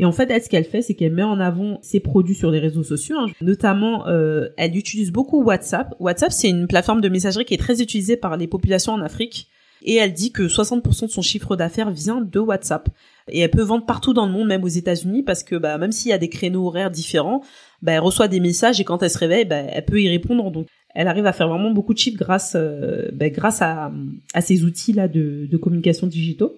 Et 0.00 0.04
en 0.04 0.10
fait, 0.10 0.28
elle, 0.32 0.42
ce 0.42 0.48
qu'elle 0.48 0.64
fait, 0.64 0.82
c'est 0.82 0.94
qu'elle 0.94 1.12
met 1.12 1.22
en 1.22 1.38
avant 1.38 1.78
ses 1.80 2.00
produits 2.00 2.34
sur 2.34 2.50
les 2.50 2.58
réseaux 2.58 2.82
sociaux. 2.82 3.14
Hein. 3.16 3.28
Notamment, 3.40 4.08
euh, 4.08 4.48
elle 4.56 4.76
utilise 4.76 5.12
beaucoup 5.12 5.44
WhatsApp. 5.44 5.94
WhatsApp, 6.00 6.32
c'est 6.32 6.48
une 6.48 6.66
plateforme 6.66 7.00
de 7.00 7.08
messagerie 7.08 7.44
qui 7.44 7.54
est 7.54 7.58
très 7.58 7.80
utilisée 7.80 8.16
par 8.16 8.36
les 8.36 8.48
populations 8.48 8.94
en 8.94 9.00
Afrique. 9.00 9.46
Et 9.84 9.94
elle 9.94 10.12
dit 10.12 10.32
que 10.32 10.48
60% 10.48 11.06
de 11.06 11.10
son 11.12 11.22
chiffre 11.22 11.54
d'affaires 11.54 11.92
vient 11.92 12.20
de 12.20 12.38
WhatsApp. 12.40 12.88
Et 13.28 13.38
elle 13.38 13.50
peut 13.50 13.62
vendre 13.62 13.86
partout 13.86 14.12
dans 14.12 14.26
le 14.26 14.32
monde, 14.32 14.48
même 14.48 14.64
aux 14.64 14.68
États-Unis, 14.68 15.22
parce 15.22 15.44
que 15.44 15.54
bah, 15.54 15.78
même 15.78 15.92
s'il 15.92 16.10
y 16.10 16.14
a 16.14 16.18
des 16.18 16.30
créneaux 16.30 16.66
horaires 16.66 16.90
différents, 16.90 17.42
bah, 17.80 17.92
elle 17.92 18.00
reçoit 18.00 18.26
des 18.26 18.40
messages 18.40 18.80
et 18.80 18.84
quand 18.84 19.04
elle 19.04 19.10
se 19.10 19.18
réveille, 19.18 19.44
bah, 19.44 19.62
elle 19.70 19.84
peut 19.84 20.00
y 20.00 20.08
répondre. 20.08 20.50
Donc, 20.50 20.66
elle 20.94 21.08
arrive 21.08 21.26
à 21.26 21.32
faire 21.32 21.48
vraiment 21.48 21.72
beaucoup 21.72 21.92
de 21.92 21.98
chiffres 21.98 22.18
grâce, 22.18 22.54
euh, 22.56 23.10
bah, 23.12 23.28
grâce 23.28 23.60
à, 23.62 23.92
à 24.32 24.40
ces 24.40 24.64
outils-là 24.64 25.08
de, 25.08 25.46
de 25.50 25.56
communication 25.56 26.06
digitaux. 26.06 26.54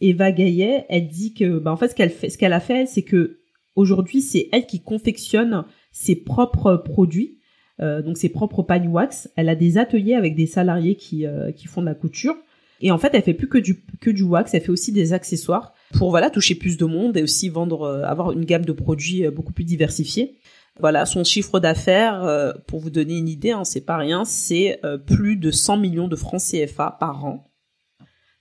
Eva 0.00 0.30
Gaillet, 0.30 0.84
elle 0.88 1.08
dit 1.08 1.34
que, 1.34 1.58
bah, 1.58 1.72
en 1.72 1.76
fait, 1.76 1.88
ce 1.88 1.94
qu'elle 1.94 2.10
fait, 2.10 2.28
ce 2.28 2.38
qu'elle 2.38 2.52
a 2.52 2.60
fait, 2.60 2.86
c'est 2.86 3.02
que 3.02 3.40
aujourd'hui, 3.74 4.20
c'est 4.20 4.48
elle 4.52 4.66
qui 4.66 4.80
confectionne 4.80 5.64
ses 5.92 6.14
propres 6.14 6.76
produits, 6.76 7.38
euh, 7.80 8.02
donc 8.02 8.18
ses 8.18 8.28
propres 8.28 8.62
pagnes 8.62 8.88
wax. 8.88 9.30
Elle 9.34 9.48
a 9.48 9.56
des 9.56 9.78
ateliers 9.78 10.14
avec 10.14 10.36
des 10.36 10.46
salariés 10.46 10.96
qui, 10.96 11.26
euh, 11.26 11.50
qui 11.50 11.66
font 11.66 11.80
de 11.80 11.86
la 11.86 11.94
couture. 11.94 12.36
Et 12.80 12.92
en 12.92 12.98
fait, 12.98 13.10
elle 13.14 13.22
fait 13.22 13.34
plus 13.34 13.48
que 13.48 13.58
du 13.58 13.82
que 14.00 14.10
du 14.10 14.22
wax, 14.22 14.54
elle 14.54 14.60
fait 14.60 14.70
aussi 14.70 14.92
des 14.92 15.12
accessoires 15.12 15.72
pour 15.94 16.10
voilà 16.10 16.30
toucher 16.30 16.54
plus 16.54 16.76
de 16.76 16.84
monde 16.84 17.16
et 17.16 17.24
aussi 17.24 17.48
vendre, 17.48 17.88
avoir 18.04 18.30
une 18.30 18.44
gamme 18.44 18.64
de 18.64 18.70
produits 18.70 19.28
beaucoup 19.30 19.52
plus 19.52 19.64
diversifiée. 19.64 20.36
Voilà, 20.80 21.06
son 21.06 21.24
chiffre 21.24 21.60
d'affaires, 21.60 22.22
euh, 22.24 22.52
pour 22.66 22.80
vous 22.80 22.90
donner 22.90 23.16
une 23.16 23.28
idée, 23.28 23.50
hein, 23.50 23.64
c'est 23.64 23.84
pas 23.84 23.96
rien, 23.96 24.24
c'est 24.24 24.80
plus 25.06 25.36
de 25.36 25.50
100 25.50 25.76
millions 25.78 26.08
de 26.08 26.16
francs 26.16 26.40
CFA 26.40 26.96
par 26.98 27.24
an. 27.24 27.50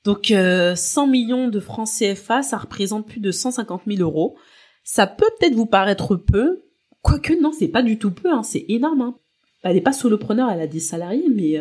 Donc 0.04 0.32
100 0.32 1.08
millions 1.08 1.50
de 1.50 1.60
francs 1.60 1.90
CFA, 1.90 2.42
ça 2.42 2.58
représente 2.58 3.08
plus 3.08 3.20
de 3.20 3.32
150 3.32 3.82
000 3.88 4.02
euros. 4.02 4.38
Ça 4.84 5.06
peut 5.06 5.30
peut-être 5.40 5.56
vous 5.56 5.66
paraître 5.66 6.16
peu, 6.16 6.64
quoique 7.02 7.34
non, 7.42 7.52
c'est 7.52 7.68
pas 7.68 7.82
du 7.82 7.98
tout 7.98 8.12
peu, 8.12 8.32
hein, 8.32 8.44
c'est 8.44 8.66
énorme. 8.70 9.02
Hein. 9.02 9.16
Elle 9.64 9.76
n'est 9.76 9.82
pas 9.82 9.92
solopreneur, 9.92 10.50
elle 10.50 10.62
a 10.62 10.68
des 10.68 10.80
salariés, 10.80 11.28
mais 11.34 11.60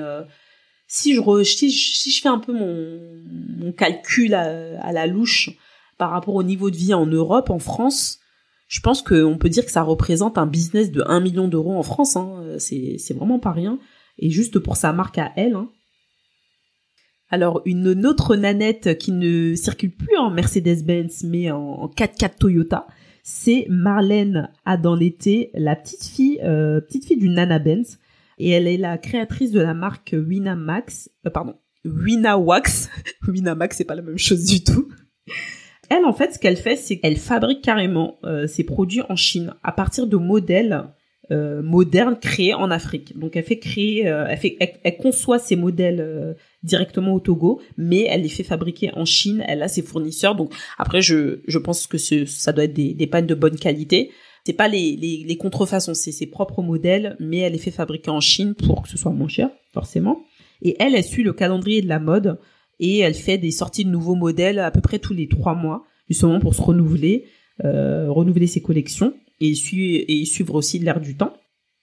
si 0.88 1.14
je, 1.14 2.20
fais 2.20 2.28
un 2.28 2.38
peu 2.38 2.52
mon, 2.52 3.72
calcul 3.72 4.34
à, 4.34 4.92
la 4.92 5.06
louche 5.06 5.50
par 5.98 6.10
rapport 6.10 6.34
au 6.34 6.42
niveau 6.42 6.70
de 6.70 6.76
vie 6.76 6.94
en 6.94 7.06
Europe, 7.06 7.50
en 7.50 7.58
France, 7.58 8.20
je 8.66 8.80
pense 8.80 9.02
qu'on 9.02 9.38
peut 9.38 9.48
dire 9.48 9.64
que 9.64 9.70
ça 9.70 9.82
représente 9.82 10.38
un 10.38 10.46
business 10.46 10.90
de 10.90 11.02
1 11.06 11.20
million 11.20 11.48
d'euros 11.48 11.76
en 11.76 11.82
France. 11.82 12.16
Hein. 12.16 12.56
C'est, 12.58 12.96
c'est 12.98 13.14
vraiment 13.14 13.38
pas 13.38 13.52
rien. 13.52 13.78
Et 14.18 14.30
juste 14.30 14.58
pour 14.58 14.76
sa 14.76 14.92
marque 14.92 15.18
à 15.18 15.32
elle. 15.36 15.54
Hein. 15.54 15.70
Alors 17.28 17.62
une 17.64 18.06
autre 18.06 18.36
nanette 18.36 18.98
qui 18.98 19.12
ne 19.12 19.54
circule 19.54 19.94
plus 19.94 20.16
en 20.16 20.30
Mercedes-Benz 20.30 21.24
mais 21.24 21.50
en, 21.50 21.58
en 21.58 21.88
4x4 21.88 22.38
Toyota, 22.38 22.86
c'est 23.22 23.66
Marlène 23.68 24.50
Adam 24.64 24.94
l'été, 24.94 25.50
la 25.54 25.74
petite 25.74 26.04
fille, 26.04 26.40
euh, 26.44 26.80
petite 26.80 27.06
fille 27.06 27.16
du 27.16 27.28
Nana 27.28 27.58
Benz 27.58 27.98
et 28.38 28.50
elle 28.50 28.68
est 28.68 28.76
la 28.76 28.98
créatrice 28.98 29.50
de 29.50 29.60
la 29.60 29.74
marque 29.74 30.14
Winamax, 30.16 31.10
euh, 31.26 31.30
pardon, 31.30 31.54
Winawax. 31.84 32.90
Winamax, 33.26 33.76
c'est 33.76 33.84
pas 33.84 33.94
la 33.94 34.02
même 34.02 34.18
chose 34.18 34.44
du 34.44 34.62
tout. 34.62 34.88
Elle, 35.90 36.04
en 36.04 36.12
fait, 36.12 36.34
ce 36.34 36.38
qu'elle 36.38 36.56
fait, 36.56 36.76
c'est 36.76 36.98
qu'elle 36.98 37.16
fabrique 37.16 37.62
carrément 37.62 38.18
euh, 38.24 38.46
ses 38.46 38.64
produits 38.64 39.02
en 39.08 39.16
Chine 39.16 39.54
à 39.62 39.72
partir 39.72 40.06
de 40.06 40.16
modèles 40.16 40.84
euh, 41.32 41.60
modernes 41.62 42.18
créés 42.20 42.54
en 42.54 42.70
Afrique. 42.70 43.18
Donc, 43.18 43.34
elle 43.36 43.44
fait 43.44 43.58
créer, 43.58 44.06
euh, 44.06 44.26
elle 44.28 44.38
fait, 44.38 44.56
elle, 44.84 44.96
conçoit 44.96 45.38
ses 45.38 45.56
modèles 45.56 46.00
euh, 46.00 46.34
directement 46.62 47.14
au 47.14 47.20
Togo, 47.20 47.60
mais 47.76 48.02
elle 48.02 48.22
les 48.22 48.28
fait 48.28 48.44
fabriquer 48.44 48.92
en 48.94 49.04
Chine. 49.04 49.44
Elle 49.48 49.62
a 49.62 49.68
ses 49.68 49.82
fournisseurs. 49.82 50.36
Donc, 50.36 50.52
après, 50.78 51.02
je, 51.02 51.40
je 51.46 51.58
pense 51.58 51.86
que 51.86 51.98
ce, 51.98 52.26
ça 52.26 52.52
doit 52.52 52.64
être 52.64 52.74
des, 52.74 52.94
des 52.94 53.06
pannes 53.06 53.26
de 53.26 53.34
bonne 53.34 53.58
qualité 53.58 54.10
c'est 54.46 54.52
pas 54.52 54.68
les, 54.68 54.94
les, 54.94 55.24
les 55.26 55.36
contrefaçons, 55.36 55.92
c'est 55.94 56.12
ses 56.12 56.28
propres 56.28 56.62
modèles, 56.62 57.16
mais 57.18 57.38
elle 57.38 57.54
les 57.54 57.58
fait 57.58 57.72
fabriquer 57.72 58.12
en 58.12 58.20
Chine 58.20 58.54
pour 58.54 58.82
que 58.82 58.88
ce 58.88 58.96
soit 58.96 59.10
moins 59.10 59.26
cher, 59.26 59.50
forcément. 59.74 60.22
Et 60.62 60.76
elle, 60.78 60.94
elle 60.94 61.02
suit 61.02 61.24
le 61.24 61.32
calendrier 61.32 61.82
de 61.82 61.88
la 61.88 61.98
mode 61.98 62.38
et 62.80 62.98
elle 62.98 63.14
fait 63.14 63.38
des 63.38 63.50
sorties 63.50 63.84
de 63.84 63.90
nouveaux 63.90 64.14
modèles 64.14 64.58
à 64.58 64.70
peu 64.70 64.80
près 64.80 64.98
tous 64.98 65.14
les 65.14 65.28
trois 65.28 65.54
mois, 65.54 65.84
justement 66.08 66.40
pour 66.40 66.54
se 66.54 66.62
renouveler, 66.62 67.24
euh, 67.64 68.10
renouveler 68.10 68.46
ses 68.46 68.60
collections 68.60 69.14
et, 69.40 69.54
suivre 69.54 70.54
aussi 70.54 70.78
l'air 70.78 71.00
du 71.00 71.16
temps. 71.16 71.34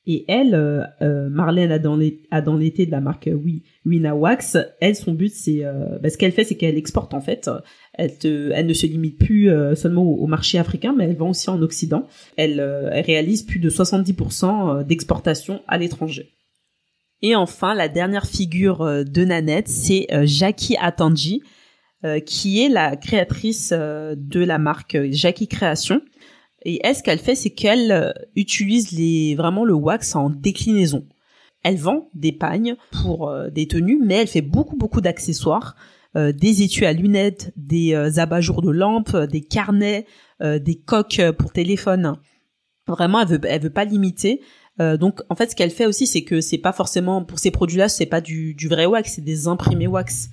Et 0.05 0.25
elle, 0.27 0.53
euh, 0.53 0.83
euh 1.01 1.29
Marlène 1.29 1.71
a 1.71 1.79
dans 1.79 2.57
l'été 2.57 2.85
de 2.85 2.91
la 2.91 2.99
marque 2.99 3.29
oui, 3.33 3.63
Wina 3.85 4.13
Wax, 4.15 4.57
elle, 4.81 4.95
son 4.95 5.13
but, 5.13 5.31
c'est... 5.33 5.63
Euh, 5.63 5.97
bah, 5.99 6.09
ce 6.09 6.17
qu'elle 6.17 6.33
fait, 6.33 6.43
c'est 6.43 6.55
qu'elle 6.55 6.77
exporte, 6.77 7.13
en 7.13 7.21
fait. 7.21 7.49
Elle, 7.93 8.17
te, 8.17 8.51
elle 8.51 8.65
ne 8.65 8.73
se 8.73 8.85
limite 8.85 9.17
plus 9.17 9.49
euh, 9.49 9.75
seulement 9.75 10.03
au, 10.03 10.27
marché 10.27 10.57
africain, 10.57 10.93
mais 10.97 11.05
elle 11.05 11.15
vend 11.15 11.29
aussi 11.29 11.49
en 11.49 11.61
Occident. 11.61 12.05
Elle, 12.35 12.59
elle 12.91 13.05
réalise 13.05 13.43
plus 13.43 13.59
de 13.59 13.69
70% 13.69 14.85
d'exportation 14.85 15.61
à 15.67 15.77
l'étranger. 15.77 16.33
Et 17.23 17.35
enfin, 17.35 17.73
la 17.73 17.87
dernière 17.87 18.27
figure 18.27 19.05
de 19.05 19.25
Nanette, 19.25 19.67
c'est 19.67 20.07
Jackie 20.25 20.75
Atanji, 20.77 21.41
qui 22.25 22.61
est 22.61 22.69
la 22.69 22.97
créatrice 22.97 23.71
de 23.71 24.43
la 24.43 24.59
marque 24.59 24.97
Jackie 25.09 25.47
Création 25.47 26.01
et 26.65 26.79
elle, 26.83 26.95
ce 26.95 27.03
qu'elle 27.03 27.19
fait, 27.19 27.35
c'est 27.35 27.49
qu'elle 27.49 27.91
euh, 27.91 28.11
utilise 28.35 28.91
les 28.91 29.35
vraiment 29.35 29.65
le 29.65 29.73
wax 29.73 30.15
en 30.15 30.29
déclinaison. 30.29 31.05
Elle 31.63 31.77
vend 31.77 32.09
des 32.13 32.31
pagnes 32.31 32.75
pour 32.91 33.29
euh, 33.29 33.49
des 33.49 33.67
tenues, 33.67 33.99
mais 34.03 34.15
elle 34.15 34.27
fait 34.27 34.41
beaucoup 34.41 34.75
beaucoup 34.75 35.01
d'accessoires, 35.01 35.75
euh, 36.15 36.31
des 36.31 36.61
étuis 36.61 36.85
à 36.85 36.93
lunettes, 36.93 37.51
des 37.55 37.93
abat-jours 38.19 38.61
de 38.61 38.71
lampes, 38.71 39.15
des 39.15 39.41
carnets, 39.41 40.05
des 40.41 40.75
coques 40.75 41.21
pour 41.37 41.53
téléphone. 41.53 42.17
Vraiment, 42.85 43.21
elle 43.21 43.27
veut 43.27 43.39
elle 43.45 43.61
veut 43.61 43.69
pas 43.69 43.85
limiter. 43.85 44.41
Donc 44.79 45.21
en 45.29 45.35
fait, 45.35 45.51
ce 45.51 45.55
qu'elle 45.55 45.71
fait 45.71 45.85
aussi, 45.85 46.07
c'est 46.07 46.23
que 46.23 46.41
c'est 46.41 46.57
pas 46.57 46.73
forcément 46.73 47.23
pour 47.23 47.39
ces 47.39 47.51
produits-là, 47.51 47.89
c'est 47.89 48.05
pas 48.05 48.21
du, 48.21 48.53
du 48.53 48.67
vrai 48.67 48.85
wax, 48.85 49.13
c'est 49.13 49.21
des 49.21 49.47
imprimés 49.47 49.87
wax 49.87 50.29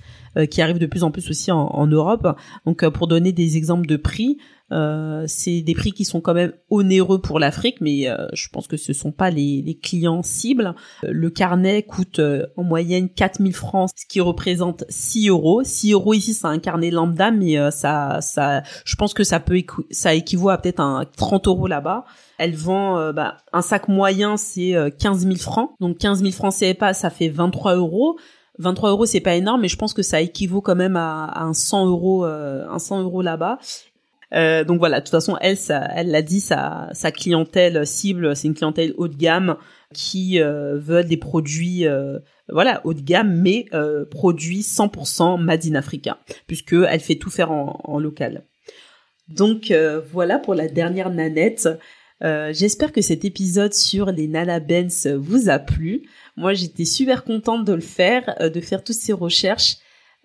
qui 0.49 0.61
arrivent 0.61 0.79
de 0.79 0.85
plus 0.85 1.03
en 1.03 1.11
plus 1.11 1.29
aussi 1.29 1.51
en, 1.51 1.67
en 1.67 1.87
Europe. 1.87 2.37
Donc 2.65 2.87
pour 2.89 3.07
donner 3.07 3.31
des 3.31 3.57
exemples 3.57 3.87
de 3.87 3.97
prix, 3.97 4.37
euh, 4.71 5.25
c'est 5.27 5.61
des 5.61 5.73
prix 5.73 5.91
qui 5.91 6.05
sont 6.05 6.21
quand 6.21 6.33
même 6.33 6.53
onéreux 6.69 7.21
pour 7.21 7.39
l'Afrique, 7.39 7.77
mais 7.81 8.07
euh, 8.07 8.27
je 8.33 8.47
pense 8.49 8.67
que 8.67 8.77
ce 8.77 8.93
sont 8.93 9.11
pas 9.11 9.29
les, 9.29 9.61
les 9.61 9.75
clients 9.77 10.23
cibles. 10.23 10.75
Euh, 11.03 11.09
le 11.11 11.29
carnet 11.29 11.83
coûte 11.83 12.21
en 12.55 12.63
moyenne 12.63 13.09
4000 13.09 13.53
francs, 13.53 13.89
ce 13.95 14.05
qui 14.05 14.21
représente 14.21 14.85
6 14.89 15.29
euros. 15.29 15.61
6 15.63 15.93
euros 15.93 16.13
ici, 16.13 16.33
c'est 16.33 16.47
un 16.47 16.59
carnet 16.59 16.91
lambda, 16.91 17.31
mais 17.31 17.57
ça, 17.71 18.19
ça, 18.21 18.63
je 18.85 18.95
pense 18.95 19.13
que 19.13 19.23
ça 19.23 19.39
peut, 19.39 19.61
ça 19.89 20.13
équivaut 20.13 20.49
à 20.49 20.57
peut-être 20.57 20.79
un 20.79 21.05
30 21.17 21.47
euros 21.47 21.67
là-bas. 21.67 22.05
Elle 22.37 22.55
vend 22.55 23.11
bah, 23.13 23.37
un 23.53 23.61
sac 23.61 23.87
moyen, 23.87 24.37
c'est 24.37 24.73
15 24.99 25.23
000 25.23 25.35
francs. 25.35 25.71
Donc 25.79 25.97
15 25.97 26.19
000 26.21 26.31
francs 26.31 26.53
CFA, 26.53 26.93
ça 26.93 27.09
fait 27.09 27.29
23 27.29 27.75
euros. 27.75 28.17
23 28.61 28.91
euros, 28.91 29.05
c'est 29.05 29.19
pas 29.19 29.35
énorme, 29.35 29.61
mais 29.61 29.67
je 29.67 29.75
pense 29.75 29.93
que 29.93 30.01
ça 30.01 30.21
équivaut 30.21 30.61
quand 30.61 30.75
même 30.75 30.95
à, 30.95 31.33
un 31.35 31.53
100 31.53 31.87
euros, 31.87 32.23
un 32.23 32.79
100 32.79 33.01
euros 33.01 33.21
là-bas. 33.21 33.59
Euh, 34.33 34.63
donc 34.63 34.79
voilà, 34.79 34.99
de 34.99 35.05
toute 35.05 35.11
façon, 35.11 35.37
elle, 35.41 35.57
elle 35.69 36.11
l'a 36.11 36.21
dit, 36.21 36.39
sa, 36.39 36.91
clientèle 37.13 37.85
cible, 37.85 38.35
c'est 38.35 38.47
une 38.47 38.53
clientèle 38.53 38.93
haut 38.97 39.07
de 39.07 39.15
gamme 39.15 39.57
qui 39.93 40.41
euh, 40.41 40.77
veut 40.77 41.03
des 41.03 41.17
produits, 41.17 41.85
euh, 41.85 42.19
voilà, 42.49 42.81
haut 42.85 42.93
de 42.93 43.01
gamme, 43.01 43.41
mais 43.41 43.65
euh, 43.73 44.05
produits 44.05 44.61
100% 44.61 45.41
made 45.41 45.65
in 45.65 45.75
Africa, 45.75 46.17
puisque 46.47 46.73
elle 46.73 46.99
fait 47.01 47.15
tout 47.15 47.29
faire 47.29 47.51
en, 47.51 47.99
local. 47.99 48.45
Donc 49.27 49.71
euh, 49.71 50.01
voilà 50.11 50.39
pour 50.39 50.55
la 50.55 50.67
dernière 50.67 51.09
nanette. 51.09 51.69
J'espère 52.21 52.91
que 52.91 53.01
cet 53.01 53.25
épisode 53.25 53.73
sur 53.73 54.11
les 54.11 54.27
Nana 54.27 54.59
Benz 54.59 55.07
vous 55.07 55.49
a 55.49 55.59
plu. 55.59 56.03
Moi, 56.37 56.53
j'étais 56.53 56.85
super 56.85 57.23
contente 57.23 57.65
de 57.65 57.73
le 57.73 57.81
faire, 57.81 58.35
de 58.39 58.61
faire 58.61 58.83
toutes 58.83 58.95
ces 58.95 59.13
recherches 59.13 59.77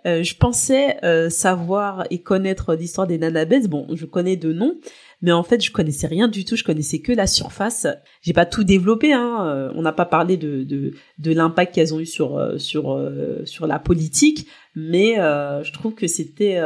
Euh, 0.07 0.23
je 0.23 0.37
pensais 0.37 0.99
euh, 1.05 1.31
savoir 1.31 2.05
et 2.11 2.23
connaître 2.23 2.75
l'histoire 2.75 3.07
des 3.07 3.19
nanabes. 3.19 3.67
Bon, 3.67 3.87
je 3.93 4.05
connais 4.07 4.37
de 4.37 4.53
nom, 4.53 4.77
mais 5.21 5.33
en 5.33 5.43
fait, 5.43 5.65
je 5.65 5.73
connaissais 5.73 6.07
rien 6.07 6.29
du 6.29 6.45
tout. 6.45 6.55
Je 6.55 6.63
connaissais 6.63 7.01
que 7.01 7.13
la 7.13 7.27
surface. 7.27 7.89
J'ai 8.23 8.33
pas 8.33 8.47
tout 8.47 8.63
développé. 8.63 9.13
Hein. 9.13 9.47
Euh, 9.47 9.73
on 9.75 9.83
n'a 9.83 9.93
pas 9.93 10.05
parlé 10.05 10.37
de 10.37 10.63
de, 10.63 10.93
de 11.19 11.33
l'impact 11.33 11.75
qu'elles 11.75 11.93
ont 11.93 11.99
eu 11.99 12.07
sur 12.07 12.55
sur 12.59 13.11
sur 13.45 13.67
la 13.67 13.79
politique, 13.81 14.47
mais 14.77 15.17
je 15.17 15.73
trouve 15.73 15.95
que 15.95 16.07
c'était. 16.07 16.61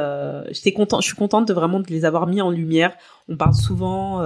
J'étais 0.51 0.72
content. 0.72 1.01
Je 1.01 1.07
suis 1.07 1.16
contente 1.16 1.49
de 1.49 1.55
vraiment 1.55 1.81
de 1.81 1.89
les 1.89 2.05
avoir 2.05 2.26
mis 2.26 2.43
en 2.43 2.51
lumière. 2.51 2.95
On 3.28 3.37
parle 3.37 3.55
souvent, 3.55 4.22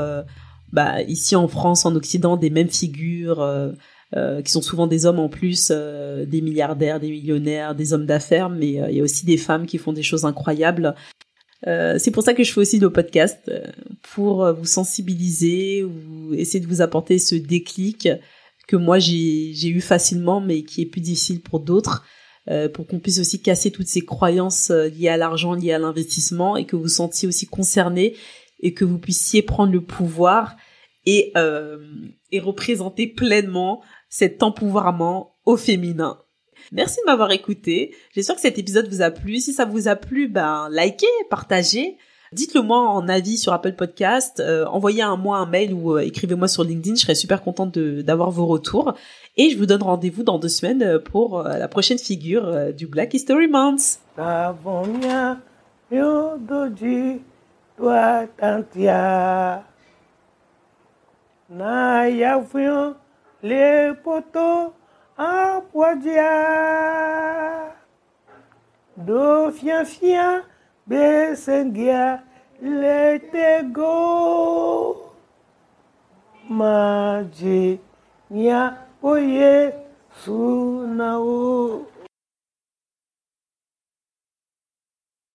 bah, 0.74 1.00
ici 1.02 1.36
en 1.36 1.48
France, 1.48 1.86
en 1.86 1.94
Occident, 1.94 2.36
des 2.36 2.50
mêmes 2.50 2.68
figures. 2.68 3.40
Euh, 4.16 4.42
qui 4.42 4.52
sont 4.52 4.62
souvent 4.62 4.86
des 4.86 5.06
hommes 5.06 5.18
en 5.18 5.28
plus, 5.28 5.72
euh, 5.72 6.24
des 6.24 6.40
milliardaires, 6.40 7.00
des 7.00 7.10
millionnaires, 7.10 7.74
des 7.74 7.92
hommes 7.92 8.06
d'affaires, 8.06 8.48
mais 8.48 8.80
euh, 8.80 8.88
il 8.88 8.96
y 8.98 9.00
a 9.00 9.02
aussi 9.02 9.26
des 9.26 9.36
femmes 9.36 9.66
qui 9.66 9.76
font 9.76 9.92
des 9.92 10.04
choses 10.04 10.24
incroyables. 10.24 10.94
c'est 11.64 12.12
pour 12.12 12.22
ça 12.22 12.34
que 12.34 12.44
je 12.44 12.52
fais 12.52 12.60
aussi 12.60 12.78
le 12.78 12.90
podcast, 12.90 13.50
pour 14.12 14.52
vous 14.52 14.66
sensibiliser 14.66 15.82
ou 15.82 16.34
essayer 16.34 16.60
de 16.60 16.68
vous 16.68 16.82
apporter 16.82 17.18
ce 17.18 17.34
déclic 17.34 18.08
que 18.68 18.76
moi 18.76 18.98
j'ai 18.98 19.68
eu 19.68 19.80
facilement, 19.80 20.40
mais 20.40 20.62
qui 20.62 20.82
est 20.82 20.86
plus 20.86 21.00
difficile 21.00 21.40
pour 21.40 21.60
d'autres. 21.60 22.04
pour 22.74 22.86
qu'on 22.86 23.00
puisse 23.00 23.18
aussi 23.18 23.40
casser 23.40 23.70
toutes 23.70 23.88
ces 23.88 24.02
croyances 24.02 24.70
liées 24.70 25.08
à 25.08 25.16
l'argent, 25.16 25.54
liées 25.54 25.72
à 25.72 25.78
l'investissement, 25.78 26.58
et 26.58 26.66
que 26.66 26.76
vous 26.76 26.82
vous 26.82 26.88
sentiez 26.88 27.26
aussi 27.26 27.46
concerné 27.46 28.14
et 28.60 28.74
que 28.74 28.84
vous 28.84 28.98
puissiez 28.98 29.42
prendre 29.42 29.72
le 29.72 29.80
pouvoir 29.80 30.56
et, 31.06 31.32
et 32.32 32.40
représenter 32.40 33.06
pleinement 33.06 33.82
cet 34.08 34.42
empouvoirment 34.42 35.34
au 35.44 35.56
féminin. 35.56 36.18
Merci 36.72 36.98
de 37.04 37.10
m'avoir 37.10 37.30
écouté. 37.30 37.94
J'espère 38.14 38.36
que 38.36 38.40
cet 38.40 38.58
épisode 38.58 38.88
vous 38.88 39.02
a 39.02 39.10
plu. 39.10 39.38
Si 39.38 39.52
ça 39.52 39.64
vous 39.64 39.88
a 39.88 39.96
plu, 39.96 40.28
ben 40.28 40.68
likez, 40.70 41.06
partagez. 41.28 41.98
Dites-le 42.34 42.62
moi 42.62 42.80
en 42.88 43.06
avis 43.08 43.38
sur 43.38 43.52
Apple 43.52 43.74
Podcast, 43.74 44.40
euh, 44.40 44.64
envoyez 44.66 45.02
un 45.02 45.16
moi 45.16 45.38
un 45.38 45.46
mail 45.46 45.72
ou 45.72 45.96
euh, 45.96 46.00
écrivez-moi 46.00 46.48
sur 46.48 46.64
LinkedIn, 46.64 46.96
je 46.96 47.02
serais 47.02 47.14
super 47.14 47.42
contente 47.42 47.78
d'avoir 47.78 48.32
vos 48.32 48.46
retours. 48.46 48.94
Et 49.36 49.50
je 49.50 49.58
vous 49.58 49.66
donne 49.66 49.82
rendez-vous 49.82 50.24
dans 50.24 50.40
deux 50.40 50.48
semaines 50.48 50.82
euh, 50.82 50.98
pour 50.98 51.42
la 51.44 51.68
prochaine 51.68 51.98
figure 51.98 52.72
du 52.72 52.88
Black 52.88 53.14
History 53.14 53.46
Month. 53.46 54.00
Le 63.42 63.94
poto 64.02 64.72
apodia 65.18 66.32
do 68.96 69.50
fian 69.52 69.84
fian 69.84 70.42
besengia 70.88 72.22
le 72.62 73.18
tego 73.32 73.94
maji 76.48 77.78
nya 78.30 78.76
oye 79.02 79.74
sunao 80.22 81.84